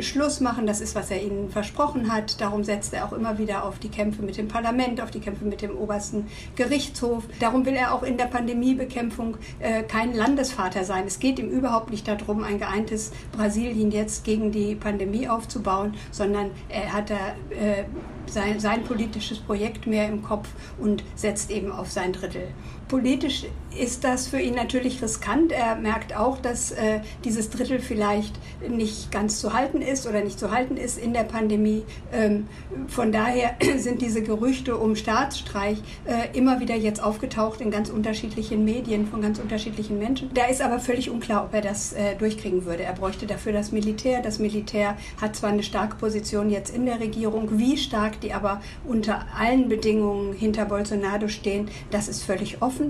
Schluss 0.00 0.40
machen. 0.40 0.66
Das 0.66 0.80
ist, 0.80 0.94
was 0.94 1.10
er 1.10 1.22
ihnen 1.22 1.50
versprochen 1.50 2.12
hat. 2.12 2.40
Darum 2.40 2.64
setzt 2.64 2.94
er 2.94 3.04
auch 3.04 3.12
immer 3.12 3.38
wieder 3.38 3.64
auf 3.64 3.78
die 3.78 3.88
Kämpfe 3.88 4.22
mit 4.22 4.36
dem 4.36 4.48
Parlament, 4.48 5.00
auf 5.00 5.10
die 5.10 5.20
Kämpfe 5.20 5.44
mit 5.44 5.62
dem 5.62 5.76
obersten 5.76 6.26
Gerichtshof. 6.56 7.24
Darum 7.40 7.66
will 7.66 7.74
er 7.74 7.94
auch 7.94 8.02
in 8.02 8.16
der 8.16 8.26
Pandemiebekämpfung 8.26 9.36
äh, 9.60 9.82
kein 9.82 10.14
Landesvater 10.14 10.84
sein. 10.84 11.04
Es 11.06 11.18
geht 11.18 11.38
ihm 11.38 11.48
überhaupt 11.48 11.90
nicht 11.90 12.08
darum, 12.08 12.44
ein 12.44 12.58
geeintes 12.58 13.12
Brasilien 13.32 13.90
jetzt 13.90 14.24
gegen 14.24 14.52
die 14.52 14.74
Pandemie 14.74 15.28
aufzubauen, 15.28 15.94
sondern 16.10 16.50
er 16.68 16.92
hat 16.92 17.10
da 17.10 17.16
äh, 17.50 17.84
sein, 18.26 18.60
sein 18.60 18.84
politisches 18.84 19.38
Projekt 19.38 19.86
mehr 19.86 20.08
im 20.08 20.22
Kopf 20.22 20.48
und 20.78 21.04
setzt 21.14 21.50
eben 21.50 21.70
auf 21.70 21.90
sein 21.90 22.12
Drittel. 22.12 22.48
Politisch 22.92 23.46
ist 23.78 24.04
das 24.04 24.28
für 24.28 24.38
ihn 24.38 24.54
natürlich 24.54 25.02
riskant. 25.02 25.50
Er 25.50 25.76
merkt 25.76 26.14
auch, 26.14 26.38
dass 26.38 26.72
äh, 26.72 27.00
dieses 27.24 27.48
Drittel 27.48 27.78
vielleicht 27.78 28.34
nicht 28.68 29.10
ganz 29.10 29.40
zu 29.40 29.54
halten 29.54 29.80
ist 29.80 30.06
oder 30.06 30.22
nicht 30.22 30.38
zu 30.38 30.50
halten 30.50 30.76
ist 30.76 30.98
in 30.98 31.14
der 31.14 31.24
Pandemie. 31.24 31.84
Ähm, 32.12 32.48
von 32.88 33.10
daher 33.10 33.54
sind 33.78 34.02
diese 34.02 34.22
Gerüchte 34.22 34.76
um 34.76 34.94
Staatsstreich 34.94 35.78
äh, 36.04 36.36
immer 36.36 36.60
wieder 36.60 36.76
jetzt 36.76 37.02
aufgetaucht 37.02 37.62
in 37.62 37.70
ganz 37.70 37.88
unterschiedlichen 37.88 38.62
Medien 38.62 39.06
von 39.06 39.22
ganz 39.22 39.38
unterschiedlichen 39.38 39.98
Menschen. 39.98 40.30
Da 40.34 40.44
ist 40.48 40.60
aber 40.60 40.78
völlig 40.78 41.08
unklar, 41.08 41.44
ob 41.44 41.54
er 41.54 41.62
das 41.62 41.94
äh, 41.94 42.14
durchkriegen 42.16 42.66
würde. 42.66 42.82
Er 42.82 42.92
bräuchte 42.92 43.26
dafür 43.26 43.52
das 43.52 43.72
Militär. 43.72 44.20
Das 44.20 44.38
Militär 44.38 44.98
hat 45.18 45.34
zwar 45.34 45.48
eine 45.48 45.62
starke 45.62 45.96
Position 45.96 46.50
jetzt 46.50 46.76
in 46.76 46.84
der 46.84 47.00
Regierung, 47.00 47.58
wie 47.58 47.78
stark 47.78 48.20
die 48.20 48.34
aber 48.34 48.60
unter 48.86 49.24
allen 49.34 49.70
Bedingungen 49.70 50.34
hinter 50.34 50.66
Bolsonaro 50.66 51.28
stehen, 51.28 51.70
das 51.90 52.08
ist 52.08 52.22
völlig 52.22 52.60
offen. 52.60 52.81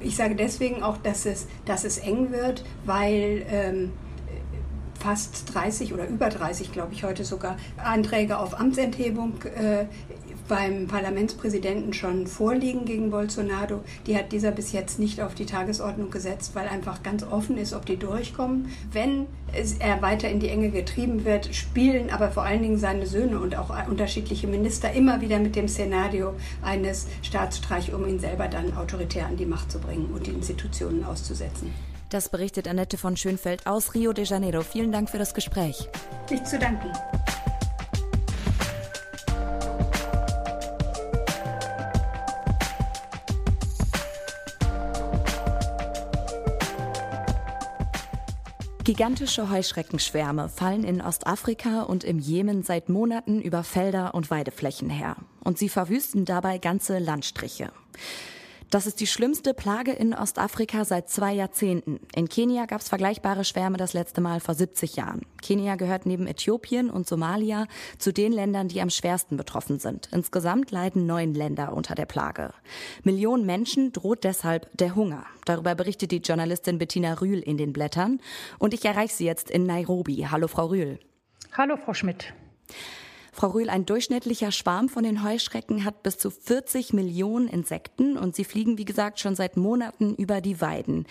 Ich 0.00 0.16
sage 0.16 0.34
deswegen 0.34 0.82
auch, 0.82 0.98
dass 0.98 1.26
es, 1.26 1.46
dass 1.64 1.84
es 1.84 1.98
eng 1.98 2.30
wird, 2.30 2.64
weil 2.84 3.46
ähm, 3.50 3.92
fast 4.98 5.54
30 5.54 5.94
oder 5.94 6.06
über 6.06 6.28
30, 6.28 6.72
glaube 6.72 6.92
ich, 6.92 7.04
heute 7.04 7.24
sogar 7.24 7.56
Anträge 7.76 8.38
auf 8.38 8.58
Amtsenthebung 8.58 9.34
äh, 9.44 9.86
beim 10.48 10.86
Parlamentspräsidenten 10.86 11.92
schon 11.92 12.26
vorliegen 12.26 12.84
gegen 12.84 13.10
Bolsonaro. 13.10 13.82
Die 14.06 14.16
hat 14.16 14.32
dieser 14.32 14.50
bis 14.50 14.72
jetzt 14.72 14.98
nicht 14.98 15.20
auf 15.20 15.34
die 15.34 15.46
Tagesordnung 15.46 16.10
gesetzt, 16.10 16.54
weil 16.54 16.68
einfach 16.68 17.02
ganz 17.02 17.22
offen 17.24 17.58
ist, 17.58 17.72
ob 17.72 17.86
die 17.86 17.96
durchkommen. 17.96 18.70
Wenn 18.92 19.26
er 19.78 20.02
weiter 20.02 20.28
in 20.28 20.40
die 20.40 20.48
Enge 20.48 20.70
getrieben 20.70 21.24
wird, 21.24 21.54
spielen 21.54 22.10
aber 22.10 22.30
vor 22.30 22.44
allen 22.44 22.62
Dingen 22.62 22.78
seine 22.78 23.06
Söhne 23.06 23.40
und 23.40 23.56
auch 23.56 23.70
unterschiedliche 23.88 24.46
Minister 24.46 24.92
immer 24.92 25.20
wieder 25.20 25.38
mit 25.38 25.56
dem 25.56 25.68
Szenario 25.68 26.34
eines 26.62 27.06
Staatsstreich, 27.22 27.94
um 27.94 28.06
ihn 28.06 28.18
selber 28.18 28.48
dann 28.48 28.76
autoritär 28.76 29.26
an 29.26 29.36
die 29.36 29.46
Macht 29.46 29.70
zu 29.70 29.78
bringen 29.78 30.10
und 30.14 30.26
die 30.26 30.32
Institutionen 30.32 31.04
auszusetzen. 31.04 31.72
Das 32.10 32.28
berichtet 32.28 32.68
Annette 32.68 32.98
von 32.98 33.16
Schönfeld 33.16 33.66
aus 33.66 33.94
Rio 33.94 34.12
de 34.12 34.24
Janeiro. 34.24 34.62
Vielen 34.62 34.92
Dank 34.92 35.10
für 35.10 35.18
das 35.18 35.34
Gespräch. 35.34 35.88
Nicht 36.30 36.46
zu 36.46 36.58
danken. 36.58 36.90
Gigantische 48.86 49.50
Heuschreckenschwärme 49.50 50.48
fallen 50.48 50.84
in 50.84 51.00
Ostafrika 51.00 51.82
und 51.82 52.04
im 52.04 52.20
Jemen 52.20 52.62
seit 52.62 52.88
Monaten 52.88 53.40
über 53.40 53.64
Felder 53.64 54.14
und 54.14 54.30
Weideflächen 54.30 54.90
her. 54.90 55.16
Und 55.42 55.58
sie 55.58 55.68
verwüsten 55.68 56.24
dabei 56.24 56.58
ganze 56.58 57.00
Landstriche. 57.00 57.72
Das 58.70 58.88
ist 58.88 58.98
die 58.98 59.06
schlimmste 59.06 59.54
Plage 59.54 59.92
in 59.92 60.12
Ostafrika 60.12 60.84
seit 60.84 61.08
zwei 61.08 61.32
Jahrzehnten. 61.32 62.00
In 62.16 62.28
Kenia 62.28 62.66
gab 62.66 62.80
es 62.80 62.88
vergleichbare 62.88 63.44
Schwärme 63.44 63.76
das 63.76 63.92
letzte 63.92 64.20
Mal 64.20 64.40
vor 64.40 64.54
70 64.54 64.96
Jahren. 64.96 65.22
Kenia 65.40 65.76
gehört 65.76 66.04
neben 66.04 66.26
Äthiopien 66.26 66.90
und 66.90 67.06
Somalia 67.06 67.68
zu 67.98 68.12
den 68.12 68.32
Ländern, 68.32 68.66
die 68.66 68.80
am 68.80 68.90
schwersten 68.90 69.36
betroffen 69.36 69.78
sind. 69.78 70.08
Insgesamt 70.12 70.72
leiden 70.72 71.06
neun 71.06 71.32
Länder 71.32 71.74
unter 71.74 71.94
der 71.94 72.06
Plage. 72.06 72.52
Millionen 73.04 73.46
Menschen 73.46 73.92
droht 73.92 74.24
deshalb 74.24 74.68
der 74.76 74.96
Hunger. 74.96 75.24
Darüber 75.44 75.76
berichtet 75.76 76.10
die 76.10 76.18
Journalistin 76.18 76.78
Bettina 76.78 77.14
Rühl 77.14 77.38
in 77.38 77.58
den 77.58 77.72
Blättern. 77.72 78.20
Und 78.58 78.74
ich 78.74 78.84
erreiche 78.84 79.14
sie 79.14 79.26
jetzt 79.26 79.48
in 79.48 79.64
Nairobi. 79.64 80.26
Hallo, 80.28 80.48
Frau 80.48 80.66
Rühl. 80.66 80.98
Hallo, 81.56 81.76
Frau 81.76 81.94
Schmidt. 81.94 82.34
Frau 83.36 83.48
Rühl, 83.48 83.68
ein 83.68 83.84
durchschnittlicher 83.84 84.50
Schwarm 84.50 84.88
von 84.88 85.04
den 85.04 85.22
Heuschrecken 85.22 85.84
hat 85.84 86.02
bis 86.02 86.16
zu 86.16 86.30
40 86.30 86.94
Millionen 86.94 87.48
Insekten 87.48 88.16
und 88.16 88.34
sie 88.34 88.44
fliegen, 88.44 88.78
wie 88.78 88.86
gesagt, 88.86 89.20
schon 89.20 89.36
seit 89.36 89.58
Monaten 89.58 90.14
über 90.14 90.40
die 90.40 90.62
Weiden. 90.62 91.06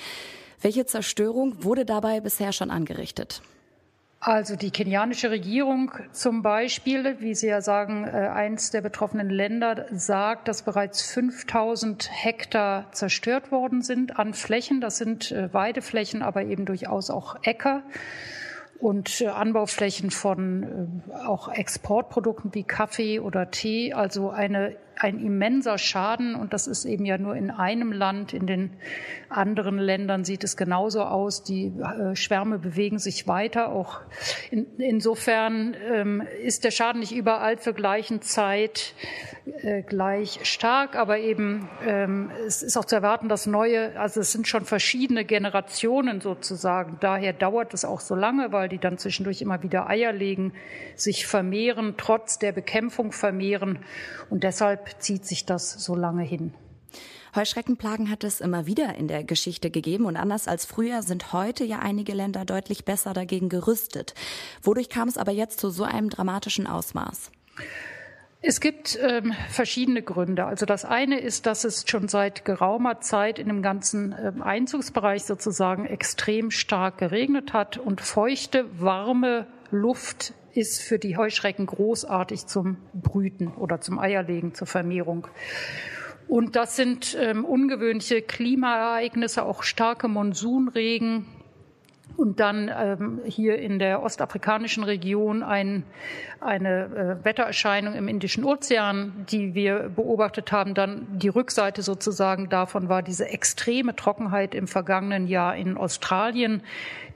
Welche 0.60 0.88
Zerstörung 0.88 1.64
wurde 1.64 1.86
dabei 1.86 2.22
bisher 2.22 2.52
schon 2.52 2.72
angerichtet? 2.72 3.44
Also 4.22 4.56
die 4.56 4.72
kenianische 4.72 5.30
Regierung 5.30 5.92
zum 6.14 6.42
Beispiel, 6.42 7.18
wie 7.20 7.36
Sie 7.36 7.46
ja 7.46 7.62
sagen, 7.62 8.06
äh, 8.06 8.10
eins 8.10 8.72
der 8.72 8.82
betroffenen 8.82 9.30
Länder 9.30 9.86
sagt, 9.92 10.48
dass 10.48 10.64
bereits 10.64 11.04
5000 11.04 12.10
Hektar 12.12 12.92
zerstört 12.92 13.52
worden 13.52 13.84
sind 13.84 14.18
an 14.18 14.34
Flächen. 14.34 14.82
Das 14.82 14.98
sind 14.98 15.32
äh, 15.32 15.54
Weideflächen, 15.54 16.24
aber 16.24 16.42
eben 16.42 16.66
durchaus 16.66 17.12
auch 17.12 17.36
Äcker 17.44 17.84
und 18.80 19.22
äh, 19.22 19.28
Anbauflächen 19.28 20.12
von 20.12 21.04
auch 21.26 21.48
Exportprodukten 21.48 22.54
wie 22.54 22.64
Kaffee 22.64 23.20
oder 23.20 23.52
Tee, 23.52 23.94
also 23.94 24.30
eine 24.30 24.76
ein 25.00 25.20
immenser 25.20 25.78
Schaden 25.78 26.36
und 26.36 26.54
das 26.54 26.68
ist 26.68 26.86
eben 26.86 27.06
ja 27.06 27.18
nur 27.18 27.36
in 27.36 27.52
einem 27.52 27.92
Land. 27.92 28.34
In 28.34 28.48
den 28.48 28.72
anderen 29.30 29.78
Ländern 29.78 30.24
sieht 30.24 30.44
es 30.44 30.56
genauso 30.58 31.04
aus. 31.04 31.44
Die 31.44 31.68
äh, 31.68 32.16
Schwärme 32.16 32.60
bewegen 32.60 33.00
sich 33.00 33.28
weiter. 33.28 33.70
Auch 33.70 34.02
in, 34.52 34.66
insofern 34.78 35.76
ähm, 35.92 36.24
ist 36.44 36.64
der 36.64 36.72
Schaden 36.72 37.00
nicht 37.02 37.14
überall 37.14 37.60
zur 37.60 37.74
gleichen 37.74 38.22
Zeit 38.22 38.94
äh, 39.62 39.82
gleich 39.82 40.40
stark, 40.44 40.96
aber 40.96 41.20
eben 41.20 41.70
ähm, 41.86 42.32
es 42.48 42.64
ist 42.64 42.78
auch 42.78 42.86
zu 42.86 42.96
erwarten, 42.96 43.30
dass 43.30 43.46
neue, 43.46 44.00
also 44.00 44.22
es 44.22 44.32
sind 44.32 44.48
schon 44.48 44.66
verschiedene 44.66 45.26
Generationen 45.26 46.22
sozusagen. 46.22 46.98
Daher 47.00 47.34
dauert 47.34 47.74
es 47.74 47.86
auch 47.86 48.00
so 48.00 48.16
lange, 48.16 48.52
weil 48.52 48.70
die 48.70 48.80
dann 48.80 48.98
zwischendurch 48.98 49.42
immer 49.42 49.62
wieder 49.62 49.90
Eier 49.90 50.14
legen, 50.14 50.54
sich 50.96 51.28
vermehren, 51.28 51.96
trotz 51.98 52.40
der 52.40 52.54
Bekämpfung 52.54 53.12
vermehren 53.12 53.80
und 54.30 54.44
deshalb 54.44 54.85
zieht 55.00 55.26
sich 55.26 55.46
das 55.46 55.72
so 55.72 55.96
lange 55.96 56.24
hin. 56.24 56.54
Heuschreckenplagen 57.36 58.10
hat 58.10 58.24
es 58.24 58.40
immer 58.40 58.66
wieder 58.66 58.96
in 58.96 59.10
der 59.10 59.24
Geschichte 59.24 59.70
gegeben 59.70 60.06
und 60.06 60.16
anders 60.16 60.48
als 60.48 60.66
früher 60.66 61.02
sind 61.02 61.34
heute 61.34 61.66
ja 61.66 61.80
einige 61.80 62.14
Länder 62.14 62.46
deutlich 62.46 62.86
besser 62.86 63.14
dagegen 63.14 63.50
gerüstet. 63.50 64.14
Wodurch 64.62 64.88
kam 64.88 65.10
es 65.10 65.18
aber 65.18 65.34
jetzt 65.34 65.60
zu 65.60 65.70
so 65.70 65.84
einem 65.84 66.10
dramatischen 66.10 66.66
Ausmaß? 66.66 67.32
Es 68.48 68.62
gibt 68.62 68.98
ähm, 69.02 69.34
verschiedene 69.50 70.04
Gründe. 70.04 70.46
Also 70.46 70.66
das 70.66 70.86
eine 70.86 71.20
ist, 71.20 71.48
dass 71.48 71.64
es 71.64 71.84
schon 71.88 72.08
seit 72.08 72.46
geraumer 72.46 73.02
Zeit 73.02 73.40
in 73.40 73.48
dem 73.48 73.64
ganzen 73.64 74.16
ähm, 74.18 74.44
Einzugsbereich 74.44 75.24
sozusagen 75.24 75.86
extrem 75.86 76.52
stark 76.52 77.00
geregnet 77.00 77.54
hat 77.54 77.78
und 77.78 78.02
feuchte, 78.02 78.66
warme 78.80 79.48
Luft 79.72 80.34
ist 80.58 80.82
für 80.82 81.00
die 81.00 81.18
Heuschrecken 81.18 81.66
großartig 81.66 82.48
zum 82.48 82.78
Brüten 82.94 83.48
oder 83.50 83.82
zum 83.82 84.00
Eierlegen, 84.00 84.54
zur 84.54 84.68
Vermehrung. 84.68 85.28
Und 86.28 86.56
das 86.56 86.76
sind 86.76 87.16
ähm, 87.20 87.46
ungewöhnliche 87.46 88.22
Klimaereignisse, 88.22 89.44
auch 89.44 89.64
starke 89.64 90.08
Monsunregen, 90.08 91.26
und 92.18 92.40
dann 92.40 92.72
ähm, 92.76 93.22
hier 93.26 93.58
in 93.60 93.80
der 93.80 94.02
ostafrikanischen 94.02 94.84
Region 94.84 95.44
ein, 95.44 95.84
eine 96.40 97.20
äh, 97.22 97.26
Wettererscheinung 97.26 97.94
im 97.94 98.08
Indischen 98.08 98.44
Ozean, 98.44 99.26
die 99.30 99.54
wir 99.54 99.90
beobachtet 99.96 100.52
haben. 100.52 100.74
Dann 100.74 101.08
die 101.12 101.28
Rückseite 101.28 101.82
sozusagen 101.82 102.50
davon 102.50 102.90
war 102.90 103.02
diese 103.02 103.28
extreme 103.30 103.96
Trockenheit 103.96 104.56
im 104.56 104.68
vergangenen 104.68 105.28
Jahr 105.28 105.56
in 105.56 105.78
Australien. 105.78 106.62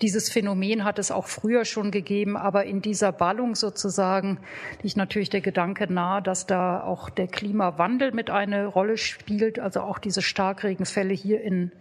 Dieses 0.01 0.29
Phänomen 0.29 0.83
hat 0.83 0.99
es 0.99 1.11
auch 1.11 1.27
früher 1.27 1.65
schon 1.65 1.91
gegeben, 1.91 2.37
aber 2.37 2.65
in 2.65 2.81
dieser 2.81 3.11
Ballung 3.11 3.55
sozusagen 3.55 4.39
liegt 4.81 4.97
natürlich 4.97 5.29
der 5.29 5.41
Gedanke 5.41 5.91
nahe, 5.91 6.21
dass 6.21 6.45
da 6.45 6.81
auch 6.81 7.09
der 7.09 7.27
Klimawandel 7.27 8.11
mit 8.13 8.29
eine 8.29 8.65
Rolle 8.65 8.97
spielt, 8.97 9.59
also 9.59 9.81
auch 9.81 9.99
diese 9.99 10.21
Starkregenfälle 10.21 11.13
hier 11.13 11.41
in 11.41 11.71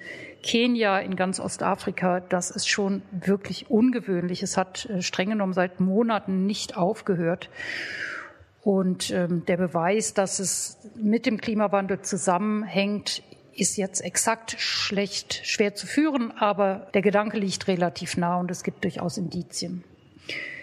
Kenia, 0.42 0.98
in 0.98 1.16
ganz 1.16 1.40
Ostafrika, 1.40 2.20
das 2.20 2.50
ist 2.50 2.68
schon 2.68 3.02
wirklich 3.10 3.70
ungewöhnlich. 3.70 4.42
Es 4.42 4.56
hat 4.56 4.86
äh, 4.86 5.02
streng 5.02 5.30
genommen 5.30 5.52
seit 5.52 5.80
Monaten 5.80 6.46
nicht 6.46 6.76
aufgehört. 6.76 7.50
Und 8.62 9.10
ähm, 9.10 9.44
der 9.46 9.56
Beweis, 9.56 10.14
dass 10.14 10.38
es 10.38 10.78
mit 10.94 11.26
dem 11.26 11.40
Klimawandel 11.40 12.02
zusammenhängt, 12.02 13.22
ist 13.54 13.76
jetzt 13.76 14.00
exakt 14.00 14.56
schlecht, 14.58 15.40
schwer 15.44 15.74
zu 15.74 15.86
führen, 15.86 16.32
aber 16.36 16.88
der 16.94 17.02
Gedanke 17.02 17.38
liegt 17.38 17.66
relativ 17.66 18.16
nah 18.16 18.36
und 18.36 18.50
es 18.50 18.62
gibt 18.62 18.84
durchaus 18.84 19.18
Indizien. 19.18 19.84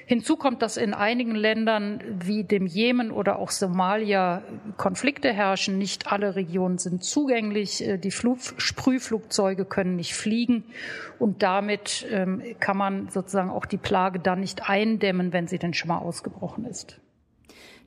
Hinzu 0.08 0.36
kommt, 0.38 0.62
dass 0.62 0.78
in 0.78 0.94
einigen 0.94 1.34
Ländern 1.34 2.00
wie 2.24 2.44
dem 2.44 2.68
Jemen 2.68 3.12
oder 3.12 3.40
auch 3.40 3.50
Somalia 3.50 4.44
Konflikte 4.78 5.34
herrschen. 5.34 5.78
Nicht 5.78 6.12
alle 6.12 6.36
Regionen 6.36 6.78
sind 6.78 7.04
zugänglich. 7.04 7.86
Äh, 7.86 7.98
die 7.98 8.12
Flug 8.12 8.40
Sprühflugzeuge 8.58 9.66
können 9.66 9.96
nicht 9.96 10.14
fliegen. 10.14 10.64
Und 11.18 11.42
damit 11.42 12.06
ähm, 12.12 12.44
kann 12.60 12.78
man 12.78 13.10
sozusagen 13.10 13.50
auch 13.50 13.66
die 13.66 13.78
Plage 13.78 14.20
dann 14.20 14.42
nicht 14.42 14.70
eindämmen, 14.70 15.34
wenn 15.34 15.48
sie 15.48 15.58
denn 15.58 15.74
schon 15.74 15.88
mal 15.88 15.98
ausgebrochen 15.98 16.66
ist. 16.66 17.00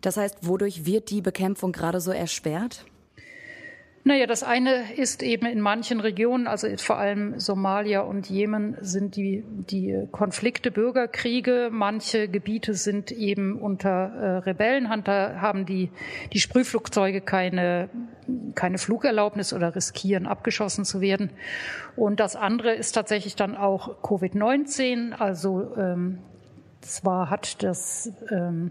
Das 0.00 0.16
heißt, 0.16 0.46
wodurch 0.46 0.86
wird 0.86 1.10
die 1.10 1.20
Bekämpfung 1.20 1.72
gerade 1.72 2.00
so 2.00 2.10
erschwert? 2.10 2.84
Naja, 4.04 4.26
das 4.26 4.42
eine 4.42 4.94
ist 4.94 5.22
eben 5.22 5.46
in 5.46 5.60
manchen 5.60 6.00
Regionen, 6.00 6.46
also 6.46 6.68
vor 6.76 6.98
allem 6.98 7.38
Somalia 7.38 8.00
und 8.00 8.30
Jemen, 8.30 8.76
sind 8.80 9.16
die, 9.16 9.44
die 9.46 10.06
Konflikte 10.12 10.70
Bürgerkriege. 10.70 11.68
Manche 11.70 12.28
Gebiete 12.28 12.74
sind 12.74 13.10
eben 13.10 13.60
unter 13.60 13.90
äh, 13.90 14.36
Rebellenhand. 14.38 15.08
Da 15.08 15.40
haben 15.40 15.66
die, 15.66 15.90
die 16.32 16.40
Sprühflugzeuge 16.40 17.20
keine, 17.20 17.90
keine 18.54 18.78
Flugerlaubnis 18.78 19.52
oder 19.52 19.74
riskieren, 19.74 20.26
abgeschossen 20.26 20.84
zu 20.84 21.00
werden. 21.00 21.30
Und 21.96 22.20
das 22.20 22.36
andere 22.36 22.74
ist 22.74 22.92
tatsächlich 22.92 23.36
dann 23.36 23.56
auch 23.56 24.00
Covid-19, 24.02 25.12
also 25.12 25.74
ähm, 25.76 26.18
zwar 26.80 27.30
hat 27.30 27.62
das 27.62 28.12
ähm, 28.30 28.70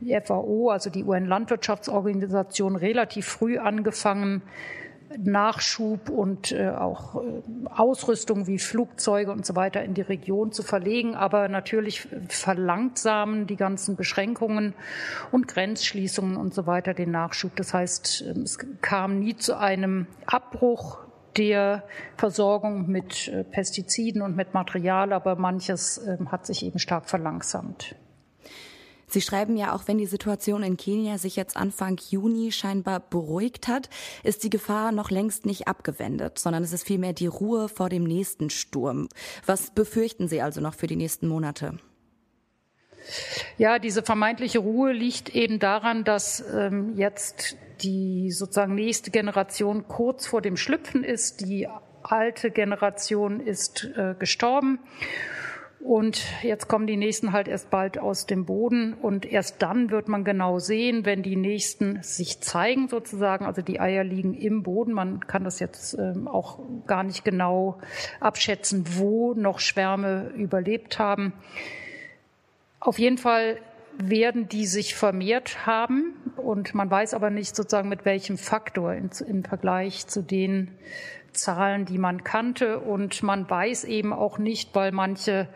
die 0.00 0.18
FAO, 0.20 0.70
also 0.70 0.90
die 0.90 1.04
UN-Landwirtschaftsorganisation, 1.04 2.76
relativ 2.76 3.26
früh 3.26 3.58
angefangen, 3.58 4.42
Nachschub 5.18 6.10
und 6.10 6.52
äh, 6.52 6.68
auch 6.68 7.22
äh, 7.22 7.42
Ausrüstung 7.70 8.46
wie 8.46 8.58
Flugzeuge 8.58 9.30
und 9.30 9.46
so 9.46 9.54
weiter 9.54 9.82
in 9.82 9.94
die 9.94 10.02
Region 10.02 10.52
zu 10.52 10.62
verlegen. 10.62 11.14
Aber 11.14 11.48
natürlich 11.48 12.08
verlangsamen 12.28 13.46
die 13.46 13.56
ganzen 13.56 13.96
Beschränkungen 13.96 14.74
und 15.32 15.48
Grenzschließungen 15.48 16.36
und 16.36 16.54
so 16.54 16.66
weiter 16.66 16.94
den 16.94 17.10
Nachschub. 17.10 17.54
Das 17.56 17.72
heißt, 17.72 18.24
ähm, 18.26 18.42
es 18.42 18.58
kam 18.80 19.18
nie 19.20 19.36
zu 19.36 19.56
einem 19.56 20.06
Abbruch 20.26 21.05
der 21.36 21.84
Versorgung 22.16 22.88
mit 22.88 23.28
äh, 23.28 23.44
Pestiziden 23.44 24.22
und 24.22 24.36
mit 24.36 24.54
Material, 24.54 25.12
aber 25.12 25.36
manches 25.36 25.98
ähm, 26.06 26.32
hat 26.32 26.46
sich 26.46 26.64
eben 26.64 26.78
stark 26.78 27.08
verlangsamt. 27.08 27.94
Sie 29.08 29.20
schreiben 29.20 29.56
ja, 29.56 29.72
auch 29.72 29.84
wenn 29.86 29.98
die 29.98 30.06
Situation 30.06 30.62
in 30.62 30.76
Kenia 30.76 31.18
sich 31.18 31.36
jetzt 31.36 31.56
Anfang 31.56 32.00
Juni 32.10 32.50
scheinbar 32.50 33.00
beruhigt 33.00 33.68
hat, 33.68 33.88
ist 34.24 34.42
die 34.42 34.50
Gefahr 34.50 34.90
noch 34.90 35.10
längst 35.10 35.46
nicht 35.46 35.68
abgewendet, 35.68 36.38
sondern 36.38 36.64
es 36.64 36.72
ist 36.72 36.84
vielmehr 36.84 37.12
die 37.12 37.28
Ruhe 37.28 37.68
vor 37.68 37.88
dem 37.88 38.02
nächsten 38.02 38.50
Sturm. 38.50 39.08
Was 39.46 39.70
befürchten 39.70 40.26
Sie 40.26 40.42
also 40.42 40.60
noch 40.60 40.74
für 40.74 40.88
die 40.88 40.96
nächsten 40.96 41.28
Monate? 41.28 41.78
Ja, 43.58 43.78
diese 43.78 44.02
vermeintliche 44.02 44.58
Ruhe 44.58 44.92
liegt 44.92 45.34
eben 45.34 45.58
daran, 45.58 46.04
dass 46.04 46.44
ähm, 46.54 46.94
jetzt 46.96 47.56
die 47.82 48.30
sozusagen 48.30 48.74
nächste 48.74 49.10
Generation 49.10 49.86
kurz 49.88 50.26
vor 50.26 50.40
dem 50.42 50.56
Schlüpfen 50.56 51.04
ist. 51.04 51.40
Die 51.40 51.68
alte 52.02 52.50
Generation 52.50 53.40
ist 53.40 53.90
äh, 53.96 54.14
gestorben. 54.18 54.80
Und 55.86 56.24
jetzt 56.42 56.66
kommen 56.66 56.88
die 56.88 56.96
nächsten 56.96 57.32
halt 57.32 57.46
erst 57.46 57.70
bald 57.70 57.96
aus 57.98 58.26
dem 58.26 58.44
Boden. 58.44 58.94
Und 58.94 59.24
erst 59.24 59.62
dann 59.62 59.90
wird 59.90 60.08
man 60.08 60.24
genau 60.24 60.58
sehen, 60.58 61.04
wenn 61.04 61.22
die 61.22 61.36
nächsten 61.36 62.02
sich 62.02 62.40
zeigen 62.40 62.88
sozusagen. 62.88 63.44
Also 63.44 63.62
die 63.62 63.78
Eier 63.78 64.02
liegen 64.02 64.34
im 64.34 64.64
Boden. 64.64 64.92
Man 64.92 65.20
kann 65.20 65.44
das 65.44 65.60
jetzt 65.60 65.96
ähm, 65.96 66.26
auch 66.26 66.58
gar 66.86 67.04
nicht 67.04 67.24
genau 67.24 67.78
abschätzen, 68.18 68.84
wo 68.96 69.34
noch 69.34 69.60
Schwärme 69.60 70.32
überlebt 70.34 70.98
haben. 70.98 71.34
Auf 72.86 73.00
jeden 73.00 73.18
Fall 73.18 73.58
werden 73.98 74.48
die 74.48 74.64
sich 74.64 74.94
vermehrt 74.94 75.66
haben 75.66 76.14
und 76.36 76.72
man 76.72 76.88
weiß 76.88 77.14
aber 77.14 77.30
nicht 77.30 77.56
sozusagen 77.56 77.88
mit 77.88 78.04
welchem 78.04 78.38
Faktor 78.38 78.94
im 78.94 79.42
Vergleich 79.42 80.06
zu 80.06 80.22
den 80.22 80.70
Zahlen, 81.36 81.84
die 81.84 81.98
man 81.98 82.24
kannte. 82.24 82.80
Und 82.80 83.22
man 83.22 83.48
weiß 83.48 83.84
eben 83.84 84.12
auch 84.12 84.38
nicht, 84.38 84.74
weil 84.74 84.92
manche 84.92 85.48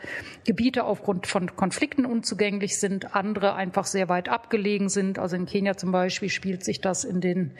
Gebiete 0.45 0.85
aufgrund 0.85 1.27
von 1.27 1.57
Konflikten 1.57 2.07
unzugänglich 2.07 2.79
sind, 2.79 3.15
andere 3.15 3.55
einfach 3.55 3.85
sehr 3.85 4.09
weit 4.09 4.29
abgelegen 4.29 4.89
sind. 4.89 5.19
Also 5.19 5.37
in 5.37 5.47
Kenia 5.47 5.77
zum 5.77 5.93
Beispiel 5.93 6.29
spielt 6.29 6.65
sich 6.65 6.81
das 6.81 7.05
in 7.05 7.21
den 7.21 7.53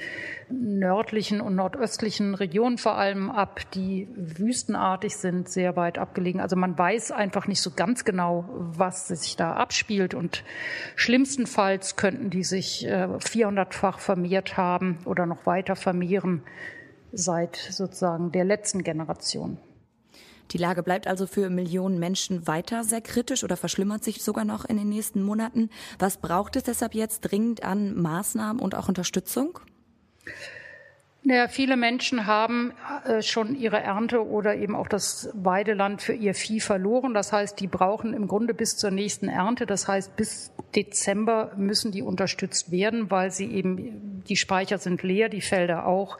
nördlichen 0.49 1.41
und 1.41 1.55
nordöstlichen 1.55 2.35
Regionen 2.35 2.79
vor 2.79 2.97
allem 2.97 3.31
ab, 3.31 3.61
die 3.75 4.09
wüstenartig 4.15 5.17
sind, 5.17 5.49
sehr 5.49 5.77
weit 5.77 5.99
abgelegen. 5.99 6.41
Also 6.41 6.57
man 6.57 6.77
weiß 6.77 7.13
einfach 7.13 7.47
nicht 7.47 7.61
so 7.61 7.71
ganz 7.71 8.05
genau, 8.05 8.49
was 8.51 9.09
sich 9.09 9.37
da 9.37 9.55
abspielt. 9.55 10.15
Und 10.15 10.45
schlimmstenfalls 10.97 11.97
könnten 11.97 12.31
die 12.31 12.45
sich 12.45 12.87
400-fach 12.87 13.99
äh, 13.99 14.01
vermehrt 14.01 14.57
haben 14.57 14.99
oder 15.05 15.27
noch 15.27 15.47
weiter 15.47 15.77
vermehren 15.77 16.43
seit 17.13 17.57
sozusagen 17.57 18.33
der 18.33 18.45
letzten 18.45 18.83
Generation. 18.83 19.59
Die 20.53 20.59
Lage 20.59 20.83
bleibt 20.83 21.07
also 21.07 21.27
für 21.27 21.49
Millionen 21.49 21.99
Menschen 21.99 22.47
weiter 22.47 22.83
sehr 22.83 23.01
kritisch 23.01 23.45
oder 23.45 23.57
verschlimmert 23.57 24.03
sich 24.03 24.23
sogar 24.23 24.45
noch 24.45 24.65
in 24.65 24.77
den 24.77 24.89
nächsten 24.89 25.23
Monaten. 25.23 25.71
Was 25.99 26.17
braucht 26.17 26.57
es 26.57 26.65
deshalb 26.65 26.95
jetzt 26.95 27.21
dringend 27.21 27.63
an 27.63 27.95
Maßnahmen 27.95 28.61
und 28.61 28.75
auch 28.75 28.89
Unterstützung? 28.89 29.61
Naja, 31.23 31.49
viele 31.49 31.77
Menschen 31.77 32.27
haben 32.27 32.73
äh, 33.05 33.21
schon 33.21 33.55
ihre 33.55 33.79
Ernte 33.79 34.27
oder 34.27 34.57
eben 34.57 34.75
auch 34.75 34.89
das 34.89 35.29
Weideland 35.35 36.01
für 36.01 36.15
ihr 36.15 36.35
Vieh 36.35 36.61
verloren. 36.61 37.13
Das 37.13 37.31
heißt, 37.31 37.61
die 37.61 37.67
brauchen 37.67 38.15
im 38.15 38.27
Grunde 38.27 38.55
bis 38.55 38.79
zur 38.79 38.91
nächsten 38.91 39.29
Ernte. 39.29 39.67
Das 39.67 39.87
heißt, 39.87 40.17
bis 40.17 40.51
Dezember 40.75 41.53
müssen 41.57 41.93
die 41.93 42.01
unterstützt 42.01 42.71
werden, 42.71 43.11
weil 43.11 43.31
sie 43.31 43.53
eben, 43.53 44.23
die 44.29 44.37
Speicher 44.37 44.79
sind 44.79 45.03
leer, 45.03 45.29
die 45.29 45.43
Felder 45.43 45.87
auch 45.87 46.17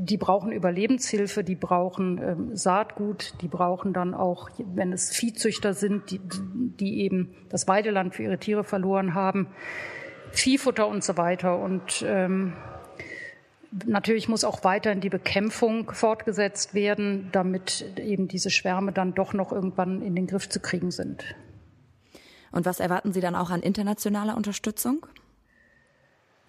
die 0.00 0.16
brauchen 0.16 0.52
Überlebenshilfe, 0.52 1.42
die 1.42 1.56
brauchen 1.56 2.18
ähm, 2.22 2.56
Saatgut, 2.56 3.34
die 3.42 3.48
brauchen 3.48 3.92
dann 3.92 4.14
auch, 4.14 4.48
wenn 4.58 4.92
es 4.92 5.10
Viehzüchter 5.10 5.74
sind, 5.74 6.12
die, 6.12 6.20
die 6.22 7.00
eben 7.00 7.34
das 7.48 7.66
Weideland 7.66 8.14
für 8.14 8.22
ihre 8.22 8.38
Tiere 8.38 8.62
verloren 8.62 9.14
haben, 9.14 9.48
Viehfutter 10.30 10.86
und 10.86 11.02
so 11.02 11.16
weiter. 11.16 11.58
Und 11.58 12.04
ähm, 12.06 12.52
natürlich 13.86 14.28
muss 14.28 14.44
auch 14.44 14.62
weiterhin 14.62 15.00
die 15.00 15.08
Bekämpfung 15.08 15.90
fortgesetzt 15.90 16.74
werden, 16.74 17.30
damit 17.32 17.84
eben 17.98 18.28
diese 18.28 18.50
Schwärme 18.50 18.92
dann 18.92 19.14
doch 19.14 19.32
noch 19.32 19.50
irgendwann 19.50 20.00
in 20.00 20.14
den 20.14 20.28
Griff 20.28 20.48
zu 20.48 20.60
kriegen 20.60 20.92
sind. 20.92 21.24
Und 22.52 22.66
was 22.66 22.78
erwarten 22.78 23.12
Sie 23.12 23.20
dann 23.20 23.34
auch 23.34 23.50
an 23.50 23.62
internationaler 23.62 24.36
Unterstützung? 24.36 25.06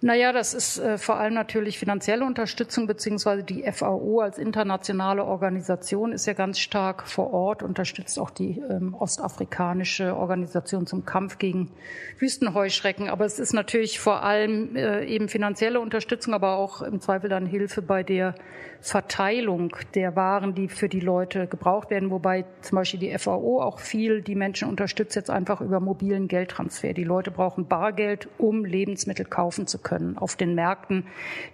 Naja, 0.02 0.32
das 0.32 0.54
ist 0.54 0.80
äh, 0.80 0.98
vor 0.98 1.18
allem 1.18 1.34
natürlich 1.34 1.78
finanzielle 1.78 2.24
Unterstützung, 2.24 2.88
beziehungsweise 2.88 3.44
die 3.44 3.70
FAO 3.70 4.22
als 4.22 4.38
internationale 4.38 5.26
Organisation 5.26 6.14
ist 6.14 6.26
ja 6.26 6.32
ganz 6.32 6.58
stark 6.58 7.06
vor 7.06 7.34
Ort, 7.34 7.64
unterstützt 7.64 8.18
auch 8.18 8.30
die 8.30 8.62
ähm, 8.70 8.94
ostafrikanische 8.94 10.16
Organisation 10.16 10.88
zum 10.88 11.04
Kampf 11.04 11.38
gegen 11.38 11.72
Wüstenheuschrecken. 12.18 13.10
Aber 13.10 13.26
es 13.26 13.40
ist 13.40 13.52
natürlich 13.52 14.00
vor 14.00 14.24
allem 14.24 14.78
äh, 14.78 15.04
eben 15.04 15.28
finanzielle 15.28 15.82
Unterstützung, 15.82 16.34
aber 16.34 16.56
auch 16.56 16.82
im 16.82 17.02
Zweifel 17.02 17.30
dann 17.30 17.46
Hilfe 17.46 17.82
bei 17.82 18.02
der 18.02 18.36
Verteilung 18.80 19.76
der 19.96 20.16
Waren, 20.16 20.56
die 20.56 20.70
für 20.70 20.88
die 20.88 21.02
Leute 21.02 21.48
gebraucht 21.48 21.90
werden, 21.90 22.10
wobei 22.10 22.46
zum 22.62 22.78
Beispiel 22.78 23.02
die 23.02 23.18
FAO 23.18 23.62
auch 23.62 23.80
viel 23.80 24.22
die 24.22 24.36
Menschen 24.36 24.70
unterstützt 24.70 25.18
jetzt 25.18 25.30
einfach 25.30 25.60
über 25.60 25.82
mobilen 25.82 26.30
Geldtransfer. 26.30 26.94
Die 26.94 27.04
Leute 27.04 27.32
brauchen 27.32 27.68
Bargeld, 27.68 28.30
um 28.38 28.64
Lebensmittel 28.64 29.26
kaufen 29.26 29.68
zu 29.68 29.78
können 29.78 29.89
auf 30.18 30.36
den 30.36 30.56
Märkten. 30.56 31.06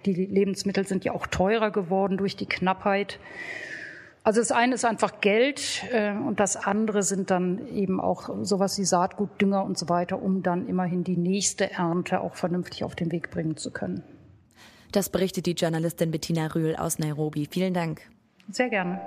Die 0.04 0.14
Lebensmittel 0.14 0.86
sind 0.86 1.04
ja 1.04 1.12
auch 1.12 1.26
teurer 1.26 1.70
geworden 1.70 2.16
durch 2.16 2.36
die 2.36 2.46
Knappheit. 2.46 3.18
Also 4.22 4.40
das 4.40 4.50
eine 4.50 4.74
ist 4.74 4.84
einfach 4.84 5.20
Geld 5.20 5.84
äh, 5.92 6.10
und 6.10 6.40
das 6.40 6.56
andere 6.56 7.04
sind 7.04 7.30
dann 7.30 7.68
eben 7.68 8.00
auch 8.00 8.28
sowas 8.42 8.76
wie 8.76 8.84
Saatgut, 8.84 9.40
Dünger 9.40 9.64
und 9.64 9.78
so 9.78 9.88
weiter, 9.88 10.20
um 10.20 10.42
dann 10.42 10.66
immerhin 10.66 11.04
die 11.04 11.16
nächste 11.16 11.70
Ernte 11.70 12.20
auch 12.20 12.34
vernünftig 12.34 12.82
auf 12.82 12.96
den 12.96 13.12
Weg 13.12 13.30
bringen 13.30 13.56
zu 13.56 13.70
können. 13.70 14.02
Das 14.90 15.10
berichtet 15.10 15.46
die 15.46 15.52
Journalistin 15.52 16.10
Bettina 16.10 16.46
Rühl 16.48 16.74
aus 16.74 16.98
Nairobi. 16.98 17.46
Vielen 17.48 17.72
Dank. 17.72 18.00
Sehr 18.50 18.68
gerne. 18.68 19.00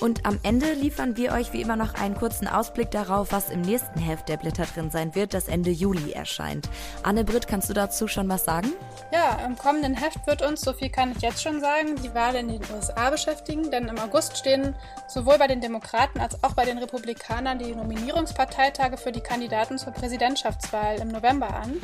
Und 0.00 0.24
am 0.26 0.38
Ende 0.42 0.72
liefern 0.74 1.16
wir 1.16 1.32
euch 1.32 1.52
wie 1.52 1.60
immer 1.60 1.76
noch 1.76 1.94
einen 1.94 2.14
kurzen 2.14 2.46
Ausblick 2.46 2.90
darauf, 2.90 3.32
was 3.32 3.50
im 3.50 3.62
nächsten 3.62 3.98
Heft 3.98 4.28
der 4.28 4.36
Blätter 4.36 4.64
drin 4.64 4.90
sein 4.90 5.14
wird, 5.14 5.34
das 5.34 5.48
Ende 5.48 5.70
Juli 5.70 6.12
erscheint. 6.12 6.68
Anne 7.02 7.24
Britt, 7.24 7.48
kannst 7.48 7.68
du 7.68 7.74
dazu 7.74 8.06
schon 8.06 8.28
was 8.28 8.44
sagen? 8.44 8.72
Ja, 9.12 9.38
im 9.44 9.56
kommenden 9.56 9.94
Heft 9.94 10.26
wird 10.26 10.42
uns, 10.42 10.60
so 10.60 10.72
viel 10.72 10.90
kann 10.90 11.12
ich 11.12 11.22
jetzt 11.22 11.42
schon 11.42 11.60
sagen, 11.60 11.96
die 12.02 12.14
Wahl 12.14 12.36
in 12.36 12.48
den 12.48 12.62
USA 12.74 13.10
beschäftigen, 13.10 13.70
denn 13.70 13.88
im 13.88 13.98
August 13.98 14.36
stehen 14.36 14.74
sowohl 15.08 15.38
bei 15.38 15.48
den 15.48 15.60
Demokraten 15.60 16.20
als 16.20 16.42
auch 16.44 16.54
bei 16.54 16.64
den 16.64 16.78
Republikanern 16.78 17.58
die 17.58 17.74
Nominierungsparteitage 17.74 18.98
für 18.98 19.12
die 19.12 19.20
Kandidaten 19.20 19.78
zur 19.78 19.92
Präsidentschaftswahl 19.92 21.00
im 21.00 21.08
November 21.08 21.48
an. 21.48 21.80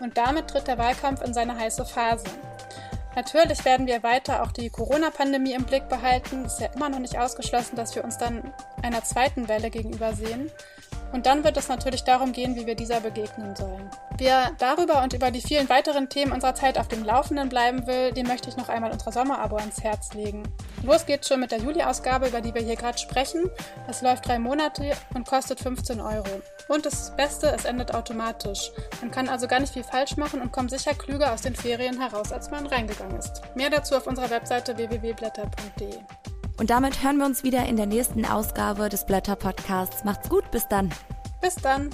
Und 0.00 0.16
damit 0.16 0.48
tritt 0.48 0.66
der 0.66 0.78
Wahlkampf 0.78 1.22
in 1.22 1.34
seine 1.34 1.58
heiße 1.58 1.84
Phase. 1.84 2.24
Natürlich 3.16 3.64
werden 3.64 3.86
wir 3.86 4.02
weiter 4.02 4.42
auch 4.42 4.52
die 4.52 4.70
Corona-Pandemie 4.70 5.52
im 5.52 5.64
Blick 5.64 5.88
behalten. 5.88 6.44
Es 6.44 6.54
ist 6.54 6.60
ja 6.60 6.68
immer 6.68 6.88
noch 6.88 7.00
nicht 7.00 7.18
ausgeschlossen, 7.18 7.76
dass 7.76 7.94
wir 7.94 8.04
uns 8.04 8.18
dann 8.18 8.52
einer 8.82 9.02
zweiten 9.02 9.48
Welle 9.48 9.70
gegenüber 9.70 10.14
sehen. 10.14 10.50
Und 11.12 11.26
dann 11.26 11.44
wird 11.44 11.56
es 11.56 11.68
natürlich 11.68 12.04
darum 12.04 12.32
gehen, 12.32 12.56
wie 12.56 12.66
wir 12.66 12.74
dieser 12.74 13.00
begegnen 13.00 13.56
sollen. 13.56 13.90
Wer 14.18 14.52
darüber 14.58 15.02
und 15.02 15.12
über 15.12 15.30
die 15.30 15.40
vielen 15.40 15.68
weiteren 15.68 16.08
Themen 16.08 16.32
unserer 16.32 16.54
Zeit 16.54 16.78
auf 16.78 16.88
dem 16.88 17.04
Laufenden 17.04 17.48
bleiben 17.48 17.86
will, 17.86 18.12
dem 18.12 18.26
möchte 18.26 18.48
ich 18.48 18.56
noch 18.56 18.68
einmal 18.68 18.92
unser 18.92 19.10
Sommerabo 19.12 19.56
ans 19.56 19.82
Herz 19.82 20.12
legen. 20.14 20.42
Los 20.82 21.06
geht's 21.06 21.28
schon 21.28 21.40
mit 21.40 21.50
der 21.50 21.58
Juli-Ausgabe, 21.60 22.28
über 22.28 22.40
die 22.40 22.54
wir 22.54 22.62
hier 22.62 22.76
gerade 22.76 22.98
sprechen. 22.98 23.50
Es 23.88 24.02
läuft 24.02 24.26
drei 24.26 24.38
Monate 24.38 24.92
und 25.14 25.26
kostet 25.26 25.60
15 25.60 26.00
Euro. 26.00 26.42
Und 26.68 26.86
das 26.86 27.14
Beste, 27.16 27.48
es 27.48 27.64
endet 27.64 27.94
automatisch. 27.94 28.70
Man 29.00 29.10
kann 29.10 29.28
also 29.28 29.48
gar 29.48 29.60
nicht 29.60 29.72
viel 29.72 29.84
falsch 29.84 30.16
machen 30.16 30.40
und 30.40 30.52
kommt 30.52 30.70
sicher 30.70 30.94
klüger 30.94 31.32
aus 31.32 31.42
den 31.42 31.56
Ferien 31.56 32.00
heraus, 32.00 32.32
als 32.32 32.50
man 32.50 32.66
reingegangen 32.66 33.18
ist. 33.18 33.42
Mehr 33.54 33.70
dazu 33.70 33.96
auf 33.96 34.06
unserer 34.06 34.30
Webseite 34.30 34.76
www.blätter.de. 34.76 35.98
Und 36.60 36.68
damit 36.68 37.02
hören 37.02 37.16
wir 37.16 37.24
uns 37.24 37.42
wieder 37.42 37.64
in 37.64 37.76
der 37.76 37.86
nächsten 37.86 38.26
Ausgabe 38.26 38.90
des 38.90 39.06
Blätter 39.06 39.34
Podcasts. 39.34 40.04
Macht's 40.04 40.28
gut, 40.28 40.50
bis 40.50 40.68
dann. 40.68 40.90
Bis 41.40 41.54
dann. 41.54 41.88